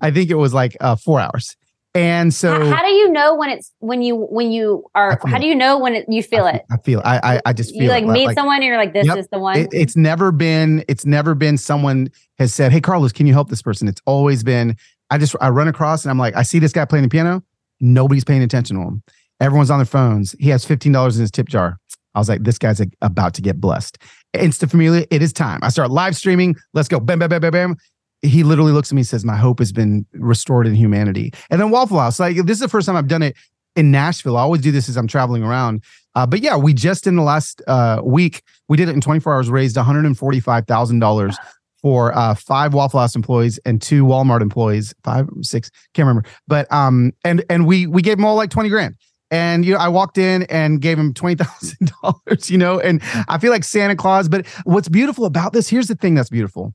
I 0.01 0.11
think 0.11 0.29
it 0.29 0.35
was 0.35 0.53
like 0.53 0.75
uh, 0.81 0.95
four 0.95 1.19
hours. 1.19 1.55
And 1.95 2.33
so 2.33 2.51
how, 2.65 2.77
how 2.77 2.83
do 2.83 2.89
you 2.91 3.11
know 3.11 3.35
when 3.35 3.51
it's 3.51 3.71
when 3.77 4.01
you 4.01 4.15
when 4.15 4.51
you 4.51 4.83
are 4.95 5.19
how 5.27 5.37
do 5.37 5.45
you 5.45 5.53
know 5.53 5.77
when 5.77 5.93
it, 5.93 6.05
you 6.09 6.23
feel 6.23 6.45
I, 6.45 6.51
it? 6.53 6.63
I 6.71 6.77
feel 6.77 7.01
I 7.05 7.35
I, 7.35 7.41
I 7.45 7.53
just 7.53 7.71
feel 7.71 7.83
You 7.83 7.89
like 7.89 8.03
it. 8.03 8.07
meet 8.07 8.33
someone 8.33 8.55
and 8.55 8.65
you're 8.65 8.77
like, 8.77 8.93
this 8.93 9.05
Yep. 9.05 9.17
is 9.19 9.27
the 9.31 9.37
one. 9.37 9.57
It, 9.59 9.69
it's 9.71 9.95
never 9.95 10.31
been 10.31 10.83
it's 10.87 11.05
never 11.05 11.35
been 11.35 11.55
someone 11.55 12.09
has 12.39 12.51
said, 12.51 12.71
"Hey 12.71 12.81
Carlos, 12.81 13.11
can 13.11 13.27
you 13.27 13.33
help 13.33 13.49
this 13.49 13.61
person?" 13.61 13.87
It's 13.87 14.01
always 14.07 14.43
been 14.43 14.75
I 15.11 15.19
just 15.19 15.35
I 15.39 15.49
run 15.49 15.67
across 15.67 16.03
and 16.03 16.09
I'm 16.09 16.17
like, 16.17 16.35
I 16.35 16.41
see 16.41 16.57
this 16.57 16.71
guy 16.71 16.83
playing 16.85 17.03
the 17.03 17.09
piano. 17.09 17.43
Nobody's 17.79 18.23
paying 18.23 18.41
attention 18.41 18.75
to 18.77 18.81
him. 18.81 19.03
Everyone's 19.39 19.69
on 19.69 19.77
their 19.77 19.85
phones. 19.85 20.35
He 20.39 20.49
has 20.49 20.65
fifteen 20.65 20.93
dollars 20.93 21.17
in 21.17 21.21
his 21.21 21.29
tip 21.29 21.47
jar. 21.47 21.77
I 22.15 22.19
was 22.19 22.29
like, 22.29 22.43
this 22.43 22.57
guy's 22.57 22.79
a, 22.79 22.87
about 23.03 23.33
to 23.35 23.41
get 23.41 23.59
blessed. 23.61 23.97
Insta 24.35 24.69
Familia, 24.69 25.05
it 25.11 25.21
is 25.21 25.33
time. 25.33 25.59
I 25.63 25.69
start 25.69 25.89
live 25.91 26.15
streaming. 26.15 26.55
Let's 26.73 26.87
go. 26.87 26.99
Bam, 26.99 27.19
bam, 27.19 27.29
bam, 27.29 27.41
bam, 27.41 27.51
bam. 27.51 27.75
He 28.23 28.43
literally 28.43 28.71
looks 28.71 28.91
at 28.91 28.95
me 28.95 29.01
and 29.01 29.07
says, 29.07 29.25
My 29.25 29.35
hope 29.35 29.59
has 29.59 29.71
been 29.71 30.05
restored 30.13 30.65
in 30.65 30.75
humanity. 30.75 31.33
And 31.49 31.59
then 31.61 31.69
Waffle 31.69 31.99
House, 31.99 32.19
like 32.19 32.37
this 32.37 32.55
is 32.55 32.61
the 32.61 32.69
first 32.69 32.87
time 32.87 32.95
I've 32.95 33.07
done 33.07 33.21
it 33.21 33.35
in 33.75 33.91
Nashville. 33.91 34.37
I 34.37 34.41
always 34.41 34.61
do 34.61 34.71
this 34.71 34.89
as 34.89 34.97
I'm 34.97 35.07
traveling 35.07 35.43
around. 35.43 35.83
Uh, 36.15 36.25
but 36.25 36.41
yeah, 36.41 36.55
we 36.55 36.73
just 36.73 37.07
in 37.07 37.15
the 37.15 37.23
last 37.23 37.61
uh, 37.67 38.01
week, 38.03 38.43
we 38.69 38.77
did 38.77 38.87
it 38.87 38.93
in 38.93 39.01
24 39.01 39.33
hours, 39.33 39.49
raised 39.49 39.75
$145,000 39.75 41.35
for 41.81 42.15
uh, 42.17 42.33
five 42.35 42.73
Waffle 42.73 42.99
House 42.99 43.15
employees 43.15 43.59
and 43.65 43.81
two 43.81 44.05
Walmart 44.05 44.41
employees, 44.41 44.93
five, 45.03 45.27
six, 45.41 45.69
can't 45.93 46.07
remember. 46.07 46.27
But 46.47 46.71
um, 46.71 47.11
and 47.25 47.43
and 47.49 47.67
we 47.67 47.87
we 47.87 48.01
gave 48.01 48.17
them 48.17 48.25
all 48.25 48.35
like 48.35 48.49
20 48.49 48.69
grand. 48.69 48.95
And 49.31 49.65
you 49.65 49.73
know, 49.73 49.79
I 49.79 49.87
walked 49.87 50.19
in 50.19 50.43
and 50.43 50.79
gave 50.79 50.97
him 50.97 51.13
twenty 51.13 51.43
thousand 51.43 51.91
dollars, 52.01 52.49
you 52.51 52.57
know, 52.57 52.79
and 52.79 53.01
I 53.27 53.39
feel 53.39 53.51
like 53.51 53.63
Santa 53.63 53.95
Claus. 53.95 54.29
But 54.29 54.45
what's 54.63 54.87
beautiful 54.87 55.25
about 55.25 55.53
this, 55.53 55.67
here's 55.67 55.87
the 55.87 55.95
thing 55.95 56.13
that's 56.13 56.29
beautiful, 56.29 56.73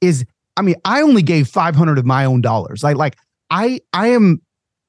is 0.00 0.26
I 0.56 0.62
mean, 0.62 0.76
I 0.84 1.02
only 1.02 1.22
gave 1.22 1.48
500 1.48 1.98
of 1.98 2.04
my 2.04 2.24
own 2.24 2.40
dollars. 2.40 2.82
Like, 2.82 2.96
like 2.96 3.16
I, 3.50 3.80
I 3.92 4.08
am, 4.08 4.42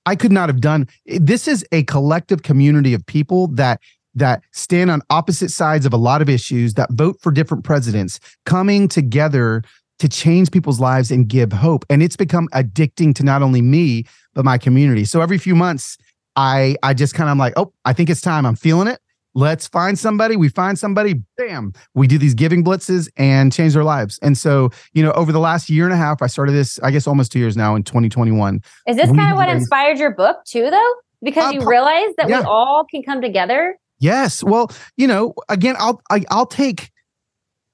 I 0.06 0.16
could 0.16 0.32
not 0.32 0.50
have 0.50 0.62
done. 0.62 0.88
This 1.06 1.48
is 1.48 1.66
a 1.72 1.84
collective 1.84 2.44
community 2.44 2.94
of 2.94 3.06
people 3.06 3.48
that 3.50 3.80
that 4.14 4.44
stand 4.52 4.92
on 4.92 5.02
opposite 5.10 5.50
sides 5.50 5.86
of 5.86 5.94
a 5.94 5.98
lot 5.98 6.22
of 6.22 6.28
issues, 6.28 6.74
that 6.74 6.92
vote 6.92 7.16
for 7.22 7.32
different 7.32 7.64
presidents, 7.64 8.20
coming 8.46 8.88
together 8.88 9.64
to 10.00 10.10
change 10.10 10.52
people's 10.52 10.80
lives 10.80 11.12
and 11.12 11.30
give 11.30 11.54
hope. 11.54 11.86
And 11.90 12.04
it's 12.04 12.18
become 12.18 12.50
addicting 12.54 13.16
to 13.16 13.24
not 13.24 13.42
only 13.42 13.62
me, 13.62 14.06
but 14.34 14.44
my 14.44 14.58
community. 14.58 15.06
So 15.06 15.22
every 15.22 15.38
few 15.38 15.56
months, 15.56 15.98
I 16.36 16.76
I 16.84 16.94
just 16.94 17.14
kind 17.14 17.30
of 17.30 17.38
like, 17.38 17.54
oh, 17.56 17.74
I 17.86 17.94
think 17.94 18.10
it's 18.10 18.22
time. 18.22 18.46
I'm 18.46 18.56
feeling 18.56 18.88
it. 18.88 19.00
Let's 19.34 19.68
find 19.68 19.98
somebody. 19.98 20.36
We 20.36 20.50
find 20.50 20.78
somebody, 20.78 21.22
bam, 21.38 21.74
we 21.94 22.08
do 22.08 22.18
these 22.18 22.34
giving 22.34 22.64
blitzes 22.64 23.10
and 23.16 23.54
change 23.54 23.74
their 23.74 23.84
lives. 23.84 24.20
And 24.22 24.38
so, 24.38 24.72
you 24.94 25.02
know, 25.04 25.12
over 25.14 25.32
the 25.32 25.40
last 25.40 25.70
year 25.70 25.86
and 25.86 25.94
a 25.94 25.98
half, 25.98 26.22
I 26.22 26.28
started 26.28 26.52
this, 26.52 26.80
I 26.84 26.92
guess 26.92 27.08
almost 27.08 27.32
two 27.32 27.40
years 27.40 27.56
now 27.56 27.76
in 27.76 27.84
2021. 27.84 28.62
Is 28.88 28.98
this 28.98 29.08
kind 29.08 29.32
of 29.32 29.38
what 29.38 29.48
inspired 29.50 30.00
your 30.00 30.12
book 30.12 30.44
too, 30.46 30.70
though? 30.70 30.94
Because 31.22 31.46
uh, 31.46 31.52
you 31.52 31.68
realize 31.68 32.14
that 32.18 32.28
yeah. 32.28 32.42
we 32.42 32.46
all 32.46 32.86
can 32.90 33.04
come 33.04 33.22
together. 33.22 33.78
Yes. 34.00 34.44
Well, 34.44 34.72
you 34.98 35.08
know, 35.08 35.34
again, 35.48 35.76
I'll 35.78 36.02
I, 36.10 36.18
will 36.18 36.26
i 36.32 36.36
will 36.36 36.46
take 36.48 36.92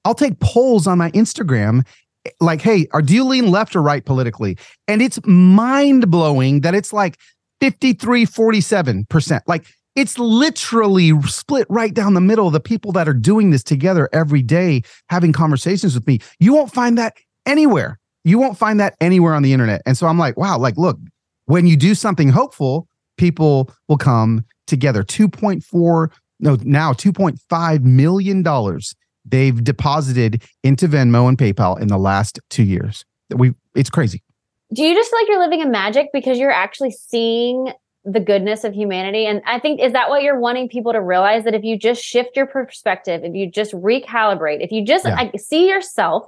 I'll 0.04 0.14
take 0.14 0.38
polls 0.40 0.86
on 0.86 0.98
my 0.98 1.10
Instagram 1.12 1.86
like, 2.40 2.60
hey, 2.60 2.86
are 2.92 3.02
do 3.02 3.14
you 3.14 3.24
lean 3.24 3.50
left 3.50 3.74
or 3.74 3.82
right 3.82 4.04
politically? 4.04 4.58
And 4.86 5.02
it's 5.02 5.18
mind 5.24 6.10
blowing 6.10 6.60
that 6.60 6.74
it's 6.74 6.92
like 6.92 7.18
53 7.60 8.26
47%. 8.26 9.40
Like 9.46 9.66
it's 9.98 10.16
literally 10.16 11.10
split 11.22 11.66
right 11.68 11.92
down 11.92 12.14
the 12.14 12.20
middle. 12.20 12.50
The 12.50 12.60
people 12.60 12.92
that 12.92 13.08
are 13.08 13.12
doing 13.12 13.50
this 13.50 13.64
together 13.64 14.08
every 14.12 14.42
day, 14.42 14.82
having 15.10 15.32
conversations 15.32 15.96
with 15.96 16.06
me, 16.06 16.20
you 16.38 16.54
won't 16.54 16.72
find 16.72 16.96
that 16.98 17.16
anywhere. 17.46 17.98
You 18.22 18.38
won't 18.38 18.56
find 18.56 18.78
that 18.78 18.94
anywhere 19.00 19.34
on 19.34 19.42
the 19.42 19.52
internet. 19.52 19.82
And 19.86 19.98
so 19.98 20.06
I'm 20.06 20.16
like, 20.16 20.36
wow, 20.36 20.56
like, 20.56 20.76
look, 20.76 21.00
when 21.46 21.66
you 21.66 21.76
do 21.76 21.96
something 21.96 22.28
hopeful, 22.28 22.86
people 23.16 23.72
will 23.88 23.96
come 23.96 24.44
together. 24.68 25.02
2.4, 25.02 26.12
no, 26.38 26.56
now 26.62 26.92
$2.5 26.92 27.82
million 27.82 28.80
they've 29.24 29.64
deposited 29.64 30.44
into 30.62 30.86
Venmo 30.86 31.28
and 31.28 31.36
PayPal 31.36 31.80
in 31.80 31.88
the 31.88 31.98
last 31.98 32.38
two 32.50 32.62
years. 32.62 33.04
We, 33.34 33.52
it's 33.74 33.90
crazy. 33.90 34.22
Do 34.72 34.84
you 34.84 34.94
just 34.94 35.10
feel 35.10 35.18
like 35.18 35.28
you're 35.28 35.40
living 35.40 35.60
in 35.60 35.72
magic 35.72 36.10
because 36.12 36.38
you're 36.38 36.52
actually 36.52 36.92
seeing 36.92 37.72
the 38.10 38.20
goodness 38.20 38.64
of 38.64 38.72
humanity. 38.72 39.26
And 39.26 39.42
I 39.44 39.58
think, 39.58 39.80
is 39.80 39.92
that 39.92 40.08
what 40.08 40.22
you're 40.22 40.40
wanting 40.40 40.68
people 40.68 40.92
to 40.92 41.00
realize 41.00 41.44
that 41.44 41.54
if 41.54 41.62
you 41.62 41.78
just 41.78 42.02
shift 42.02 42.36
your 42.36 42.46
perspective, 42.46 43.22
if 43.22 43.34
you 43.34 43.50
just 43.50 43.72
recalibrate, 43.72 44.64
if 44.64 44.72
you 44.72 44.82
just 44.82 45.04
yeah. 45.04 45.14
like, 45.14 45.38
see 45.38 45.68
yourself, 45.68 46.24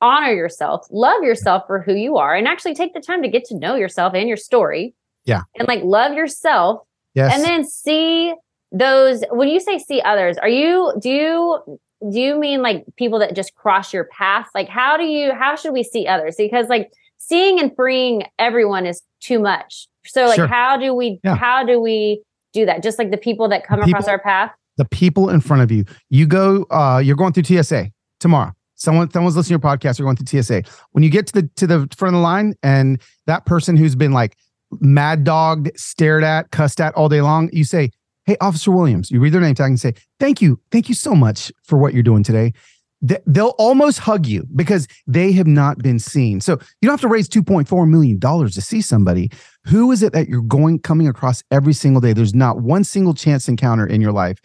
honor 0.00 0.32
yourself, 0.32 0.86
love 0.90 1.22
yourself 1.22 1.64
for 1.66 1.82
who 1.82 1.94
you 1.94 2.16
are, 2.16 2.34
and 2.34 2.48
actually 2.48 2.74
take 2.74 2.94
the 2.94 3.00
time 3.00 3.22
to 3.22 3.28
get 3.28 3.44
to 3.44 3.54
know 3.54 3.74
yourself 3.74 4.14
and 4.14 4.28
your 4.28 4.38
story. 4.38 4.94
Yeah. 5.26 5.42
And 5.58 5.68
like 5.68 5.82
love 5.84 6.14
yourself. 6.14 6.80
Yes. 7.12 7.34
And 7.34 7.44
then 7.44 7.64
see 7.64 8.32
those, 8.72 9.22
when 9.30 9.48
you 9.48 9.60
say 9.60 9.78
see 9.78 10.00
others, 10.00 10.38
are 10.38 10.48
you, 10.48 10.94
do 10.98 11.10
you, 11.10 11.78
do 12.10 12.18
you 12.18 12.38
mean 12.38 12.62
like 12.62 12.86
people 12.96 13.18
that 13.18 13.36
just 13.36 13.54
cross 13.54 13.92
your 13.92 14.04
path? 14.04 14.48
Like, 14.54 14.70
how 14.70 14.96
do 14.96 15.04
you, 15.04 15.34
how 15.34 15.54
should 15.54 15.72
we 15.72 15.82
see 15.82 16.06
others? 16.06 16.36
Because 16.38 16.68
like 16.68 16.90
seeing 17.18 17.60
and 17.60 17.76
freeing 17.76 18.22
everyone 18.38 18.86
is 18.86 19.02
too 19.20 19.38
much 19.38 19.86
so 20.06 20.26
like 20.26 20.36
sure. 20.36 20.46
how 20.46 20.76
do 20.76 20.94
we 20.94 21.20
yeah. 21.24 21.34
how 21.34 21.64
do 21.64 21.80
we 21.80 22.22
do 22.52 22.66
that? 22.66 22.82
Just 22.82 22.98
like 22.98 23.10
the 23.10 23.16
people 23.16 23.48
that 23.48 23.66
come 23.66 23.80
people, 23.80 23.90
across 23.90 24.08
our 24.08 24.18
path? 24.18 24.52
The 24.76 24.84
people 24.84 25.28
in 25.30 25.40
front 25.40 25.62
of 25.62 25.70
you. 25.70 25.84
You 26.08 26.26
go 26.26 26.66
uh 26.70 27.00
you're 27.04 27.16
going 27.16 27.32
through 27.32 27.44
TSA 27.44 27.90
tomorrow. 28.18 28.52
Someone 28.74 29.10
someone's 29.10 29.36
listening 29.36 29.58
to 29.60 29.66
your 29.66 29.76
podcast, 29.76 29.98
you're 29.98 30.06
going 30.06 30.16
through 30.16 30.42
TSA. 30.42 30.62
When 30.92 31.04
you 31.04 31.10
get 31.10 31.26
to 31.28 31.32
the 31.42 31.50
to 31.56 31.66
the 31.66 31.88
front 31.96 32.14
of 32.14 32.20
the 32.20 32.22
line 32.22 32.54
and 32.62 33.00
that 33.26 33.46
person 33.46 33.76
who's 33.76 33.94
been 33.94 34.12
like 34.12 34.36
mad 34.80 35.24
dogged, 35.24 35.70
stared 35.78 36.24
at, 36.24 36.50
cussed 36.50 36.80
at 36.80 36.94
all 36.94 37.08
day 37.08 37.20
long, 37.20 37.50
you 37.52 37.64
say, 37.64 37.90
Hey, 38.24 38.36
Officer 38.40 38.70
Williams, 38.70 39.10
you 39.10 39.18
read 39.18 39.32
their 39.32 39.40
name 39.40 39.54
tag 39.54 39.70
and 39.70 39.80
say, 39.80 39.94
Thank 40.18 40.40
you. 40.40 40.60
Thank 40.70 40.88
you 40.88 40.94
so 40.94 41.14
much 41.14 41.52
for 41.64 41.78
what 41.78 41.92
you're 41.92 42.02
doing 42.02 42.22
today 42.22 42.52
they'll 43.00 43.54
almost 43.58 43.98
hug 43.98 44.26
you 44.26 44.46
because 44.54 44.86
they 45.06 45.32
have 45.32 45.46
not 45.46 45.78
been 45.78 45.98
seen. 45.98 46.40
So 46.40 46.52
you 46.52 46.86
don't 46.86 46.92
have 46.92 47.00
to 47.00 47.08
raise 47.08 47.28
2.4 47.28 47.88
million 47.88 48.18
dollars 48.18 48.54
to 48.54 48.60
see 48.60 48.80
somebody. 48.80 49.30
Who 49.66 49.90
is 49.92 50.02
it 50.02 50.12
that 50.12 50.28
you're 50.28 50.42
going 50.42 50.80
coming 50.80 51.08
across 51.08 51.42
every 51.50 51.72
single 51.72 52.00
day? 52.00 52.12
There's 52.12 52.34
not 52.34 52.60
one 52.60 52.84
single 52.84 53.14
chance 53.14 53.48
encounter 53.48 53.86
in 53.86 54.00
your 54.00 54.12
life. 54.12 54.38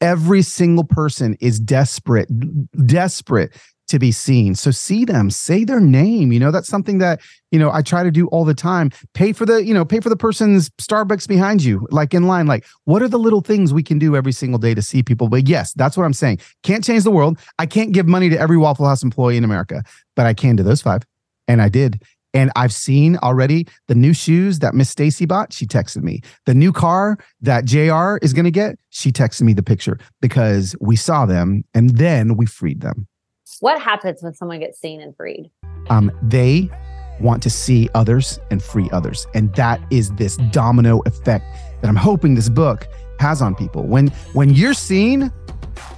Every 0.00 0.42
single 0.42 0.84
person 0.84 1.36
is 1.40 1.58
desperate, 1.58 2.28
desperate 2.86 3.52
to 3.88 3.98
be 3.98 4.12
seen. 4.12 4.54
So 4.54 4.70
see 4.70 5.04
them, 5.04 5.30
say 5.30 5.64
their 5.64 5.80
name. 5.80 6.32
You 6.32 6.40
know, 6.40 6.50
that's 6.50 6.68
something 6.68 6.98
that, 6.98 7.20
you 7.50 7.58
know, 7.58 7.70
I 7.72 7.82
try 7.82 8.02
to 8.02 8.10
do 8.10 8.28
all 8.28 8.44
the 8.44 8.54
time. 8.54 8.90
Pay 9.14 9.32
for 9.32 9.46
the, 9.46 9.64
you 9.64 9.74
know, 9.74 9.84
pay 9.84 10.00
for 10.00 10.08
the 10.08 10.16
person's 10.16 10.70
Starbucks 10.70 11.26
behind 11.26 11.62
you, 11.62 11.86
like 11.90 12.14
in 12.14 12.26
line. 12.26 12.46
Like, 12.46 12.66
what 12.84 13.02
are 13.02 13.08
the 13.08 13.18
little 13.18 13.40
things 13.40 13.72
we 13.72 13.82
can 13.82 13.98
do 13.98 14.14
every 14.14 14.32
single 14.32 14.58
day 14.58 14.74
to 14.74 14.82
see 14.82 15.02
people? 15.02 15.28
But 15.28 15.48
yes, 15.48 15.72
that's 15.72 15.96
what 15.96 16.04
I'm 16.04 16.12
saying. 16.12 16.38
Can't 16.62 16.84
change 16.84 17.04
the 17.04 17.10
world. 17.10 17.38
I 17.58 17.66
can't 17.66 17.92
give 17.92 18.06
money 18.06 18.28
to 18.28 18.38
every 18.38 18.56
Waffle 18.56 18.86
House 18.86 19.02
employee 19.02 19.36
in 19.36 19.44
America, 19.44 19.82
but 20.14 20.26
I 20.26 20.34
can 20.34 20.56
to 20.58 20.62
those 20.62 20.82
five. 20.82 21.02
And 21.46 21.62
I 21.62 21.68
did. 21.68 22.02
And 22.34 22.52
I've 22.56 22.74
seen 22.74 23.16
already 23.16 23.66
the 23.86 23.94
new 23.94 24.12
shoes 24.12 24.58
that 24.58 24.74
Miss 24.74 24.90
Stacy 24.90 25.24
bought. 25.24 25.52
She 25.52 25.66
texted 25.66 26.02
me. 26.02 26.20
The 26.44 26.54
new 26.54 26.72
car 26.72 27.16
that 27.40 27.64
JR 27.64 28.18
is 28.22 28.34
going 28.34 28.44
to 28.44 28.50
get, 28.50 28.78
she 28.90 29.10
texted 29.10 29.42
me 29.42 29.54
the 29.54 29.62
picture 29.62 29.98
because 30.20 30.76
we 30.78 30.94
saw 30.94 31.24
them 31.24 31.64
and 31.72 31.96
then 31.96 32.36
we 32.36 32.44
freed 32.44 32.82
them. 32.82 33.08
What 33.60 33.80
happens 33.80 34.22
when 34.22 34.34
someone 34.34 34.60
gets 34.60 34.80
seen 34.80 35.00
and 35.00 35.16
freed? 35.16 35.50
Um, 35.90 36.12
they 36.22 36.70
want 37.20 37.42
to 37.42 37.50
see 37.50 37.88
others 37.94 38.38
and 38.50 38.62
free 38.62 38.88
others. 38.92 39.26
And 39.34 39.54
that 39.56 39.80
is 39.90 40.12
this 40.12 40.36
domino 40.50 41.00
effect 41.06 41.44
that 41.80 41.88
I'm 41.88 41.96
hoping 41.96 42.34
this 42.34 42.48
book 42.48 42.86
has 43.18 43.42
on 43.42 43.54
people. 43.54 43.84
When 43.84 44.08
when 44.32 44.50
you're 44.50 44.74
seen, 44.74 45.32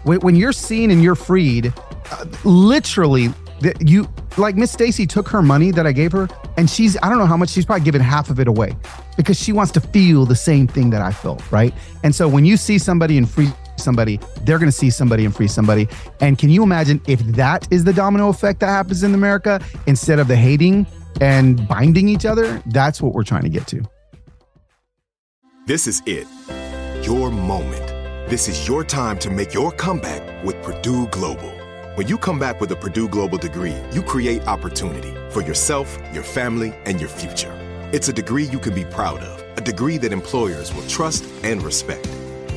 when 0.05 0.21
when 0.21 0.37
you're 0.37 0.53
seen 0.53 0.91
and 0.91 1.03
you're 1.03 1.15
freed, 1.15 1.73
uh, 2.11 2.25
literally 2.45 3.29
that 3.61 3.89
you 3.89 4.09
like 4.39 4.57
Miss 4.57 4.73
Stacy 4.73 5.07
took 5.07 5.29
her 5.29 5.43
money 5.43 5.71
that 5.73 5.87
I 5.87 5.93
gave 5.93 6.13
her 6.13 6.29
and 6.57 6.71
she's 6.71 6.97
I 7.03 7.09
don't 7.09 7.19
know 7.19 7.27
how 7.27 7.37
much 7.37 7.51
she's 7.51 7.67
probably 7.67 7.85
given 7.85 8.01
half 8.01 8.31
of 8.31 8.41
it 8.41 8.49
away 8.49 8.75
because 9.17 9.39
she 9.39 9.53
wants 9.53 9.73
to 9.73 9.81
feel 9.81 10.25
the 10.25 10.37
same 10.37 10.67
thing 10.67 10.91
that 10.91 11.03
I 11.03 11.13
felt, 11.13 11.43
right? 11.53 11.75
And 12.03 12.15
so 12.15 12.27
when 12.27 12.45
you 12.45 12.57
see 12.57 12.79
somebody 12.79 13.19
and 13.19 13.29
free 13.29 13.53
somebody, 13.81 14.21
they're 14.43 14.59
going 14.59 14.71
to 14.71 14.77
see 14.77 14.91
somebody 14.91 15.25
and 15.25 15.35
free 15.35 15.49
somebody. 15.49 15.89
And 16.21 16.39
can 16.39 16.51
you 16.51 16.63
imagine 16.63 17.01
if 17.07 17.21
that 17.37 17.67
is 17.73 17.85
the 17.85 17.93
domino 17.93 18.29
effect 18.29 18.61
that 18.61 18.69
happens 18.69 19.03
in 19.03 19.15
America 19.15 19.61
instead 19.87 20.19
of 20.19 20.29
the 20.29 20.37
hating 20.37 20.87
and 21.21 21.67
binding 21.67 22.09
each 22.09 22.25
other? 22.25 22.63
That's 22.67 23.03
what 23.03 23.15
we're 23.15 23.25
trying 23.25 23.43
to 23.43 23.49
get 23.49 23.67
to. 23.69 23.83
This 25.67 25.87
is 25.87 26.03
it. 26.07 26.27
Your 27.05 27.31
moment. 27.31 27.87
This 28.31 28.49
is 28.49 28.69
your 28.69 28.85
time 28.85 29.19
to 29.21 29.31
make 29.31 29.53
your 29.55 29.73
comeback 29.73 30.45
with 30.45 30.61
Purdue 30.63 31.09
Global. 31.09 31.51
When 31.97 32.07
you 32.07 32.17
come 32.17 32.39
back 32.39 32.61
with 32.61 32.71
a 32.73 32.77
Purdue 32.77 33.09
Global 33.09 33.39
degree, 33.39 33.77
you 33.93 34.03
create 34.03 34.47
opportunity 34.47 35.15
for 35.31 35.43
yourself, 35.43 35.99
your 36.13 36.23
family, 36.23 36.73
and 36.87 37.01
your 37.01 37.09
future. 37.09 37.53
It's 37.93 38.09
a 38.09 38.13
degree 38.13 38.45
you 38.45 38.59
can 38.59 38.75
be 38.75 38.85
proud 38.85 39.19
of, 39.19 39.59
a 39.59 39.61
degree 39.61 39.99
that 39.99 40.13
employers 40.13 40.73
will 40.73 40.87
trust 40.87 41.25
and 41.43 41.63
respect. 41.63 42.09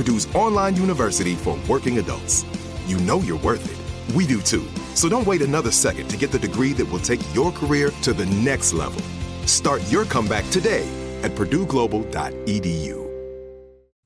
Purdue's 0.00 0.34
online 0.34 0.76
university 0.76 1.34
for 1.34 1.58
working 1.68 1.98
adults. 1.98 2.46
You 2.86 2.96
know 3.00 3.20
you're 3.20 3.38
worth 3.40 3.66
it. 3.70 4.16
We 4.16 4.26
do 4.26 4.40
too. 4.40 4.66
So 4.94 5.10
don't 5.10 5.26
wait 5.26 5.42
another 5.42 5.70
second 5.70 6.08
to 6.08 6.16
get 6.16 6.32
the 6.32 6.38
degree 6.38 6.72
that 6.72 6.90
will 6.90 7.00
take 7.00 7.20
your 7.34 7.52
career 7.52 7.90
to 8.00 8.14
the 8.14 8.24
next 8.24 8.72
level. 8.72 9.02
Start 9.44 9.82
your 9.92 10.06
comeback 10.06 10.48
today 10.48 10.88
at 11.22 11.32
PurdueGlobal.edu. 11.32 13.10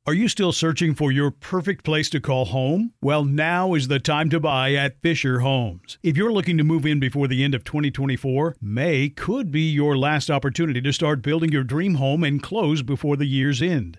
Are 0.06 0.12
you 0.12 0.28
still 0.28 0.52
searching 0.52 0.94
for 0.94 1.10
your 1.10 1.30
perfect 1.30 1.82
place 1.82 2.10
to 2.10 2.20
call 2.20 2.44
home? 2.44 2.92
Well, 3.00 3.24
now 3.24 3.72
is 3.72 3.88
the 3.88 3.98
time 3.98 4.28
to 4.30 4.40
buy 4.40 4.74
at 4.74 5.00
Fisher 5.00 5.40
Homes. 5.40 5.96
If 6.02 6.18
you're 6.18 6.30
looking 6.30 6.58
to 6.58 6.64
move 6.64 6.84
in 6.84 7.00
before 7.00 7.26
the 7.26 7.42
end 7.42 7.54
of 7.54 7.64
2024, 7.64 8.56
May 8.60 9.08
could 9.08 9.50
be 9.50 9.62
your 9.62 9.96
last 9.96 10.28
opportunity 10.28 10.82
to 10.82 10.92
start 10.92 11.22
building 11.22 11.52
your 11.52 11.64
dream 11.64 11.94
home 11.94 12.22
and 12.22 12.42
close 12.42 12.82
before 12.82 13.16
the 13.16 13.24
year's 13.24 13.62
end. 13.62 13.98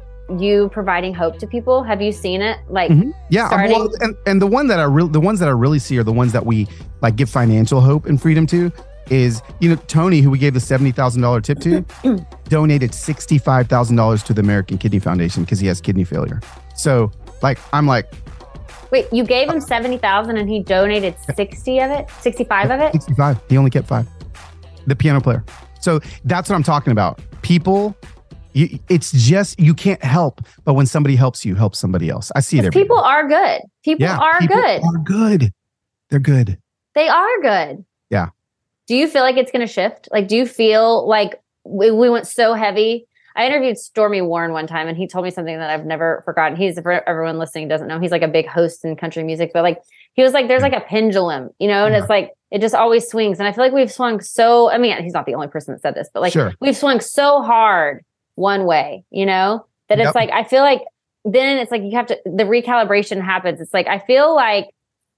you 0.39 0.69
providing 0.69 1.13
hope 1.13 1.37
to 1.39 1.47
people? 1.47 1.83
Have 1.83 2.01
you 2.01 2.11
seen 2.11 2.41
it? 2.41 2.57
Like, 2.69 2.91
Mhm. 2.91 3.13
Yeah, 3.29 3.47
starting- 3.47 3.71
well, 3.77 3.89
and, 4.01 4.15
and 4.25 4.41
the 4.41 4.47
one 4.47 4.67
that 4.67 4.79
I 4.79 4.83
really, 4.83 5.09
the 5.09 5.19
ones 5.19 5.39
that 5.39 5.47
I 5.49 5.51
really 5.51 5.79
see 5.79 5.97
are 5.97 6.03
the 6.03 6.13
ones 6.13 6.31
that 6.33 6.45
we 6.45 6.67
like 7.01 7.15
give 7.15 7.29
financial 7.29 7.81
hope 7.81 8.05
and 8.05 8.21
freedom 8.21 8.45
to. 8.47 8.71
Is 9.09 9.41
you 9.59 9.69
know 9.69 9.75
Tony, 9.87 10.21
who 10.21 10.29
we 10.29 10.37
gave 10.37 10.53
the 10.53 10.59
seventy 10.61 10.91
thousand 10.91 11.21
dollar 11.21 11.41
tip 11.41 11.59
to, 11.61 11.83
donated 12.49 12.93
sixty 12.93 13.37
five 13.37 13.67
thousand 13.67 13.97
dollars 13.97 14.23
to 14.23 14.33
the 14.33 14.39
American 14.41 14.77
Kidney 14.77 14.99
Foundation 14.99 15.43
because 15.43 15.59
he 15.59 15.67
has 15.67 15.81
kidney 15.81 16.03
failure. 16.05 16.39
So 16.75 17.11
like 17.41 17.59
I'm 17.73 17.87
like 17.87 18.09
wait, 18.91 19.07
you 19.13 19.23
gave 19.23 19.47
him 19.49 19.61
70,000 19.61 20.35
and 20.35 20.49
he 20.49 20.61
donated 20.61 21.15
60 21.37 21.79
of 21.79 21.91
it, 21.91 22.09
65 22.19 22.71
of 22.71 22.79
it? 22.81 22.91
sixty 22.91 23.13
five. 23.13 23.39
He 23.49 23.57
only 23.57 23.71
kept 23.71 23.87
five. 23.87 24.05
The 24.85 24.95
piano 24.95 25.21
player. 25.21 25.43
So 25.79 25.99
that's 26.25 26.49
what 26.49 26.55
I'm 26.57 26.63
talking 26.63 26.91
about. 26.91 27.19
People, 27.41 27.95
you, 28.53 28.79
it's 28.89 29.11
just 29.11 29.59
you 29.59 29.73
can't 29.73 30.03
help, 30.03 30.41
but 30.65 30.73
when 30.73 30.85
somebody 30.85 31.15
helps 31.15 31.45
you, 31.45 31.55
help 31.55 31.75
somebody 31.75 32.09
else. 32.09 32.31
I 32.35 32.39
see 32.41 32.59
it. 32.59 32.71
People 32.73 32.99
are 32.99 33.27
good. 33.27 33.61
People 33.83 34.05
yeah, 34.05 34.17
are 34.17 34.39
people 34.39 34.55
good. 34.57 34.81
Are 34.83 34.97
good. 35.03 35.53
They're 36.09 36.19
good. 36.19 36.57
They 36.93 37.07
are 37.07 37.41
good. 37.41 37.85
Yeah. 38.09 38.29
Do 38.87 38.95
you 38.95 39.07
feel 39.07 39.21
like 39.21 39.37
it's 39.37 39.51
going 39.51 39.65
to 39.65 39.71
shift? 39.71 40.09
Like, 40.11 40.27
do 40.27 40.35
you 40.35 40.45
feel 40.45 41.07
like 41.07 41.41
we, 41.63 41.91
we 41.91 42.09
went 42.09 42.27
so 42.27 42.53
heavy? 42.53 43.07
I 43.33 43.45
interviewed 43.47 43.77
Stormy 43.77 44.21
Warren 44.21 44.51
one 44.51 44.67
time 44.67 44.89
and 44.89 44.97
he 44.97 45.07
told 45.07 45.23
me 45.23 45.31
something 45.31 45.57
that 45.57 45.69
I've 45.69 45.85
never 45.85 46.21
forgotten. 46.25 46.57
He's, 46.57 46.77
for 46.77 47.07
everyone 47.07 47.37
listening 47.37 47.69
doesn't 47.69 47.87
know, 47.87 47.97
he's 47.99 48.11
like 48.11 48.23
a 48.23 48.27
big 48.27 48.45
host 48.45 48.83
in 48.83 48.97
country 48.97 49.23
music, 49.23 49.51
but 49.53 49.63
like, 49.63 49.81
he 50.13 50.23
was 50.23 50.33
like, 50.33 50.49
there's 50.49 50.61
like 50.63 50.73
a 50.73 50.81
pendulum, 50.81 51.49
you 51.57 51.69
know, 51.69 51.85
and 51.85 51.93
Yeah. 51.93 52.01
it's 52.01 52.09
like, 52.09 52.33
it 52.51 52.59
just 52.59 52.75
always 52.75 53.07
swings. 53.07 53.39
And 53.39 53.47
I 53.47 53.53
feel 53.53 53.63
like 53.63 53.71
we've 53.71 53.89
swung 53.91 54.19
so, 54.19 54.69
I 54.69 54.77
mean, 54.77 55.01
he's 55.01 55.13
not 55.13 55.25
the 55.25 55.35
only 55.35 55.47
person 55.47 55.73
that 55.73 55.81
said 55.81 55.95
this, 55.95 56.09
but 56.13 56.19
like, 56.19 56.33
Sure. 56.33 56.53
we've 56.59 56.75
swung 56.75 56.99
so 56.99 57.41
hard 57.41 58.03
one 58.41 58.65
way, 58.65 59.05
you 59.11 59.25
know, 59.25 59.65
that 59.87 59.99
it's 59.99 60.07
Yep. 60.07 60.15
like, 60.15 60.31
I 60.31 60.43
feel 60.43 60.63
like 60.63 60.81
then 61.23 61.59
it's 61.59 61.71
like 61.71 61.83
you 61.83 61.91
have 61.91 62.07
to, 62.07 62.19
the 62.25 62.43
recalibration 62.43 63.21
happens. 63.21 63.61
It's 63.61 63.73
like, 63.73 63.87
I 63.87 63.99
feel 63.99 64.35
like, 64.35 64.69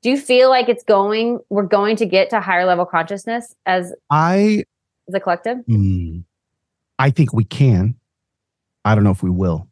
do 0.02 0.10
you 0.10 0.18
feel 0.18 0.50
like 0.50 0.68
it's 0.68 0.84
going, 0.84 1.40
we're 1.50 1.64
going 1.64 1.96
to 1.96 2.06
get 2.06 2.30
to 2.32 2.42
higher 2.42 2.66
level 2.66 2.86
consciousness 2.86 3.56
as, 3.66 3.94
I 4.10 4.64
as 5.08 5.14
a 5.16 5.20
collective? 5.20 5.58
Hmm. 5.66 6.20
I 7.00 7.10
think 7.10 7.34
we 7.34 7.46
can. 7.46 7.96
I 8.86 8.96
don't 8.96 9.04
know 9.04 9.12
if 9.12 9.24
we 9.24 9.30
will. 9.30 9.68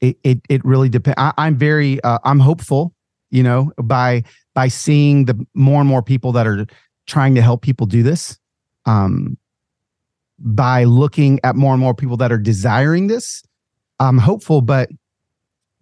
It 0.00 0.16
it 0.22 0.40
it 0.48 0.64
really 0.64 0.88
depends. 0.88 1.16
I'm 1.18 1.56
very 1.56 2.00
uh, 2.02 2.18
I'm 2.24 2.38
hopeful. 2.40 2.94
You 3.30 3.42
know, 3.42 3.72
by 3.82 4.22
by 4.54 4.68
seeing 4.68 5.24
the 5.24 5.44
more 5.54 5.80
and 5.80 5.88
more 5.88 6.02
people 6.02 6.32
that 6.32 6.46
are 6.46 6.66
trying 7.06 7.34
to 7.34 7.42
help 7.42 7.62
people 7.62 7.86
do 7.86 8.02
this, 8.02 8.38
um, 8.86 9.36
by 10.38 10.84
looking 10.84 11.40
at 11.44 11.56
more 11.56 11.72
and 11.72 11.80
more 11.80 11.94
people 11.94 12.16
that 12.18 12.32
are 12.32 12.38
desiring 12.38 13.06
this, 13.06 13.42
I'm 14.00 14.18
hopeful. 14.18 14.60
But 14.60 14.90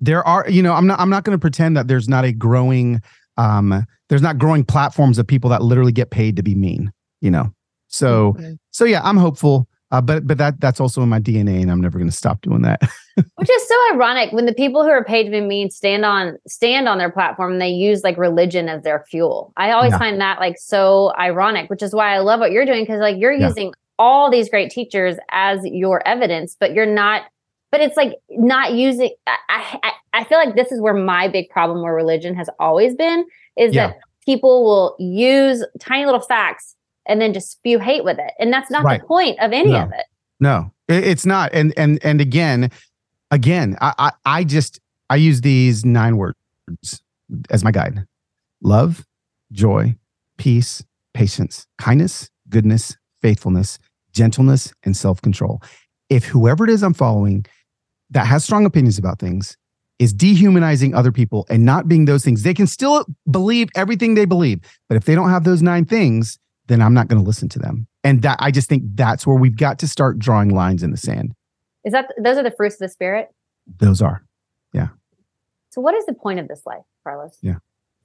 there 0.00 0.26
are, 0.26 0.48
you 0.48 0.62
know, 0.62 0.74
I'm 0.74 0.86
not 0.86 1.00
I'm 1.00 1.10
not 1.10 1.24
going 1.24 1.36
to 1.36 1.40
pretend 1.40 1.76
that 1.76 1.88
there's 1.88 2.08
not 2.08 2.24
a 2.24 2.32
growing, 2.32 3.00
um, 3.36 3.86
there's 4.08 4.22
not 4.22 4.38
growing 4.38 4.64
platforms 4.64 5.18
of 5.18 5.26
people 5.26 5.50
that 5.50 5.62
literally 5.62 5.92
get 5.92 6.10
paid 6.10 6.36
to 6.36 6.42
be 6.42 6.54
mean. 6.54 6.92
You 7.20 7.30
know, 7.30 7.52
so 7.88 8.36
so 8.72 8.84
yeah, 8.84 9.00
I'm 9.04 9.16
hopeful. 9.16 9.68
Uh, 9.92 10.00
but 10.00 10.26
but 10.26 10.38
that 10.38 10.58
that's 10.58 10.80
also 10.80 11.02
in 11.02 11.08
my 11.10 11.20
DNA, 11.20 11.60
and 11.60 11.70
I'm 11.70 11.80
never 11.80 11.98
going 11.98 12.10
to 12.10 12.16
stop 12.16 12.40
doing 12.40 12.62
that. 12.62 12.80
Which 13.36 13.50
is 13.50 13.68
so 13.68 13.74
ironic 13.92 14.32
when 14.32 14.46
the 14.46 14.54
people 14.54 14.82
who 14.84 14.88
are 14.88 15.04
paid 15.04 15.24
to 15.24 15.30
be 15.30 15.42
mean 15.42 15.68
stand 15.70 16.04
on 16.06 16.38
stand 16.48 16.88
on 16.88 16.96
their 16.96 17.10
platform 17.10 17.52
and 17.52 17.60
they 17.60 17.68
use 17.68 18.02
like 18.02 18.16
religion 18.16 18.70
as 18.70 18.82
their 18.84 19.04
fuel. 19.10 19.52
I 19.58 19.70
always 19.72 19.92
Yeah. 19.92 19.98
find 19.98 20.18
that 20.20 20.40
like 20.40 20.56
so 20.58 21.12
ironic, 21.18 21.68
which 21.68 21.82
is 21.82 21.94
why 21.94 22.14
I 22.14 22.20
love 22.20 22.40
what 22.40 22.52
you're 22.52 22.64
doing 22.64 22.84
because 22.84 23.00
like 23.00 23.16
you're 23.18 23.32
Yeah. 23.34 23.48
using 23.48 23.74
all 23.98 24.30
these 24.30 24.48
great 24.48 24.70
teachers 24.70 25.16
as 25.30 25.60
your 25.64 26.06
evidence, 26.06 26.56
but 26.58 26.72
you're 26.74 26.86
not. 26.86 27.22
But 27.70 27.80
it's 27.80 27.96
like 27.96 28.14
not 28.30 28.74
using. 28.74 29.10
I 29.26 29.78
I, 29.82 29.92
I 30.12 30.24
feel 30.24 30.38
like 30.38 30.54
this 30.56 30.70
is 30.72 30.80
where 30.80 30.92
my 30.94 31.28
big 31.28 31.48
problem 31.48 31.82
where 31.82 31.94
religion 31.94 32.34
has 32.34 32.50
always 32.58 32.94
been 32.94 33.24
is 33.56 33.74
Yeah. 33.74 33.88
that 33.88 33.96
people 34.26 34.62
will 34.64 34.94
use 34.98 35.64
tiny 35.80 36.04
little 36.04 36.20
facts 36.20 36.76
and 37.06 37.20
then 37.20 37.32
just 37.32 37.50
spew 37.50 37.78
hate 37.78 38.04
with 38.04 38.18
it, 38.18 38.32
and 38.38 38.52
that's 38.52 38.70
not 38.70 38.84
Right. 38.84 39.00
the 39.00 39.06
point 39.06 39.38
of 39.40 39.52
any 39.52 39.72
No. 39.72 39.82
of 39.84 39.90
it. 39.92 40.04
No, 40.38 40.72
it's 40.88 41.24
not. 41.24 41.50
And 41.54 41.72
and 41.78 41.98
and 42.04 42.20
again, 42.20 42.70
again, 43.30 43.76
I, 43.80 43.94
I 43.98 44.12
I 44.26 44.44
just 44.44 44.78
I 45.08 45.16
use 45.16 45.40
these 45.40 45.84
nine 45.84 46.16
words 46.18 46.36
as 47.50 47.64
my 47.64 47.70
guide: 47.70 48.04
love, 48.62 49.06
joy, 49.52 49.96
peace, 50.36 50.82
patience, 51.14 51.66
kindness, 51.78 52.28
goodness, 52.50 52.96
faithfulness, 53.22 53.78
gentleness, 54.12 54.72
and 54.84 54.96
self 54.96 55.22
control. 55.22 55.62
If 56.08 56.24
whoever 56.24 56.64
it 56.64 56.70
is 56.70 56.82
I'm 56.82 56.94
following 56.94 57.46
that 58.10 58.26
has 58.26 58.44
strong 58.44 58.66
opinions 58.66 58.98
about 58.98 59.18
things 59.18 59.56
is 59.98 60.12
dehumanizing 60.12 60.94
other 60.94 61.12
people 61.12 61.46
and 61.48 61.64
not 61.64 61.88
being 61.88 62.04
those 62.04 62.24
things, 62.24 62.42
they 62.42 62.54
can 62.54 62.66
still 62.66 63.06
believe 63.30 63.68
everything 63.74 64.14
they 64.14 64.24
believe. 64.24 64.60
But 64.88 64.96
if 64.96 65.04
they 65.04 65.14
don't 65.14 65.30
have 65.30 65.44
those 65.44 65.62
nine 65.62 65.84
things, 65.84 66.38
then 66.66 66.82
I'm 66.82 66.94
not 66.94 67.08
going 67.08 67.22
to 67.22 67.26
listen 67.26 67.48
to 67.50 67.58
them. 67.58 67.86
And 68.04 68.22
that 68.22 68.36
I 68.40 68.50
just 68.50 68.68
think 68.68 68.82
that's 68.94 69.26
where 69.26 69.36
we've 69.36 69.56
got 69.56 69.78
to 69.78 69.88
start 69.88 70.18
drawing 70.18 70.50
lines 70.54 70.82
in 70.82 70.90
the 70.90 70.96
sand. 70.96 71.34
Is 71.84 71.92
that 71.92 72.12
those 72.22 72.36
are 72.36 72.42
the 72.42 72.50
fruits 72.50 72.76
of 72.76 72.80
the 72.80 72.88
spirit? 72.88 73.28
Those 73.78 74.02
are. 74.02 74.24
Yeah. 74.72 74.88
So, 75.70 75.80
what 75.80 75.94
is 75.94 76.04
the 76.06 76.14
point 76.14 76.40
of 76.40 76.48
this 76.48 76.62
life, 76.66 76.82
Carlos? 77.04 77.38
Yeah. 77.42 77.56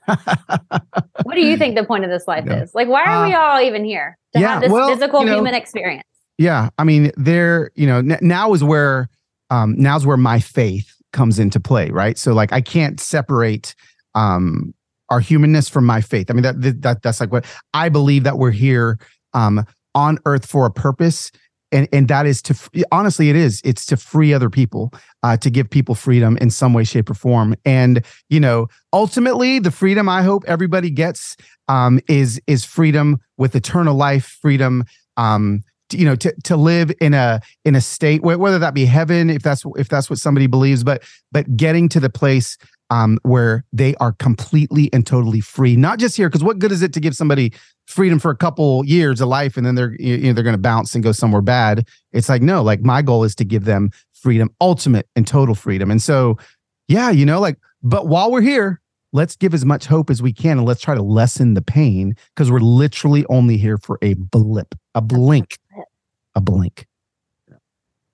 What 1.24 1.36
do 1.36 1.41
you 1.41 1.58
think 1.58 1.76
the 1.76 1.84
point 1.84 2.03
of 2.05 2.10
this 2.10 2.28
life 2.28 2.45
Yeah. 2.47 2.64
is? 2.64 2.74
Like, 2.74 2.88
why 2.88 3.03
are 3.03 3.28
we 3.28 3.34
all 3.34 3.60
even 3.60 3.84
here 3.84 4.18
to 4.34 4.39
yeah, 4.39 4.53
have 4.53 4.62
this 4.62 4.72
well, 4.72 4.89
physical 4.89 5.22
you 5.22 5.26
know- 5.28 5.36
human 5.36 5.53
experience? 5.53 6.03
Yeah, 6.38 6.70
I 6.78 6.84
mean, 6.84 7.12
there, 7.18 7.72
you 7.76 7.88
know, 7.88 7.97
n- 7.97 8.20
now 8.22 8.53
is 8.53 8.64
where, 8.64 9.10
um, 9.49 9.76
now's 9.78 10.05
where 10.05 10.18
my 10.18 10.39
faith 10.39 10.93
comes 11.12 11.39
into 11.39 11.60
play, 11.60 11.89
right? 11.89 12.16
So, 12.18 12.34
like, 12.34 12.53
I 12.53 12.62
can't 12.62 12.99
separate, 12.99 13.74
um, 14.14 14.74
our 15.10 15.20
humanness 15.20 15.68
from 15.68 15.86
my 15.86 15.99
faith. 16.01 16.30
I 16.30 16.34
mean, 16.34 16.43
that, 16.43 16.82
that 16.84 17.01
that's 17.01 17.20
like 17.20 17.32
what 17.32 17.45
I 17.74 17.89
believe 17.89 18.24
that 18.26 18.38
we're 18.38 18.51
here, 18.51 18.99
um, 19.34 19.66
on 19.95 20.20
earth 20.26 20.45
for 20.45 20.66
a 20.68 20.72
purpose, 20.72 21.32
and 21.72 21.88
and 21.91 22.07
that 22.07 22.26
is 22.26 22.41
to, 22.43 22.55
honestly, 22.91 23.30
it 23.30 23.36
is, 23.36 23.61
it's 23.63 23.86
to 23.88 23.97
free 23.97 24.34
other 24.34 24.49
people, 24.49 24.93
uh, 25.24 25.38
to 25.38 25.49
give 25.49 25.70
people 25.70 25.95
freedom 25.95 26.38
in 26.38 26.49
some 26.49 26.74
way, 26.74 26.84
shape, 26.84 27.09
or 27.09 27.13
form, 27.13 27.55
and 27.65 28.05
you 28.30 28.39
know, 28.39 28.68
ultimately, 28.93 29.59
the 29.59 29.72
freedom 29.72 30.07
I 30.07 30.22
hope 30.22 30.43
everybody 30.47 30.89
gets, 30.89 31.36
um, 31.68 31.99
is 32.07 32.41
is 32.47 32.65
freedom 32.65 33.20
with 33.38 33.55
eternal 33.55 33.95
life, 33.95 34.38
freedom, 34.41 34.86
um 35.18 35.63
to, 35.89 35.97
you 35.97 36.05
know 36.05 36.15
to 36.15 36.34
to 36.43 36.57
live 36.57 36.91
in 37.01 37.13
a 37.13 37.41
in 37.65 37.76
a 37.76 37.82
state 37.82 38.22
whether 38.22 38.59
that 38.59 38.74
be 38.74 38.86
heaven 38.86 39.30
if 39.30 39.41
that's 39.41 39.63
if 39.76 39.88
that's 39.88 40.09
what 40.09 40.20
somebody 40.20 40.47
believes 40.47 40.84
but 40.84 41.01
but 41.32 41.55
getting 41.55 41.88
to 41.89 41.99
the 41.99 42.09
place 42.09 42.57
um 42.89 43.17
where 43.23 43.63
they 43.73 43.95
are 43.95 44.13
completely 44.13 44.89
and 44.93 45.05
totally 45.05 45.41
free 45.41 45.75
not 45.75 45.99
just 45.99 46.15
here 46.15 46.29
because 46.29 46.43
what 46.43 46.59
good 46.59 46.71
is 46.71 46.81
it 46.81 46.93
to 46.93 46.99
give 46.99 47.15
somebody 47.15 47.51
freedom 47.85 48.19
for 48.19 48.31
a 48.31 48.35
couple 48.35 48.85
years 48.85 49.21
of 49.21 49.27
life 49.27 49.57
and 49.57 49.65
then 49.65 49.75
they're 49.75 49.95
you 49.99 50.17
know 50.17 50.33
they're 50.33 50.43
going 50.43 50.53
to 50.53 50.61
bounce 50.61 50.93
and 50.95 51.03
go 51.03 51.11
somewhere 51.11 51.41
bad 51.41 51.88
it's 52.11 52.29
like 52.29 52.41
no 52.41 52.61
like 52.61 52.81
my 52.81 53.01
goal 53.01 53.23
is 53.23 53.35
to 53.35 53.45
give 53.45 53.65
them 53.65 53.89
freedom 54.13 54.49
ultimate 54.61 55.07
and 55.15 55.27
total 55.27 55.55
freedom 55.55 55.91
and 55.91 56.01
so 56.01 56.38
yeah 56.88 57.09
you 57.09 57.25
know 57.25 57.39
like 57.39 57.57
but 57.83 58.07
while 58.07 58.31
we're 58.31 58.41
here 58.41 58.81
let's 59.13 59.35
give 59.35 59.53
as 59.53 59.65
much 59.65 59.85
hope 59.85 60.09
as 60.09 60.21
we 60.21 60.33
can 60.33 60.57
and 60.57 60.67
let's 60.67 60.81
try 60.81 60.93
to 60.93 61.01
lessen 61.01 61.53
the 61.53 61.61
pain 61.61 62.13
because 62.35 62.51
we're 62.51 62.59
literally 62.59 63.25
only 63.29 63.57
here 63.57 63.77
for 63.77 63.97
a 64.01 64.13
blip 64.15 64.75
a 64.95 65.01
blink 65.01 65.57
a 66.38 66.41
blink. 66.41 66.85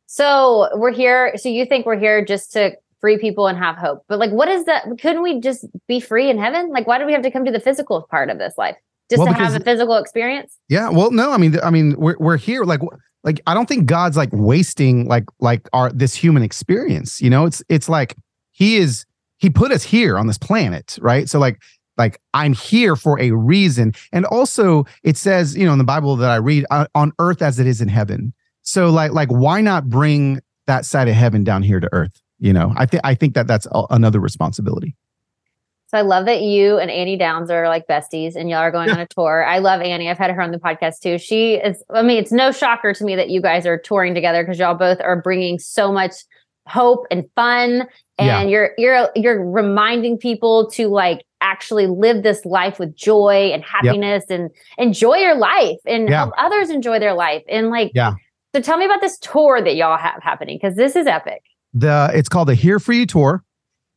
So 0.07 0.69
we're 0.75 0.93
here. 0.93 1.33
So 1.35 1.49
you 1.49 1.65
think 1.65 1.85
we're 1.85 1.99
here 1.99 2.23
just 2.23 2.53
to 2.53 2.71
free 3.03 3.17
people 3.17 3.47
and 3.47 3.57
have 3.57 3.75
hope? 3.75 4.05
But 4.07 4.17
like, 4.17 4.31
what 4.31 4.47
is 4.47 4.63
that? 4.63 4.85
Couldn't 5.01 5.23
we 5.23 5.41
just 5.41 5.65
be 5.89 5.99
free 5.99 6.29
in 6.29 6.37
heaven? 6.37 6.69
Like, 6.69 6.87
why 6.87 6.97
do 6.99 7.05
we 7.05 7.11
have 7.11 7.21
to 7.23 7.31
come 7.31 7.43
to 7.43 7.51
the 7.51 7.59
physical 7.59 8.01
part 8.09 8.29
of 8.29 8.37
this 8.37 8.53
life 8.57 8.77
just 9.09 9.19
Well, 9.19 9.27
to 9.27 9.33
have 9.33 9.53
a 9.53 9.59
physical 9.59 9.97
experience? 9.97 10.57
Yeah. 10.69 10.89
Well, 10.89 11.11
no, 11.11 11.31
I 11.31 11.37
mean, 11.37 11.57
I 11.61 11.69
mean, 11.69 11.95
we're 11.97 12.15
we're 12.17 12.37
here. 12.37 12.63
Like, 12.63 12.79
like 13.25 13.41
I 13.45 13.53
don't 13.53 13.67
think 13.67 13.87
God's 13.87 14.15
like 14.15 14.29
wasting 14.31 15.05
like 15.05 15.25
like 15.41 15.67
our 15.73 15.91
this 15.91 16.15
human 16.15 16.43
experience. 16.43 17.21
You 17.21 17.29
know, 17.29 17.45
it's 17.45 17.61
it's 17.67 17.89
like 17.89 18.15
He 18.51 18.77
is 18.77 19.05
He 19.37 19.49
put 19.49 19.73
us 19.73 19.83
here 19.83 20.17
on 20.17 20.27
this 20.27 20.37
planet, 20.37 20.97
right? 21.01 21.27
So 21.27 21.39
like 21.39 21.61
like 21.97 22.21
I'm 22.33 22.53
here 22.53 22.95
for 22.95 23.19
a 23.19 23.31
reason, 23.31 23.91
and 24.13 24.25
also 24.27 24.85
it 25.03 25.17
says 25.17 25.57
you 25.57 25.65
know 25.65 25.73
in 25.73 25.77
the 25.77 25.83
Bible 25.83 26.15
that 26.15 26.29
I 26.29 26.37
read 26.37 26.65
uh, 26.71 26.87
on 26.95 27.11
earth 27.19 27.41
as 27.41 27.59
it 27.59 27.67
is 27.67 27.81
in 27.81 27.89
heaven. 27.89 28.33
So 28.61 28.89
like 28.89 29.11
like 29.11 29.27
why 29.27 29.59
not 29.59 29.89
bring 29.89 30.39
that 30.67 30.85
side 30.85 31.09
of 31.09 31.15
heaven 31.15 31.43
down 31.43 31.63
here 31.63 31.81
to 31.81 31.89
earth? 31.91 32.22
You 32.43 32.51
know, 32.51 32.73
I 32.75 32.85
think 32.85 33.01
I 33.05 33.15
think 33.15 33.35
that 33.35 33.47
that's 33.47 33.65
a- 33.71 33.85
another 33.89 34.19
responsibility. 34.19 34.95
So 35.87 35.97
I 35.97 36.01
love 36.01 36.25
that 36.25 36.41
you 36.41 36.77
and 36.77 36.91
Annie 36.91 37.15
Downs 37.15 37.49
are 37.49 37.69
like 37.69 37.87
besties 37.87 38.35
and 38.35 38.49
y'all 38.49 38.59
are 38.59 38.71
going 38.71 38.89
on 38.89 38.99
a 38.99 39.07
tour. 39.15 39.45
I 39.45 39.59
love 39.59 39.79
Annie. 39.79 40.09
I've 40.09 40.17
had 40.17 40.29
her 40.29 40.41
on 40.41 40.51
the 40.51 40.57
podcast 40.59 40.99
too. 41.01 41.17
She 41.17 41.53
is, 41.53 41.81
I 41.93 42.01
mean, 42.01 42.17
it's 42.17 42.31
no 42.33 42.51
shocker 42.51 42.93
to 42.93 43.03
me 43.05 43.15
that 43.15 43.29
you 43.29 43.41
guys 43.41 43.65
are 43.65 43.77
touring 43.77 44.13
together 44.13 44.43
because 44.43 44.59
y'all 44.59 44.73
both 44.75 44.99
are 44.99 45.21
bringing 45.21 45.57
so 45.57 45.91
much 45.93 46.13
hope 46.67 47.05
and 47.11 47.23
fun 47.35 47.87
and 48.17 48.27
Yeah. 48.27 48.43
you're 48.43 48.71
you're 48.77 49.09
you're 49.15 49.45
reminding 49.49 50.17
people 50.17 50.69
to 50.71 50.87
like 50.89 51.23
actually 51.39 51.87
live 51.87 52.23
this 52.23 52.43
life 52.45 52.77
with 52.79 52.93
joy 52.95 53.51
and 53.53 53.63
happiness 53.63 54.25
and 54.29 54.49
enjoy 54.77 55.15
your 55.15 55.35
life 55.35 55.77
and 55.85 56.09
Yeah. 56.09 56.17
help 56.25 56.33
others 56.37 56.69
enjoy 56.71 56.99
their 56.99 57.13
life 57.13 57.43
and 57.47 57.69
like 57.69 57.91
Yeah. 57.95 58.13
so 58.55 58.61
tell 58.61 58.77
me 58.77 58.85
about 58.85 58.99
this 59.01 59.17
tour 59.19 59.61
that 59.61 59.75
y'all 59.75 59.97
have 59.97 60.21
happening 60.23 60.57
because 60.61 60.75
this 60.75 60.95
is 60.97 61.05
epic 61.07 61.41
the 61.73 62.11
it's 62.13 62.29
called 62.29 62.47
the 62.47 62.55
Here 62.55 62.79
for 62.79 62.93
You 62.93 63.05
tour, 63.05 63.43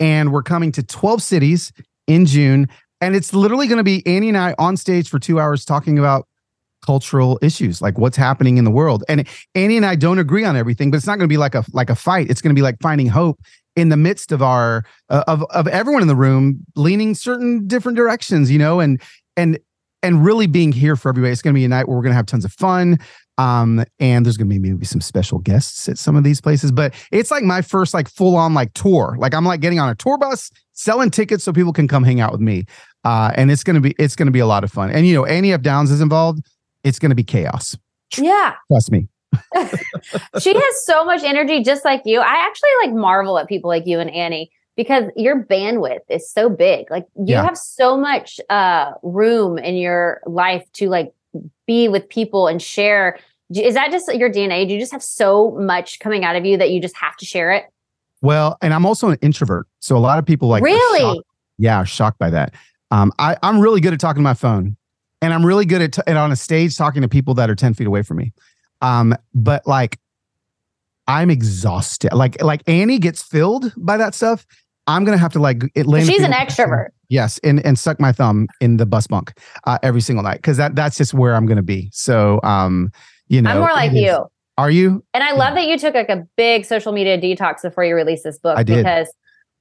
and 0.00 0.32
we're 0.32 0.42
coming 0.42 0.72
to 0.72 0.82
12 0.82 1.22
cities 1.22 1.72
in 2.06 2.26
June. 2.26 2.68
And 3.00 3.14
it's 3.14 3.34
literally 3.34 3.66
going 3.66 3.78
to 3.78 3.84
be 3.84 4.06
Annie 4.06 4.28
and 4.28 4.38
I 4.38 4.54
on 4.58 4.76
stage 4.76 5.08
for 5.08 5.18
two 5.18 5.38
hours 5.38 5.64
talking 5.64 5.98
about 5.98 6.26
cultural 6.84 7.38
issues, 7.42 7.82
like 7.82 7.98
what's 7.98 8.16
happening 8.16 8.56
in 8.56 8.64
the 8.64 8.70
world. 8.70 9.04
And 9.08 9.26
Annie 9.54 9.76
and 9.76 9.84
I 9.84 9.96
don't 9.96 10.18
agree 10.18 10.44
on 10.44 10.56
everything, 10.56 10.90
but 10.90 10.96
it's 10.96 11.06
not 11.06 11.16
going 11.16 11.28
to 11.28 11.32
be 11.32 11.36
like 11.36 11.54
a 11.54 11.64
like 11.72 11.90
a 11.90 11.94
fight. 11.94 12.30
It's 12.30 12.40
going 12.40 12.54
to 12.54 12.58
be 12.58 12.62
like 12.62 12.76
finding 12.80 13.08
hope 13.08 13.40
in 13.74 13.90
the 13.90 13.96
midst 13.96 14.32
of 14.32 14.42
our 14.42 14.84
uh, 15.10 15.24
of 15.26 15.42
of 15.50 15.68
everyone 15.68 16.02
in 16.02 16.08
the 16.08 16.16
room 16.16 16.64
leaning 16.74 17.14
certain 17.14 17.66
different 17.66 17.96
directions, 17.96 18.50
you 18.50 18.58
know, 18.58 18.80
and 18.80 19.02
and 19.36 19.58
and 20.02 20.24
really 20.24 20.46
being 20.46 20.72
here 20.72 20.96
for 20.96 21.08
everybody. 21.10 21.32
It's 21.32 21.42
going 21.42 21.54
to 21.54 21.58
be 21.58 21.64
a 21.64 21.68
night 21.68 21.88
where 21.88 21.96
we're 21.96 22.02
going 22.02 22.12
to 22.12 22.16
have 22.16 22.26
tons 22.26 22.44
of 22.44 22.52
fun. 22.52 22.98
Um, 23.39 23.84
and 24.01 24.24
there's 24.24 24.37
gonna 24.37 24.49
be 24.49 24.59
maybe 24.59 24.87
some 24.87 25.01
special 25.01 25.39
guests 25.39 25.89
at 25.89 25.99
some 25.99 26.16
of 26.16 26.24
these 26.24 26.41
places, 26.41 26.72
but 26.72 26.95
it's 27.12 27.30
like 27.30 27.43
my 27.45 27.61
first 27.62 27.93
like 27.95 28.09
full 28.09 28.37
on 28.37 28.55
like 28.55 28.72
tour. 28.74 29.16
Like 29.18 29.34
I'm 29.34 29.45
like 29.45 29.61
getting 29.61 29.78
on 29.78 29.89
a 29.91 29.95
tour 29.95 30.16
bus, 30.18 30.51
selling 30.72 31.11
tickets 31.11 31.45
so 31.45 31.53
people 31.53 31.72
can 31.72 31.87
come 31.89 32.03
hang 32.05 32.20
out 32.20 32.32
with 32.32 32.41
me. 32.41 32.64
Uh, 33.05 33.30
and 33.34 33.51
it's 33.51 33.62
gonna 33.62 33.80
be 33.80 33.95
it's 33.99 34.16
gonna 34.16 34.30
be 34.30 34.39
a 34.41 34.47
lot 34.47 34.64
of 34.64 34.72
fun. 34.72 34.91
And 34.91 35.07
you 35.07 35.14
know, 35.14 35.24
Annie 35.26 35.53
F. 35.53 35.61
Downs 35.62 35.91
is 35.91 36.01
involved. 36.01 36.41
It's 36.84 36.99
gonna 36.99 37.14
be 37.14 37.24
chaos. 37.24 37.76
yeah 38.16 38.55
Trust 38.70 38.91
me. 38.93 39.09
she 40.41 40.55
has 40.55 40.87
so 40.87 41.05
much 41.05 41.22
energy 41.22 41.62
just 41.62 41.84
like 41.84 42.01
you 42.05 42.20
i 42.20 42.37
actually 42.47 42.70
like 42.82 42.93
marvel 42.95 43.39
at 43.39 43.47
people 43.49 43.68
like 43.68 43.87
you 43.87 43.99
and 44.01 44.09
annie 44.11 44.51
because 44.76 45.05
your 45.16 45.45
bandwidth 45.45 46.01
is 46.09 46.30
so 46.30 46.49
big 46.49 46.91
like 46.91 47.05
you 47.16 47.34
Yeah. 47.34 47.43
have 47.45 47.59
so 47.59 47.97
much 47.99 48.41
uh 48.49 48.93
room 49.03 49.59
in 49.59 49.74
your 49.74 50.20
life 50.26 50.64
to 50.74 50.89
like 50.89 51.12
be 51.66 51.88
with 51.88 52.08
people 52.08 52.46
and 52.48 52.60
share 52.62 53.18
is 53.54 53.74
that 53.74 53.90
just 53.90 54.12
your 54.14 54.30
dna 54.30 54.66
do 54.66 54.74
you 54.74 54.80
just 54.80 54.92
have 54.92 55.02
so 55.02 55.52
much 55.52 55.98
coming 56.00 56.24
out 56.24 56.34
of 56.36 56.44
you 56.44 56.56
that 56.56 56.70
you 56.70 56.80
just 56.80 56.96
have 56.96 57.16
to 57.16 57.24
share 57.24 57.52
it 57.52 57.64
Well, 58.22 58.56
and 58.62 58.72
I'm 58.74 58.86
also 58.86 59.10
an 59.10 59.18
introvert, 59.22 59.66
so 59.78 59.96
a 59.96 59.98
lot 59.98 60.18
of 60.18 60.24
people 60.26 60.48
like 60.48 60.62
really 60.62 61.00
shocked- 61.00 61.26
yeah, 61.58 61.84
shocked 61.84 62.18
by 62.18 62.30
that. 62.30 62.54
Um, 62.90 63.12
I 63.18 63.36
I'm 63.42 63.60
really 63.60 63.80
good 63.80 63.92
at 63.92 64.00
talking 64.00 64.20
to 64.20 64.24
my 64.24 64.34
phone, 64.34 64.76
and 65.22 65.32
I'm 65.34 65.44
really 65.44 65.64
good 65.66 65.82
at 65.82 65.92
t- 65.92 66.02
and 66.06 66.18
on 66.18 66.32
a 66.32 66.36
stage 66.36 66.76
talking 66.76 67.02
to 67.02 67.08
people 67.08 67.34
that 67.34 67.48
are 67.50 67.54
ten 67.54 67.74
feet 67.74 67.86
away 67.86 68.02
from 68.02 68.16
me. 68.18 68.32
Um, 68.82 69.14
but 69.34 69.66
like, 69.66 69.98
I'm 71.06 71.30
exhausted. 71.30 72.12
Like 72.12 72.42
like 72.42 72.62
Annie 72.66 72.98
gets 72.98 73.22
filled 73.22 73.72
by 73.76 73.96
that 73.96 74.14
stuff. 74.14 74.46
I'm 74.87 75.05
gonna 75.05 75.18
have 75.18 75.32
to 75.32 75.39
like 75.41 75.62
it. 75.74 75.87
land 75.87 76.07
she's 76.07 76.22
an 76.22 76.32
extrovert 76.32 76.89
Yes, 77.09 77.39
and 77.45 77.64
and 77.64 77.78
suck 77.78 78.01
my 78.01 78.12
thumb 78.12 78.49
in 78.61 78.78
the 78.78 78.87
bus 78.87 79.07
bunk 79.07 79.32
uh, 79.64 79.78
every 79.82 80.01
single 80.01 80.24
night 80.24 80.37
because 80.39 80.57
that 80.57 80.74
that's 80.74 80.97
just 80.97 81.14
where 81.14 81.34
I'm 81.34 81.47
gonna 81.47 81.62
be. 81.62 81.89
So 81.93 82.41
um, 82.43 82.91
you 83.28 83.41
know, 83.43 83.51
i'm 83.51 83.59
more 83.59 83.72
like 83.72 83.93
you 83.93 84.26
Are 84.59 84.70
you? 84.70 85.05
And 85.14 85.22
I 85.22 85.32
love 85.32 85.55
that 85.55 85.66
you 85.66 85.78
took 85.78 85.95
like 85.95 86.09
a 86.09 86.26
big 86.37 86.64
social 86.64 86.93
media 86.93 87.20
detox 87.20 87.62
before 87.62 87.84
you 87.84 87.95
released 87.95 88.24
this 88.24 88.39
book 88.39 88.57
I 88.59 88.62
did. 88.62 88.78
because 88.78 89.12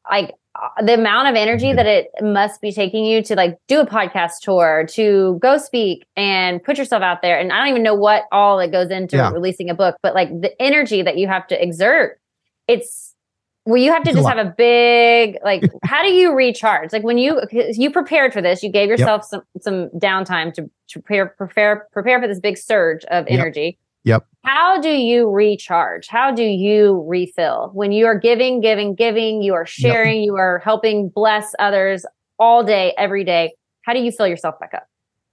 like 0.10 0.34
uh, 0.56 0.84
the 0.84 0.94
amount 0.94 1.28
of 1.28 1.36
energy 1.36 1.74
that 1.74 1.86
it 1.86 2.08
must 2.22 2.62
be 2.62 2.72
taking 2.72 3.06
you 3.06 3.22
to 3.24 3.36
like 3.36 3.58
do 3.68 3.80
a 3.82 3.86
podcast 3.86 4.40
tour, 4.42 4.86
to 4.92 5.38
go 5.42 5.58
speak 5.58 6.06
and 6.16 6.64
put 6.64 6.78
yourself 6.78 7.02
out 7.04 7.22
there. 7.22 7.38
And 7.40 7.52
I 7.52 7.58
don't 7.58 7.70
even 7.70 7.84
know 7.84 7.96
what 7.96 8.24
all 8.32 8.58
that 8.60 8.72
goes 8.72 8.90
into 8.90 9.18
Yeah. 9.18 9.32
releasing 9.32 9.70
a 9.70 9.74
book, 9.74 9.98
but 10.02 10.14
like 10.16 10.30
the 10.30 10.60
energy 10.62 11.02
that 11.02 11.18
you 11.18 11.28
have 11.28 11.46
to 11.48 11.62
exert, 11.62 12.20
it's 12.68 13.14
well, 13.66 13.78
you 13.78 13.91
have 13.91 14.03
to 14.03 14.11
It's 14.11 14.20
just 14.20 14.30
have 14.30 14.38
a 14.38 14.53
big 14.55 15.38
like. 15.43 15.63
how 15.84 16.03
do 16.03 16.09
you 16.09 16.34
recharge? 16.34 16.93
Like 16.93 17.03
when 17.03 17.18
you 17.18 17.41
you 17.51 17.89
prepared 17.89 18.32
for 18.32 18.41
this, 18.41 18.61
you 18.61 18.72
gave 18.72 18.89
yourself 18.89 19.26
some 19.26 19.41
some 19.59 19.89
downtime 19.97 20.53
to, 20.53 20.70
to 20.89 20.99
prepare 20.99 21.28
prepare 21.28 21.88
prepare 21.91 22.22
for 22.22 22.28
this 22.28 22.39
big 22.39 22.57
surge 22.57 23.03
of 23.05 23.26
energy. 23.28 23.80
Yep. 24.03 24.28
How 24.43 24.80
do 24.80 24.89
you 24.89 25.28
recharge? 25.28 26.07
How 26.07 26.32
do 26.32 26.43
you 26.43 27.03
refill 27.07 27.72
when 27.74 27.91
you 27.91 28.05
are 28.05 28.18
giving, 28.18 28.61
giving, 28.61 28.93
giving? 28.93 29.41
You 29.41 29.55
are 29.55 29.66
sharing. 29.66 30.22
You 30.22 30.36
are 30.36 30.59
helping 30.59 31.09
bless 31.09 31.55
others 31.57 32.05
all 32.38 32.63
day, 32.63 32.93
every 32.99 33.24
day. 33.24 33.53
How 33.82 33.93
do 33.93 33.99
you 33.99 34.11
fill 34.11 34.28
yourself 34.28 34.59
back 34.59 34.76
up? 34.76 34.88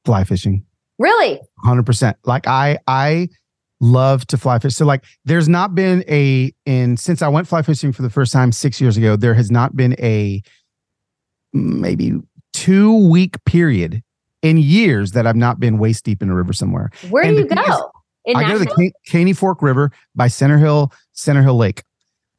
Fly 0.07 0.25
fishing. 0.25 0.65
Really? 0.99 1.39
Hundred 1.59 1.85
percent. 1.85 2.17
Like 2.25 2.47
I, 2.47 2.79
I 2.87 3.29
love 3.83 4.27
to 4.29 4.39
fly 4.39 4.59
fish. 4.59 4.75
So 4.75 4.87
like, 4.87 5.05
there's 5.27 5.49
not 5.49 5.75
been 5.75 6.03
a 6.09 6.55
in 6.65 6.97
since 6.97 7.21
I 7.21 7.29
went 7.29 7.47
fly 7.47 7.61
fishing 7.61 7.93
for 7.93 8.01
the 8.01 8.09
first 8.09 8.33
time 8.33 8.53
six 8.53 8.81
years 8.81 8.97
ago. 8.97 9.17
There 9.17 9.35
has 9.35 9.51
not 9.51 9.77
been 9.77 9.95
a 9.99 10.41
maybe 11.53 12.15
two 12.55 13.09
week 13.09 13.45
period 13.45 14.03
in 14.41 14.57
years 14.57 15.13
that 15.13 15.27
I've 15.27 15.37
not 15.37 15.61
been 15.61 15.79
waist 15.79 16.05
deep 16.05 16.23
in 16.23 16.31
a 16.31 16.35
river 16.35 16.53
somewhere. 16.53 16.91
Where 17.11 17.25
And 17.25 17.37
do 17.37 17.43
you 17.43 17.49
is, 17.49 17.69
go? 17.69 17.91
In 18.25 18.37
I 18.37 18.49
go 18.49 18.53
to 18.55 18.59
the 18.61 18.65
Nashville? 18.67 18.91
Caney 19.07 19.33
Fork 19.33 19.61
River 19.61 19.91
by 20.15 20.29
Center 20.29 20.59
Hill, 20.59 20.93
Center 21.13 21.43
Hill 21.43 21.57
Lake. 21.57 21.83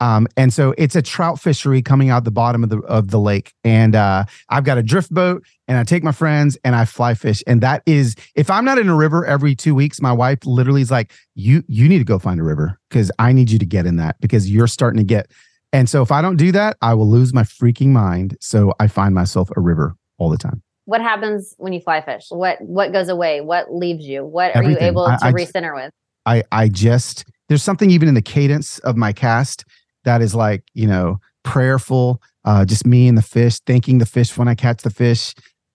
Um, 0.03 0.27
and 0.35 0.51
so 0.53 0.73
it's 0.77 0.95
a 0.95 1.01
trout 1.01 1.39
fishery 1.39 1.81
coming 1.81 2.09
out 2.09 2.23
the 2.25 2.31
bottom 2.31 2.61
of 2.63 2.69
the 2.69 2.79
of 2.79 3.09
the 3.11 3.19
lake. 3.19 3.53
And 3.63 3.95
uh, 3.95 4.25
I've 4.49 4.65
got 4.65 4.77
a 4.77 4.83
drift 4.83 5.11
boat 5.13 5.43
and 5.67 5.77
I 5.77 5.83
take 5.83 6.03
my 6.03 6.11
friends 6.11 6.57
and 6.65 6.75
I 6.75 6.83
fly 6.85 7.13
fish. 7.13 7.41
And 7.47 7.61
that 7.61 7.83
is 7.85 8.15
if 8.35 8.49
I'm 8.49 8.65
not 8.65 8.77
in 8.77 8.89
a 8.89 8.95
river 8.95 9.25
every 9.25 9.55
two 9.55 9.73
weeks, 9.75 10.01
my 10.01 10.11
wife 10.11 10.39
literally 10.45 10.81
is 10.81 10.91
like, 10.91 11.13
You 11.35 11.63
you 11.67 11.87
need 11.87 11.99
to 11.99 12.03
go 12.03 12.19
find 12.19 12.39
a 12.39 12.43
river 12.43 12.79
because 12.89 13.11
I 13.17 13.31
need 13.31 13.49
you 13.49 13.59
to 13.59 13.65
get 13.65 13.85
in 13.85 13.95
that 13.97 14.15
because 14.19 14.49
you're 14.51 14.67
starting 14.67 14.97
to 14.97 15.05
get 15.05 15.31
and 15.71 15.89
so 15.89 16.01
if 16.03 16.11
I 16.11 16.21
don't 16.21 16.37
do 16.37 16.51
that, 16.51 16.77
I 16.81 16.93
will 16.93 17.09
lose 17.09 17.33
my 17.33 17.43
freaking 17.43 17.87
mind. 17.89 18.37
So 18.41 18.73
I 18.79 18.87
find 18.87 19.15
myself 19.15 19.49
a 19.55 19.59
river 19.59 19.95
all 20.19 20.29
the 20.29 20.37
time. 20.37 20.61
what 20.85 21.01
happens 21.01 21.55
when 21.57 21.71
you 21.71 21.79
fly 21.79 22.01
fish? 22.01 22.25
What 22.29 22.57
what 22.61 22.91
goes 22.91 23.09
away? 23.09 23.39
What 23.41 23.73
leaves 23.73 24.05
you? 24.05 24.25
What 24.25 24.55
are 24.55 24.63
you 24.63 24.71
Everything. 24.71 24.87
able 24.89 25.05
I- 25.05 25.17
to 25.17 25.25
I- 25.27 25.31
recenter 25.31 25.73
with? 25.73 25.91
I 26.25 26.43
I 26.51 26.67
just 26.67 27.25
there's 27.49 27.63
something 27.63 27.89
even 27.91 28.07
in 28.09 28.15
the 28.15 28.21
cadence 28.21 28.79
of 28.79 28.95
my 28.97 29.13
cast 29.13 29.63
that 30.05 30.21
is 30.21 30.35
like 30.35 30.63
you 30.73 30.87
know 30.87 31.19
prayerful. 31.43 32.21
Uh, 32.45 32.65
just 32.65 32.85
me 32.85 33.07
and 33.07 33.17
the 33.17 33.21
fish, 33.21 33.59
thanking 33.59 33.99
the 33.99 34.05
fish 34.05 34.37
when 34.37 34.47
I 34.49 34.55
catch 34.55 34.81
the 34.81 34.89
fish, 34.89 35.33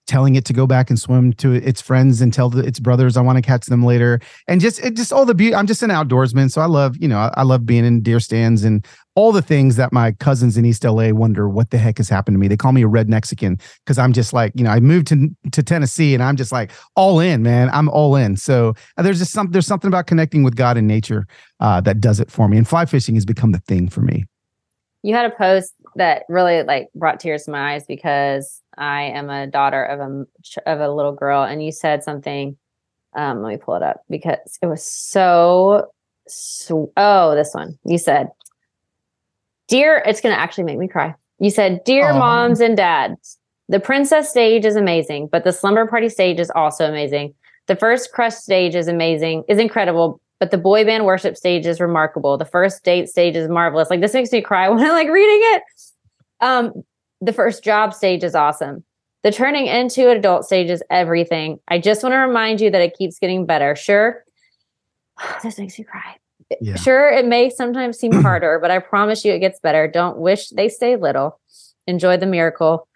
telling 0.09 0.35
it 0.35 0.45
to 0.47 0.53
go 0.53 0.67
back 0.67 0.91
and 0.91 0.99
swim 0.99 1.33
to 1.35 1.53
its 1.53 1.81
friends 1.81 2.21
and 2.21 2.33
tell 2.33 2.51
the, 2.51 2.67
its 2.67 2.81
brothers 2.81 3.17
I 3.17 3.21
want 3.21 3.37
to 3.37 3.43
catch 3.43 3.67
them 3.67 3.85
later, 3.85 4.19
and 4.49 4.61
just 4.61 4.81
it 4.81 4.97
just 4.97 5.13
all 5.13 5.25
the 5.25 5.35
beauty. 5.35 5.55
I'm 5.55 5.67
just 5.67 5.83
an 5.83 5.91
outdoorsman, 5.91 6.51
so 6.51 6.61
I 6.61 6.67
love 6.67 6.97
you 6.99 7.07
know 7.07 7.19
I, 7.19 7.33
I 7.35 7.43
love 7.45 7.67
being 7.67 7.85
in 7.85 8.01
deer 8.01 8.19
stands 8.19 8.65
and 8.65 8.85
all 9.15 9.33
the 9.33 9.43
things 9.43 9.77
that 9.77 9.93
my 9.93 10.13
cousins 10.13 10.57
in 10.57 10.65
East 10.65 10.85
LA 10.85 11.11
wonder 11.11 11.49
what 11.49 11.71
the 11.71 11.79
heck 11.79 11.99
has 11.99 12.09
happened 12.09 12.35
to 12.37 12.39
me. 12.39 12.49
They 12.49 12.57
call 12.57 12.73
me 12.73 12.83
a 12.83 12.89
red 12.89 13.09
Mexican 13.09 13.59
because 13.85 13.99
I'm 13.99 14.13
just 14.13 14.33
like 14.33 14.53
you 14.57 14.65
know 14.65 14.71
I 14.71 14.81
moved 14.81 15.07
to 15.09 15.29
to 15.53 15.63
Tennessee 15.63 16.15
and 16.15 16.23
I'm 16.23 16.37
just 16.37 16.51
like 16.51 16.73
all 16.97 17.21
in, 17.21 17.43
man. 17.43 17.71
I'm 17.73 17.89
all 17.91 18.17
in. 18.17 18.37
So 18.37 18.75
uh, 18.97 19.03
there's 19.03 19.19
just 19.19 19.33
some 19.33 19.51
there's 19.51 19.67
something 19.67 19.89
about 19.89 20.07
connecting 20.07 20.43
with 20.43 20.57
God 20.57 20.77
and 20.77 20.89
nature 20.89 21.27
uh, 21.61 21.81
that 21.83 22.01
does 22.01 22.19
it 22.19 22.31
for 22.31 22.49
me. 22.49 22.57
And 22.57 22.67
fly 22.67 22.87
fishing 22.87 23.15
has 23.15 23.25
become 23.25 23.53
the 23.53 23.61
thing 23.61 23.89
for 23.89 24.01
me. 24.01 24.25
You 25.03 25.15
had 25.15 25.27
a 25.27 25.35
post 25.37 25.75
that 25.95 26.25
really 26.29 26.63
like 26.63 26.89
brought 26.95 27.21
tears 27.21 27.45
to 27.45 27.51
my 27.51 27.75
eyes 27.75 27.85
because 27.87 28.63
I 28.79 29.05
am 29.05 29.29
a 29.29 29.47
daughter 29.47 29.83
of 29.83 30.01
a 30.01 30.71
of 30.71 30.81
a 30.81 30.89
little 30.89 31.13
girl, 31.13 31.43
and 31.43 31.63
you 31.63 31.73
said 31.73 32.05
something. 32.05 32.57
Um, 33.15 33.43
let 33.43 33.51
me 33.51 33.57
pull 33.57 33.75
it 33.75 33.83
up 33.83 34.05
because 34.09 34.59
it 34.63 34.67
was 34.67 34.83
so. 34.83 35.91
so 36.29 36.93
oh, 36.97 37.35
this 37.35 37.53
one. 37.53 37.79
You 37.85 37.99
said, 37.99 38.29
"Dear," 39.67 40.03
it's 40.07 40.21
going 40.21 40.35
to 40.35 40.41
actually 40.41 40.65
make 40.65 40.79
me 40.79 40.87
cry. 40.87 41.15
You 41.41 41.51
said, 41.51 41.83
"Dear 41.85 42.11
Aw. 42.11 42.19
moms 42.19 42.61
and 42.61 42.77
dads, 42.77 43.39
the 43.69 43.81
princess 43.81 44.31
stage 44.31 44.65
is 44.65 44.77
amazing, 44.77 45.29
but 45.31 45.45
the 45.45 45.53
slumber 45.53 45.87
party 45.87 46.09
stage 46.09 46.39
is 46.39 46.51
also 46.51 46.89
amazing. 46.89 47.35
The 47.67 47.77
first 47.77 48.13
crush 48.13 48.35
stage 48.35 48.75
is 48.75 48.89
amazing, 48.89 49.45
is 49.49 49.59
incredible, 49.59 50.21
but 50.39 50.53
the 50.53 50.59
boy 50.59 50.85
band 50.85 51.05
worship 51.05 51.37
stage 51.37 51.67
is 51.67 51.81
remarkable. 51.81 52.39
The 52.39 52.45
first 52.45 52.85
date 52.85 53.09
stage 53.09 53.35
is 53.37 53.49
marvelous. 53.49 53.91
Like 53.91 54.01
this 54.01 54.15
makes 54.15 54.31
me 54.31 54.41
cry 54.41 54.69
when 54.71 54.79
I'm 54.79 54.89
like 54.93 55.11
reading 55.11 55.41
it. 55.55 55.63
Um, 56.41 56.85
the 57.21 57.33
first 57.33 57.65
job 57.65 57.95
stage 57.95 58.23
is 58.23 58.35
awesome. 58.35 58.85
The 59.25 59.33
turning 59.33 59.67
into 59.67 60.11
an 60.11 60.17
adult 60.17 60.45
stage 60.45 60.71
is 60.71 60.83
everything. 60.91 61.59
I 61.69 61.79
just 61.79 62.03
want 62.03 62.13
to 62.13 62.19
remind 62.19 62.61
you 62.61 62.71
that 62.71 62.81
it 62.81 62.95
keeps 62.97 63.19
getting 63.19 63.47
better. 63.47 63.75
Sure, 63.75 64.25
this 65.43 65.59
makes 65.59 65.79
you 65.79 65.85
cry. 65.85 66.17
Yeah. 66.61 66.77
Sure, 66.77 67.11
it 67.11 67.27
may 67.27 67.51
sometimes 67.51 67.99
seem 67.99 68.13
harder, 68.23 68.59
but 68.61 68.71
I 68.71 68.79
promise 68.79 69.25
you 69.25 69.33
it 69.33 69.41
gets 69.41 69.61
better. 69.61 69.89
Don't 69.89 70.19
wish 70.19 70.49
they 70.51 70.69
stay 70.69 70.97
little. 70.97 71.41
Enjoy 71.87 72.17
the 72.17 72.27
miracle. 72.27 72.87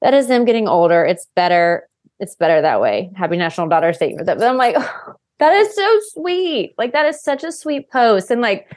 That 0.00 0.14
is 0.14 0.28
them 0.28 0.44
getting 0.44 0.68
older. 0.68 1.04
It's 1.04 1.26
better. 1.34 1.88
It's 2.20 2.34
better 2.34 2.60
that 2.62 2.80
way. 2.80 3.10
Happy 3.16 3.36
National 3.36 3.68
Daughter's 3.68 3.98
Day. 3.98 4.16
But 4.16 4.42
I'm 4.42 4.56
like, 4.56 4.76
that 5.38 5.52
is 5.52 5.74
so 5.74 6.00
sweet. 6.12 6.74
Like 6.78 6.92
that 6.92 7.06
is 7.06 7.22
such 7.22 7.42
a 7.42 7.52
sweet 7.52 7.90
post. 7.90 8.30
And 8.30 8.40
like 8.40 8.70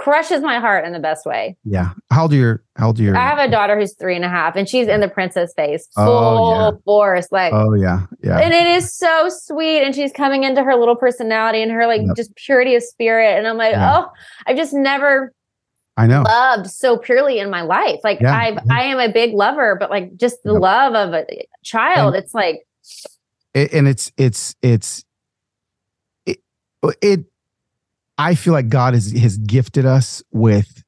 crushes 0.00 0.40
my 0.40 0.58
heart 0.58 0.86
in 0.86 0.94
the 0.94 0.98
best 0.98 1.26
way. 1.26 1.56
Yeah. 1.62 1.90
How 2.10 2.26
are 2.26 2.32
your 2.32 2.62
how 2.76 2.90
are 2.90 2.94
your 2.96 3.14
I 3.16 3.20
have 3.28 3.38
a 3.38 3.50
daughter 3.50 3.78
who's 3.78 3.94
three 3.94 4.16
and 4.16 4.24
a 4.24 4.28
half, 4.30 4.56
and 4.56 4.66
she's 4.66 4.88
in 4.88 5.00
the 5.00 5.08
princess 5.08 5.52
phase, 5.54 5.86
Oh, 5.96 6.06
full 6.06 6.50
yeah. 6.52 6.70
force. 6.86 7.28
Like, 7.30 7.52
Oh 7.52 7.74
yeah. 7.74 8.06
Yeah. 8.24 8.38
and 8.38 8.54
it 8.54 8.66
is 8.66 8.92
so 8.94 9.28
sweet. 9.28 9.82
And 9.82 9.94
she's 9.94 10.10
coming 10.12 10.44
into 10.44 10.64
her 10.64 10.74
little 10.74 10.96
personality 10.96 11.62
and 11.62 11.70
her 11.70 11.86
like 11.86 12.00
Yep. 12.06 12.16
just 12.16 12.34
purity 12.36 12.74
of 12.74 12.82
spirit. 12.82 13.36
And 13.36 13.46
I'm 13.46 13.58
like, 13.58 13.72
Yeah. 13.72 13.98
oh, 14.06 14.10
I've 14.46 14.56
just 14.56 14.72
never 14.72 15.34
I 15.98 16.06
know. 16.06 16.22
loved 16.22 16.70
so 16.70 16.96
purely 16.96 17.38
in 17.38 17.50
my 17.50 17.60
life. 17.60 18.00
Like 18.02 18.20
Yeah, 18.20 18.34
I've. 18.34 18.58
I 18.70 18.84
am 18.84 18.98
a 18.98 19.12
big 19.12 19.34
lover, 19.34 19.76
but 19.78 19.90
like 19.90 20.16
just 20.16 20.42
the 20.44 20.52
Yep. 20.54 20.62
love 20.62 20.94
of 20.94 21.12
a 21.12 21.26
child, 21.62 22.14
it's 22.14 22.32
like 22.32 22.62
it, 23.52 23.74
and 23.74 23.86
it's 23.86 24.10
it's 24.16 24.54
it's 24.62 25.04
it, 26.24 26.38
it 27.02 27.24
i 28.20 28.34
feel 28.34 28.52
like 28.52 28.68
god 28.68 28.94
has 28.94 29.12
has 29.12 29.36
gifted 29.38 29.86
us 29.86 30.22
with 30.32 30.82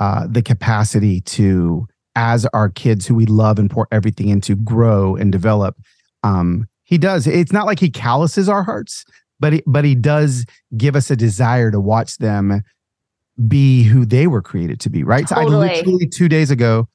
uh 0.00 0.26
the 0.28 0.42
capacity 0.42 1.20
to 1.20 1.86
as 2.16 2.46
our 2.46 2.68
kids 2.68 3.06
who 3.06 3.14
we 3.14 3.26
love 3.26 3.58
and 3.58 3.70
pour 3.70 3.86
everything 3.92 4.28
into 4.28 4.56
grow 4.56 5.14
and 5.14 5.30
develop 5.30 5.76
um 6.24 6.66
he 6.88 6.96
does. 6.96 7.26
It's 7.26 7.52
not 7.52 7.66
like 7.66 7.78
he 7.78 7.90
calluses 7.90 8.48
our 8.48 8.62
hearts 8.62 9.04
but 9.40 9.52
he, 9.52 9.62
but 9.66 9.84
he 9.84 9.94
does 9.94 10.46
give 10.76 10.96
us 10.96 11.10
a 11.10 11.16
desire 11.16 11.70
to 11.70 11.78
watch 11.78 12.16
them 12.16 12.62
be 13.46 13.84
who 13.84 14.04
they 14.04 14.26
were 14.26 14.42
created 14.42 14.80
to 14.80 14.90
be 14.90 15.04
right? 15.04 15.28
So 15.28 15.36
i 15.36 15.44
literally 15.44 16.08
two 16.08 16.28
days 16.28 16.50
ago 16.50 16.88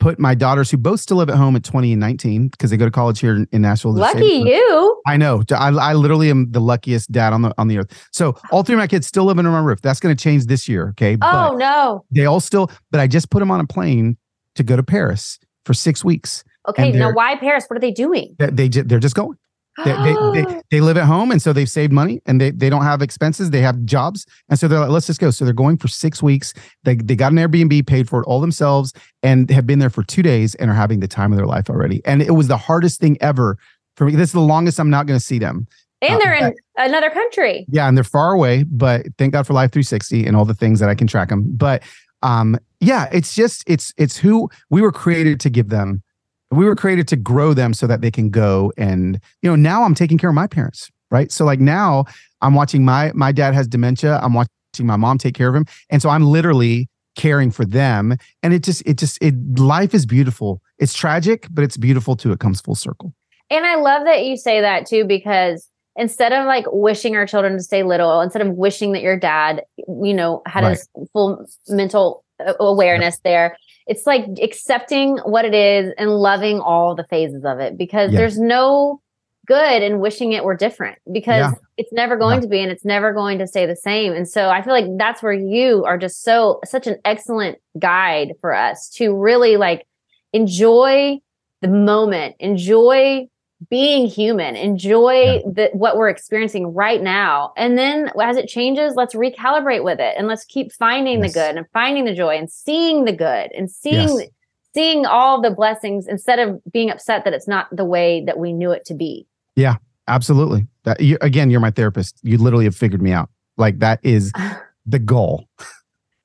put 0.00 0.18
my 0.18 0.34
daughters 0.34 0.70
who 0.70 0.76
both 0.76 0.98
still 0.98 1.18
live 1.18 1.30
at 1.30 1.36
home 1.36 1.54
at 1.54 1.62
20 1.62 1.92
and 1.92 2.00
19 2.00 2.48
because 2.48 2.70
they 2.70 2.76
go 2.76 2.86
to 2.86 2.90
college 2.90 3.20
here 3.20 3.36
in, 3.36 3.46
in 3.52 3.62
nashville 3.62 3.92
lucky 3.92 4.24
you. 4.24 5.00
I 5.06 5.16
know. 5.16 5.42
I, 5.52 5.68
I 5.68 5.92
literally 5.92 6.30
am 6.30 6.50
the 6.50 6.60
luckiest 6.60 7.12
dad 7.12 7.32
on 7.32 7.42
the 7.42 7.54
on 7.58 7.68
the 7.68 7.78
earth. 7.78 8.08
So 8.12 8.34
all 8.50 8.62
three 8.62 8.74
of 8.74 8.78
my 8.78 8.86
kids 8.86 9.06
still 9.06 9.24
live 9.24 9.38
under 9.38 9.50
my 9.50 9.60
roof. 9.60 9.80
That's 9.80 10.00
going 10.00 10.16
to 10.16 10.20
change 10.20 10.46
this 10.46 10.68
year. 10.68 10.88
Okay. 10.90 11.14
Oh 11.14 11.18
But 11.50 11.56
no. 11.56 12.04
they 12.10 12.26
all 12.26 12.40
still. 12.40 12.70
But 12.90 13.00
I 13.00 13.06
just 13.06 13.30
put 13.30 13.38
them 13.38 13.50
on 13.50 13.60
a 13.60 13.66
plane 13.66 14.16
to 14.56 14.62
go 14.62 14.76
to 14.76 14.82
Paris 14.82 15.38
for 15.64 15.74
six 15.74 16.04
weeks. 16.04 16.42
Okay, 16.68 16.92
now 16.92 17.12
why 17.12 17.36
Paris? 17.36 17.64
What 17.68 17.76
are 17.76 17.80
they 17.80 17.90
doing? 17.90 18.36
They, 18.38 18.68
they 18.68 18.68
they're 18.68 18.98
just 18.98 19.14
going. 19.14 19.36
They, 19.84 19.92
they, 19.92 20.42
they, 20.42 20.60
they 20.70 20.80
live 20.80 20.96
at 20.96 21.04
home 21.06 21.30
and 21.30 21.40
so 21.40 21.52
they've 21.52 21.68
saved 21.68 21.92
money 21.92 22.20
and 22.26 22.40
they, 22.40 22.50
they 22.50 22.68
don't 22.68 22.82
have 22.82 23.02
expenses 23.02 23.50
they 23.50 23.60
have 23.62 23.84
jobs 23.84 24.26
and 24.48 24.58
so 24.58 24.68
they're 24.68 24.80
like 24.80 24.90
let's 24.90 25.06
just 25.06 25.20
go. 25.20 25.30
So 25.30 25.44
they're 25.44 25.54
going 25.54 25.76
for 25.78 25.88
six 25.88 26.22
weeks. 26.22 26.52
They, 26.84 26.96
they 26.96 27.16
got 27.16 27.32
an 27.32 27.38
airbnb 27.38 27.86
paid 27.86 28.08
for 28.08 28.20
it 28.20 28.26
all 28.26 28.40
themselves 28.40 28.92
and 29.22 29.50
have 29.50 29.66
been 29.66 29.78
there 29.78 29.90
for 29.90 30.02
two 30.02 30.22
days 30.22 30.54
and 30.56 30.70
are 30.70 30.74
having 30.74 31.00
the 31.00 31.08
time 31.08 31.32
of 31.32 31.36
their 31.36 31.46
life 31.46 31.70
already. 31.70 32.02
And 32.04 32.22
it 32.22 32.32
was 32.32 32.48
the 32.48 32.56
hardest 32.56 33.00
thing 33.00 33.16
ever 33.20 33.58
for 33.96 34.06
me. 34.06 34.14
This 34.16 34.30
is 34.30 34.34
the 34.34 34.40
longest 34.40 34.78
i'm 34.80 34.90
not 34.90 35.06
going 35.06 35.18
to 35.18 35.24
see 35.24 35.38
them. 35.38 35.66
And 36.02 36.14
uh, 36.14 36.18
they're 36.18 36.34
in 36.34 36.54
another 36.76 37.10
country. 37.10 37.66
yeah 37.68 37.86
and 37.86 37.96
they're 37.96 38.04
far 38.04 38.32
away 38.32 38.62
but 38.64 39.06
thank 39.18 39.34
god 39.34 39.46
for 39.46 39.52
life 39.52 39.70
360 39.72 40.26
and 40.26 40.34
all 40.36 40.46
the 40.46 40.54
things 40.54 40.80
that 40.80 40.88
i 40.88 40.94
can 40.94 41.06
track 41.06 41.28
them 41.28 41.44
but 41.56 41.82
um 42.22 42.58
yeah 42.80 43.06
it's 43.12 43.34
just 43.34 43.62
it's 43.66 43.92
it's 43.98 44.16
who 44.16 44.48
we 44.70 44.80
were 44.80 44.92
created 44.92 45.38
to 45.40 45.50
give 45.50 45.68
them 45.68 46.02
we 46.50 46.64
were 46.64 46.74
created 46.76 47.06
to 47.08 47.16
grow 47.16 47.54
them 47.54 47.72
so 47.72 47.86
that 47.86 48.00
they 48.00 48.10
can 48.10 48.30
go 48.30 48.72
and 48.76 49.20
you 49.42 49.48
know 49.50 49.56
now 49.56 49.82
i'm 49.84 49.94
taking 49.94 50.18
care 50.18 50.30
of 50.30 50.34
my 50.34 50.46
parents 50.46 50.90
right? 51.12 51.32
So 51.32 51.44
like 51.44 51.58
now 51.60 52.04
i'm 52.40 52.54
watching 52.54 52.84
my 52.84 53.10
my 53.14 53.32
dad 53.32 53.52
has 53.54 53.66
dementia. 53.66 54.20
I'm 54.22 54.32
watching 54.34 54.86
my 54.86 54.96
mom 54.96 55.18
take 55.18 55.34
care 55.34 55.48
of 55.48 55.54
him. 55.54 55.66
And 55.90 56.00
so 56.00 56.08
i'm 56.08 56.24
literally 56.24 56.88
caring 57.16 57.50
for 57.50 57.64
them. 57.64 58.16
And 58.42 58.54
it 58.54 58.62
just 58.62 58.82
it 58.86 58.96
just 58.96 59.18
it 59.20 59.34
life 59.58 59.92
is 59.94 60.06
beautiful. 60.06 60.62
It's 60.78 60.94
tragic 60.94 61.48
but 61.50 61.64
it's 61.64 61.76
beautiful 61.76 62.14
too. 62.16 62.30
It 62.32 62.38
comes 62.38 62.60
full 62.60 62.76
circle. 62.76 63.12
And 63.50 63.66
I 63.66 63.74
love 63.74 64.04
that 64.04 64.24
you 64.24 64.36
say 64.36 64.60
that 64.60 64.86
too, 64.86 65.04
because 65.04 65.68
instead 65.96 66.32
of 66.32 66.46
like 66.46 66.66
wishing 66.70 67.16
our 67.16 67.26
children 67.26 67.54
to 67.56 67.62
stay 67.62 67.82
little, 67.82 68.20
instead 68.20 68.42
of 68.42 68.54
wishing 68.54 68.92
that 68.92 69.02
your 69.02 69.18
dad, 69.18 69.64
you 69.76 70.14
know, 70.14 70.42
had 70.46 70.62
Right. 70.62 70.70
his 70.70 70.88
full 71.12 71.44
mental 71.68 72.24
awareness 72.60 73.18
there, 73.24 73.56
it's 73.86 74.06
like 74.06 74.24
accepting 74.42 75.18
what 75.18 75.44
it 75.44 75.54
is 75.54 75.92
and 75.98 76.10
loving 76.10 76.60
all 76.60 76.94
the 76.94 77.04
phases 77.04 77.44
of 77.44 77.58
it 77.60 77.76
because 77.76 78.12
Yeah. 78.12 78.18
there's 78.18 78.38
no 78.38 79.00
good 79.46 79.82
in 79.82 79.98
wishing 79.98 80.32
it 80.32 80.44
were 80.44 80.54
different 80.54 80.98
because 81.10 81.50
Yeah. 81.52 81.58
it's 81.76 81.92
never 81.92 82.16
going 82.16 82.36
Yeah. 82.36 82.42
to 82.42 82.46
be 82.48 82.60
and 82.60 82.70
it's 82.70 82.84
never 82.84 83.12
going 83.12 83.38
to 83.38 83.46
stay 83.48 83.66
the 83.66 83.74
same. 83.74 84.12
And 84.12 84.28
so 84.28 84.48
I 84.48 84.62
feel 84.62 84.72
like 84.72 84.86
that's 84.96 85.22
where 85.22 85.32
you 85.32 85.84
are 85.84 85.98
just 85.98 86.22
so 86.22 86.60
such 86.64 86.86
an 86.86 86.98
excellent 87.04 87.58
guide 87.78 88.34
for 88.40 88.54
us 88.54 88.88
to 88.96 89.12
really 89.16 89.56
like 89.56 89.86
enjoy 90.32 91.18
the 91.62 91.68
moment, 91.68 92.36
enjoy 92.38 93.26
being 93.68 94.06
human, 94.06 94.56
enjoy 94.56 95.42
the, 95.44 95.68
what 95.74 95.96
we're 95.96 96.08
experiencing 96.08 96.72
right 96.72 97.02
now. 97.02 97.52
And 97.56 97.76
then 97.76 98.10
as 98.20 98.36
it 98.36 98.48
changes, 98.48 98.94
let's 98.96 99.14
recalibrate 99.14 99.84
with 99.84 100.00
it 100.00 100.14
and 100.16 100.26
let's 100.26 100.44
keep 100.44 100.72
finding 100.72 101.22
Yes. 101.22 101.32
the 101.32 101.38
good 101.40 101.56
and 101.56 101.66
finding 101.72 102.04
the 102.06 102.14
joy 102.14 102.36
and 102.38 102.50
seeing 102.50 103.04
the 103.04 103.12
good 103.12 103.50
and 103.52 103.70
seeing 103.70 104.18
Yes. 104.20 104.28
seeing 104.74 105.04
all 105.04 105.42
the 105.42 105.50
blessings 105.50 106.06
instead 106.06 106.38
of 106.38 106.60
being 106.72 106.90
upset 106.90 107.24
that 107.24 107.34
it's 107.34 107.48
not 107.48 107.66
the 107.74 107.84
way 107.84 108.24
that 108.24 108.38
we 108.38 108.52
knew 108.52 108.70
it 108.70 108.84
to 108.86 108.94
be. 108.94 109.26
Yeah 109.56 109.76
absolutely 110.08 110.66
that 110.84 111.00
you, 111.00 111.16
again 111.20 111.50
you're 111.50 111.60
my 111.60 111.70
therapist 111.70 112.18
you 112.22 112.36
literally 112.38 112.64
have 112.64 112.74
figured 112.74 113.00
me 113.02 113.12
out 113.12 113.28
like 113.58 113.78
that 113.78 114.00
is 114.02 114.32
the 114.86 114.98
goal 114.98 115.46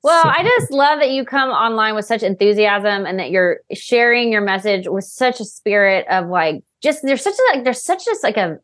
Well, 0.02 0.22
So- 0.22 0.28
I 0.28 0.42
just 0.42 0.72
love 0.72 0.98
that 1.00 1.10
you 1.10 1.24
come 1.24 1.50
online 1.50 1.94
with 1.94 2.04
such 2.06 2.22
enthusiasm 2.22 3.04
and 3.06 3.18
that 3.18 3.30
you're 3.30 3.58
sharing 3.74 4.32
your 4.32 4.40
message 4.40 4.86
with 4.88 5.04
such 5.04 5.38
a 5.40 5.44
spirit 5.44 6.06
of 6.08 6.28
like 6.28 6.62
just 6.86 7.02
there's 7.02 7.22
such 7.22 7.34
a 7.34 7.54
like 7.54 7.64
there's 7.64 7.82
such 7.82 8.04
just 8.04 8.22
like 8.22 8.36
a 8.36 8.58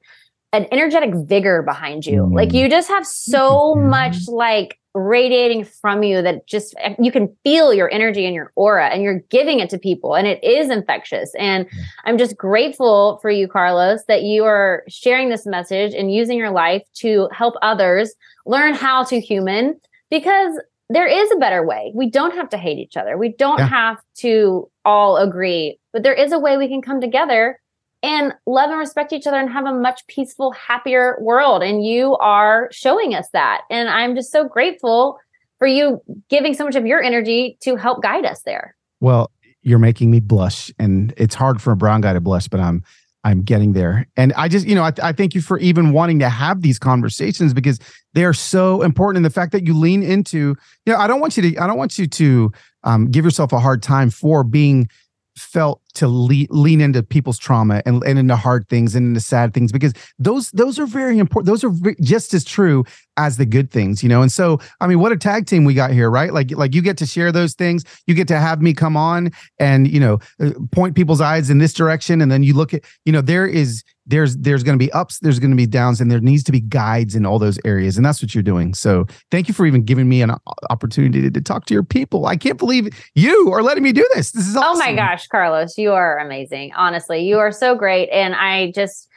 an 0.52 0.66
energetic 0.70 1.14
vigor 1.14 1.62
behind 1.62 2.04
you. 2.06 2.22
Mm. 2.24 2.34
Like 2.34 2.52
you 2.52 2.68
just 2.68 2.88
have 2.88 3.06
so 3.06 3.74
you. 3.76 3.82
much 3.82 4.28
like 4.28 4.78
radiating 4.94 5.64
from 5.64 6.02
you 6.02 6.20
that 6.20 6.46
just 6.46 6.74
you 6.98 7.10
can 7.10 7.34
feel 7.44 7.72
your 7.72 7.90
energy 7.90 8.26
and 8.26 8.34
your 8.34 8.52
aura 8.56 8.88
and 8.88 9.02
you're 9.02 9.20
giving 9.30 9.58
it 9.60 9.70
to 9.70 9.78
people 9.78 10.14
and 10.14 10.26
it 10.26 10.42
is 10.44 10.68
infectious. 10.68 11.32
And 11.38 11.66
I'm 12.04 12.18
just 12.18 12.36
grateful 12.36 13.18
for 13.22 13.30
you, 13.30 13.48
Carlos, 13.48 14.04
that 14.08 14.22
you 14.22 14.44
are 14.44 14.84
sharing 14.88 15.30
this 15.30 15.46
message 15.46 15.94
and 15.94 16.12
using 16.12 16.36
your 16.36 16.50
life 16.50 16.82
to 16.96 17.28
help 17.32 17.54
others 17.62 18.14
learn 18.44 18.74
how 18.74 19.04
to 19.04 19.18
human 19.18 19.80
because 20.10 20.60
there 20.90 21.06
is 21.06 21.30
a 21.32 21.36
better 21.36 21.66
way. 21.66 21.90
We 21.94 22.10
don't 22.10 22.34
have 22.34 22.50
to 22.50 22.58
hate 22.58 22.76
each 22.78 22.98
other. 22.98 23.16
We 23.16 23.30
don't 23.32 23.60
Yeah. 23.60 23.68
have 23.68 23.98
to 24.18 24.68
all 24.84 25.16
agree, 25.16 25.78
but 25.94 26.02
there 26.02 26.12
is 26.12 26.32
a 26.32 26.38
way 26.38 26.58
we 26.58 26.68
can 26.68 26.82
come 26.82 27.00
together 27.00 27.58
and 28.03 28.32
love 28.46 28.70
and 28.70 28.78
respect 28.78 29.12
each 29.12 29.26
other 29.26 29.38
and 29.38 29.50
have 29.50 29.64
a 29.64 29.72
much 29.72 30.07
peaceful, 30.09 30.53
happier 30.53 31.16
world. 31.20 31.62
And 31.62 31.84
you 31.84 32.16
are 32.16 32.68
showing 32.72 33.14
us 33.14 33.28
that. 33.32 33.62
And 33.70 33.88
I'm 33.88 34.14
just 34.16 34.32
so 34.32 34.48
grateful 34.48 35.18
for 35.59 35.66
you 35.66 36.03
giving 36.28 36.55
so 36.55 36.64
much 36.64 36.74
of 36.74 36.86
your 36.86 37.03
energy 37.03 37.57
to 37.62 37.76
help 37.76 38.03
guide 38.03 38.24
us 38.24 38.42
there. 38.42 38.74
Well, 39.00 39.30
you're 39.62 39.78
making 39.78 40.11
me 40.11 40.18
blush, 40.18 40.72
and 40.78 41.14
it's 41.16 41.36
hard 41.36 41.62
for 41.62 41.72
a 41.72 41.76
brown 41.76 42.00
guy 42.00 42.12
to 42.12 42.20
blush, 42.20 42.48
but 42.48 42.59
I'm 42.59 42.82
I'm 43.24 43.42
getting 43.42 43.72
there. 43.72 44.09
And 44.16 44.32
I 44.32 44.48
just, 44.48 44.66
you 44.66 44.74
know, 44.74 44.82
I, 44.82 44.92
I 45.00 45.12
thank 45.12 45.34
you 45.34 45.40
for 45.40 45.59
even 45.61 45.92
wanting 45.92 46.18
to 46.18 46.28
have 46.28 46.62
these 46.62 46.78
conversations 46.78 47.55
because 47.55 47.78
they 48.14 48.24
are 48.24 48.34
so 48.34 48.82
important. 48.82 49.18
And 49.18 49.24
the 49.24 49.30
fact 49.30 49.53
that 49.53 49.64
you 49.64 49.78
lean 49.78 50.03
into, 50.03 50.57
you 50.84 50.92
know, 50.92 50.96
I 50.96 51.07
don't 51.07 51.20
want 51.20 51.36
you 51.36 51.42
to, 51.44 51.59
I 51.62 51.68
don't 51.68 51.78
want 51.78 51.98
you 51.98 52.09
to 52.09 52.53
um, 52.82 53.11
give 53.12 53.24
yourself 53.24 53.53
a 53.53 53.61
hard 53.61 53.80
time 53.80 54.11
for 54.11 54.42
being 54.42 54.88
felt 55.36 55.80
to 55.95 56.09
le- 56.09 56.47
lean 56.51 56.80
into 56.80 57.03
people's 57.03 57.38
trauma 57.38 57.82
and, 57.86 58.03
and 58.05 58.18
into 58.18 58.36
hard 58.36 58.68
things 58.68 58.95
and 58.95 59.09
into 59.09 59.20
sad 59.20 59.55
things 59.55 59.72
because 59.72 59.93
those 60.18 60.51
those 60.53 60.78
are 60.78 60.86
very 60.86 61.18
important 61.18 61.47
those 61.47 61.64
are 61.64 61.72
just 62.01 62.34
as 62.34 62.45
true 62.45 62.84
as 63.16 63.36
the 63.36 63.47
good 63.47 63.70
things 63.70 64.03
you 64.03 64.09
know? 64.09 64.22
And 64.22 64.32
so 64.32 64.59
i 64.80 64.86
mean 64.86 65.01
what 65.01 65.12
a 65.12 65.16
tag 65.16 65.47
team 65.47 65.64
we 65.64 65.74
got 65.74 65.90
here 65.90 66.11
right? 66.11 66.32
Like 66.32 66.51
like 66.53 66.74
you 66.74 66.82
get 66.82 66.97
to 66.99 67.07
share 67.07 67.32
those 67.32 67.55
things 67.55 67.84
you 68.07 68.14
get 68.14 68.28
to 68.28 68.38
have 68.38 68.62
me 68.62 68.72
come 68.74 68.97
on 68.97 69.30
and 69.59 69.90
you 69.90 70.01
know 70.01 70.18
uh, 70.40 70.51
point 70.70 70.95
people's 70.95 71.20
eyes 71.20 71.51
in 71.51 71.59
this 71.59 71.72
direction 71.72 72.20
and 72.20 72.30
then 72.30 72.43
you 72.43 72.55
look 72.55 72.74
at 72.74 72.82
you 73.05 73.12
know 73.12 73.20
there 73.20 73.47
is 73.47 73.82
there's 74.07 74.36
there's 74.38 74.62
going 74.62 74.78
to 74.78 74.84
be 74.84 74.90
ups 74.93 75.18
there's 75.20 75.38
going 75.38 75.51
to 75.51 75.57
be 75.57 75.66
downs 75.66 76.01
and 76.01 76.11
there 76.11 76.20
needs 76.20 76.43
to 76.45 76.53
be 76.53 76.61
guides 76.61 77.14
in 77.14 77.24
all 77.24 77.38
those 77.38 77.59
areas 77.64 77.97
and 77.97 78.05
that's 78.05 78.22
what 78.22 78.34
you're 78.34 78.43
doing. 78.43 78.74
So 78.74 79.07
thank 79.30 79.49
you 79.49 79.55
for 79.55 79.66
even 79.66 79.84
giving 79.84 80.09
me 80.09 80.22
an 80.22 80.32
opportunity 80.70 81.22
to, 81.22 81.30
to 81.30 81.40
talk 81.40 81.66
to 81.66 81.74
your 81.74 81.82
people. 81.82 82.26
I 82.26 82.36
can't 82.36 82.59
believe 82.59 82.88
you 83.14 83.51
are 83.53 83.62
letting 83.62 83.82
me 83.82 83.93
do 83.93 84.09
this. 84.14 84.32
This 84.32 84.47
is 84.47 84.57
awesome. 84.57 84.72
Oh 84.74 84.78
my 84.78 84.95
gosh, 84.95 85.26
Carlos, 85.28 85.78
you 85.82 85.92
are 85.92 86.18
amazing. 86.18 86.72
Honestly, 86.74 87.26
you 87.26 87.38
are 87.38 87.52
so 87.52 87.74
great. 87.74 88.08
And 88.10 88.34
I 88.34 88.70
just, 88.72 89.08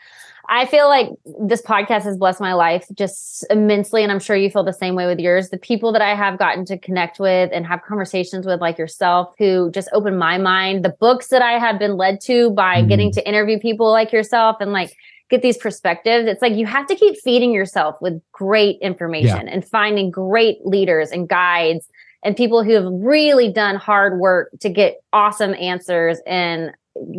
I 0.48 0.66
feel 0.66 0.88
like 0.88 1.10
this 1.48 1.62
podcast 1.62 2.04
has 2.04 2.18
blessed 2.18 2.40
my 2.40 2.54
life 2.54 2.86
just 2.94 3.46
immensely. 3.50 4.04
And 4.04 4.12
I'm 4.12 4.20
sure 4.20 4.36
you 4.36 4.50
feel 4.50 4.64
the 4.64 4.74
same 4.74 4.96
way 4.96 5.08
with 5.08 5.20
yours. 5.20 5.50
The 5.50 5.58
people 5.58 5.92
that 5.94 6.02
I 6.02 6.14
have 6.14 6.38
gotten 6.38 6.66
to 6.66 6.78
connect 6.78 7.20
with 7.20 7.50
and 7.54 7.66
have 7.66 7.82
conversations 7.88 8.46
with, 8.46 8.62
like 8.62 8.78
yourself, 8.78 9.34
who 9.40 9.72
just 9.72 9.90
opened 9.94 10.20
my 10.20 10.38
mind, 10.38 10.86
the 10.86 10.96
books 11.00 11.30
that 11.30 11.42
I 11.42 11.54
have 11.54 11.80
been 11.80 11.98
led 11.98 12.22
to 12.22 12.52
by 12.52 12.78
mm-hmm. 12.78 12.90
getting 12.90 13.12
to 13.14 13.28
interview 13.28 13.60
people 13.60 13.92
like 13.92 14.12
yourself 14.12 14.58
and 14.60 14.72
like 14.72 14.96
get 15.30 15.42
these 15.42 15.58
perspectives. 15.58 16.28
It's 16.28 16.42
like 16.42 16.54
you 16.54 16.68
have 16.68 16.86
to 16.88 16.96
keep 16.96 17.16
feeding 17.24 17.52
yourself 17.52 17.96
with 18.00 18.22
great 18.32 18.78
information 18.82 19.48
yeah. 19.48 19.54
and 19.54 19.68
finding 19.68 20.12
great 20.12 20.66
leaders 20.66 21.10
and 21.10 21.28
guides 21.28 21.88
and 22.26 22.36
people 22.36 22.64
who 22.64 22.74
have 22.74 22.86
really 22.92 23.50
done 23.50 23.76
hard 23.76 24.20
work 24.20 24.50
to 24.60 24.68
get 24.68 25.02
awesome 25.14 25.54
answers 25.54 26.20
and 26.26 26.72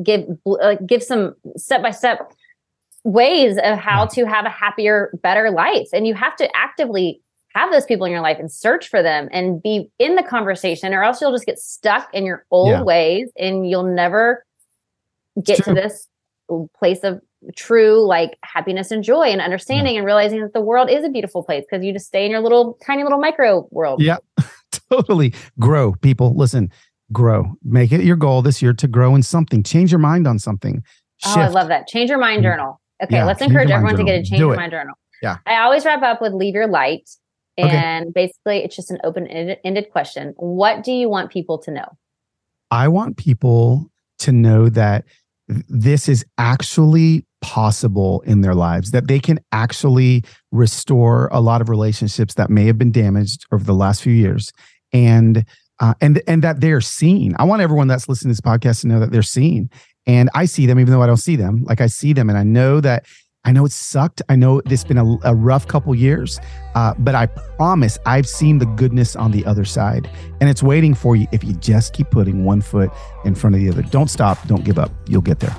give 0.02 0.26
uh, 0.60 0.74
give 0.84 1.02
some 1.02 1.34
step 1.56 1.80
by 1.80 1.92
step 1.92 2.32
ways 3.04 3.56
of 3.62 3.78
how 3.78 4.04
to 4.04 4.26
have 4.26 4.44
a 4.44 4.50
happier, 4.50 5.16
better 5.22 5.50
life. 5.50 5.88
And 5.92 6.08
you 6.08 6.14
have 6.14 6.34
to 6.36 6.56
actively 6.56 7.22
have 7.54 7.70
those 7.70 7.86
people 7.86 8.04
in 8.04 8.10
your 8.10 8.20
life 8.20 8.38
and 8.40 8.50
search 8.50 8.88
for 8.88 9.00
them 9.00 9.28
and 9.30 9.62
be 9.62 9.88
in 10.00 10.16
the 10.16 10.24
conversation, 10.24 10.92
or 10.92 11.04
else 11.04 11.20
you'll 11.20 11.32
just 11.32 11.46
get 11.46 11.60
stuck 11.60 12.12
in 12.12 12.26
your 12.26 12.44
old 12.50 12.70
yeah. 12.70 12.82
ways 12.82 13.30
and 13.38 13.70
you'll 13.70 13.94
never 13.94 14.44
get 15.42 15.62
to 15.64 15.72
this 15.72 16.08
place 16.78 17.04
of 17.04 17.20
true 17.54 18.04
like 18.04 18.38
happiness 18.42 18.90
and 18.90 19.04
joy 19.04 19.24
and 19.24 19.40
understanding 19.40 19.94
yeah. 19.94 20.00
and 20.00 20.06
realizing 20.06 20.40
that 20.40 20.52
the 20.52 20.60
world 20.60 20.90
is 20.90 21.04
a 21.04 21.08
beautiful 21.08 21.44
place 21.44 21.64
because 21.70 21.84
you 21.84 21.92
just 21.92 22.06
stay 22.06 22.24
in 22.24 22.30
your 22.32 22.40
little 22.40 22.76
tiny 22.84 23.04
little 23.04 23.20
micro 23.20 23.68
world. 23.70 24.02
Yeah, 24.02 24.16
totally. 24.90 25.34
Grow, 25.58 25.92
people. 25.94 26.36
Listen, 26.36 26.70
grow. 27.12 27.54
Make 27.62 27.92
it 27.92 28.02
your 28.02 28.16
goal 28.16 28.42
this 28.42 28.62
year 28.62 28.72
to 28.74 28.88
grow 28.88 29.14
in 29.14 29.22
something. 29.22 29.62
Change 29.62 29.92
your 29.92 29.98
mind 29.98 30.26
on 30.26 30.38
something. 30.38 30.82
Shift. 31.18 31.36
Oh, 31.36 31.40
I 31.40 31.48
love 31.48 31.68
that. 31.68 31.86
Change 31.86 32.10
your 32.10 32.18
mind 32.18 32.40
mm. 32.40 32.44
journal. 32.44 32.80
Okay, 33.02 33.16
yeah, 33.16 33.26
let's 33.26 33.42
encourage 33.42 33.70
everyone 33.70 33.96
to 33.96 34.04
get 34.04 34.20
a 34.20 34.22
change 34.22 34.40
your 34.40 34.56
mind 34.56 34.72
journal. 34.72 34.94
Yeah. 35.22 35.36
I 35.46 35.56
always 35.62 35.84
wrap 35.84 36.02
up 36.02 36.20
with 36.20 36.32
leave 36.32 36.54
your 36.54 36.66
light. 36.66 37.08
And 37.58 38.06
okay. 38.06 38.12
basically, 38.14 38.58
it's 38.64 38.76
just 38.76 38.90
an 38.90 38.98
open 39.02 39.26
ended 39.26 39.90
question. 39.90 40.34
What 40.36 40.84
do 40.84 40.92
you 40.92 41.08
want 41.08 41.30
people 41.30 41.58
to 41.60 41.70
know? 41.70 41.96
I 42.70 42.88
want 42.88 43.16
people 43.16 43.90
to 44.18 44.32
know 44.32 44.68
that 44.68 45.04
this 45.48 46.08
is 46.08 46.24
actually 46.36 47.24
possible 47.46 48.22
in 48.26 48.40
their 48.40 48.56
lives, 48.56 48.90
that 48.90 49.06
they 49.06 49.20
can 49.20 49.38
actually 49.52 50.24
restore 50.50 51.28
a 51.30 51.40
lot 51.40 51.60
of 51.60 51.68
relationships 51.68 52.34
that 52.34 52.50
may 52.50 52.66
have 52.66 52.76
been 52.76 52.90
damaged 52.90 53.46
over 53.52 53.62
the 53.62 53.72
last 53.72 54.02
few 54.02 54.12
years. 54.12 54.52
And 54.92 55.44
uh, 55.78 55.94
and 56.00 56.20
and 56.26 56.42
that 56.42 56.60
they're 56.60 56.80
seen. 56.80 57.36
I 57.38 57.44
want 57.44 57.62
everyone 57.62 57.86
that's 57.86 58.08
listening 58.08 58.34
to 58.34 58.40
this 58.40 58.52
podcast 58.52 58.80
to 58.80 58.88
know 58.88 58.98
that 58.98 59.12
they're 59.12 59.22
seen, 59.22 59.70
and 60.06 60.28
I 60.34 60.46
see 60.46 60.66
them 60.66 60.80
even 60.80 60.92
though 60.92 61.02
I 61.02 61.06
don't 61.06 61.18
see 61.18 61.36
them. 61.36 61.62
Like 61.64 61.80
I 61.80 61.86
see 61.86 62.12
them, 62.12 62.28
and 62.28 62.38
I 62.38 62.42
know 62.42 62.80
that 62.80 63.06
I 63.44 63.52
know 63.52 63.64
it 63.64 63.72
sucked. 63.72 64.22
I 64.28 64.34
know 64.34 64.60
it's 64.66 64.84
been 64.84 64.98
a, 64.98 65.18
a 65.22 65.34
rough 65.34 65.68
couple 65.68 65.94
years, 65.94 66.40
uh, 66.74 66.94
but 66.98 67.14
I 67.14 67.26
promise 67.26 67.98
I've 68.06 68.26
seen 68.26 68.58
the 68.58 68.66
goodness 68.66 69.14
on 69.14 69.30
the 69.30 69.44
other 69.44 69.66
side, 69.66 70.10
and 70.40 70.48
it's 70.50 70.62
waiting 70.62 70.94
for 70.94 71.14
you 71.14 71.26
if 71.30 71.44
you 71.44 71.52
just 71.52 71.92
keep 71.92 72.10
putting 72.10 72.44
one 72.44 72.62
foot 72.62 72.90
in 73.24 73.34
front 73.34 73.54
of 73.54 73.60
the 73.60 73.68
other. 73.68 73.82
Don't 73.82 74.10
stop. 74.10 74.44
Don't 74.48 74.64
give 74.64 74.78
up. 74.78 74.90
You'll 75.08 75.20
get 75.20 75.40
there. 75.40 75.54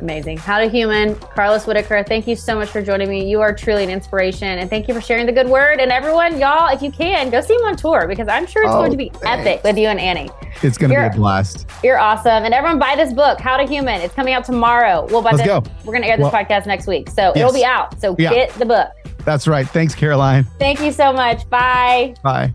Amazing. 0.00 0.38
How 0.38 0.60
to 0.60 0.68
Human, 0.68 1.16
Carlos 1.16 1.66
Whittaker, 1.66 2.04
thank 2.04 2.28
you 2.28 2.36
so 2.36 2.54
much 2.54 2.68
for 2.68 2.80
joining 2.80 3.08
me. 3.08 3.28
You 3.28 3.40
are 3.40 3.52
truly 3.52 3.82
an 3.82 3.90
inspiration. 3.90 4.58
And 4.58 4.70
thank 4.70 4.86
you 4.86 4.94
for 4.94 5.00
sharing 5.00 5.26
the 5.26 5.32
good 5.32 5.48
word. 5.48 5.80
And 5.80 5.90
everyone, 5.90 6.38
y'all, 6.38 6.72
if 6.72 6.82
you 6.82 6.92
can, 6.92 7.30
go 7.30 7.40
see 7.40 7.54
him 7.54 7.62
on 7.62 7.76
tour 7.76 8.06
because 8.06 8.28
I'm 8.28 8.46
sure 8.46 8.62
it's 8.62 8.72
oh, 8.72 8.78
going 8.78 8.92
to 8.92 8.96
be 8.96 9.08
thanks. 9.08 9.46
epic 9.46 9.64
with 9.64 9.76
you 9.76 9.88
and 9.88 9.98
Annie. 9.98 10.30
It's 10.62 10.78
going 10.78 10.90
to 10.90 10.96
be 10.96 11.02
a 11.02 11.10
blast. 11.10 11.66
You're 11.82 11.98
awesome. 11.98 12.44
And 12.44 12.54
everyone, 12.54 12.78
buy 12.78 12.94
this 12.94 13.12
book, 13.12 13.40
How 13.40 13.56
to 13.56 13.66
Human. 13.66 14.00
It's 14.00 14.14
coming 14.14 14.34
out 14.34 14.44
tomorrow. 14.44 15.06
Well, 15.10 15.22
by 15.22 15.32
Let's 15.32 15.46
then, 15.46 15.62
go. 15.62 15.70
we're 15.84 15.92
going 15.92 16.02
to 16.02 16.08
air 16.08 16.16
this 16.16 16.24
well, 16.24 16.32
podcast 16.32 16.66
next 16.66 16.86
week. 16.86 17.10
So 17.10 17.32
yes. 17.34 17.36
it'll 17.36 17.52
be 17.52 17.64
out. 17.64 18.00
So 18.00 18.14
yeah. 18.18 18.32
get 18.32 18.52
the 18.54 18.66
book. 18.66 18.90
That's 19.24 19.48
right. 19.48 19.68
Thanks, 19.68 19.94
Caroline. 19.94 20.44
Thank 20.58 20.80
you 20.80 20.92
so 20.92 21.12
much. 21.12 21.48
Bye. 21.50 22.14
Bye. 22.22 22.54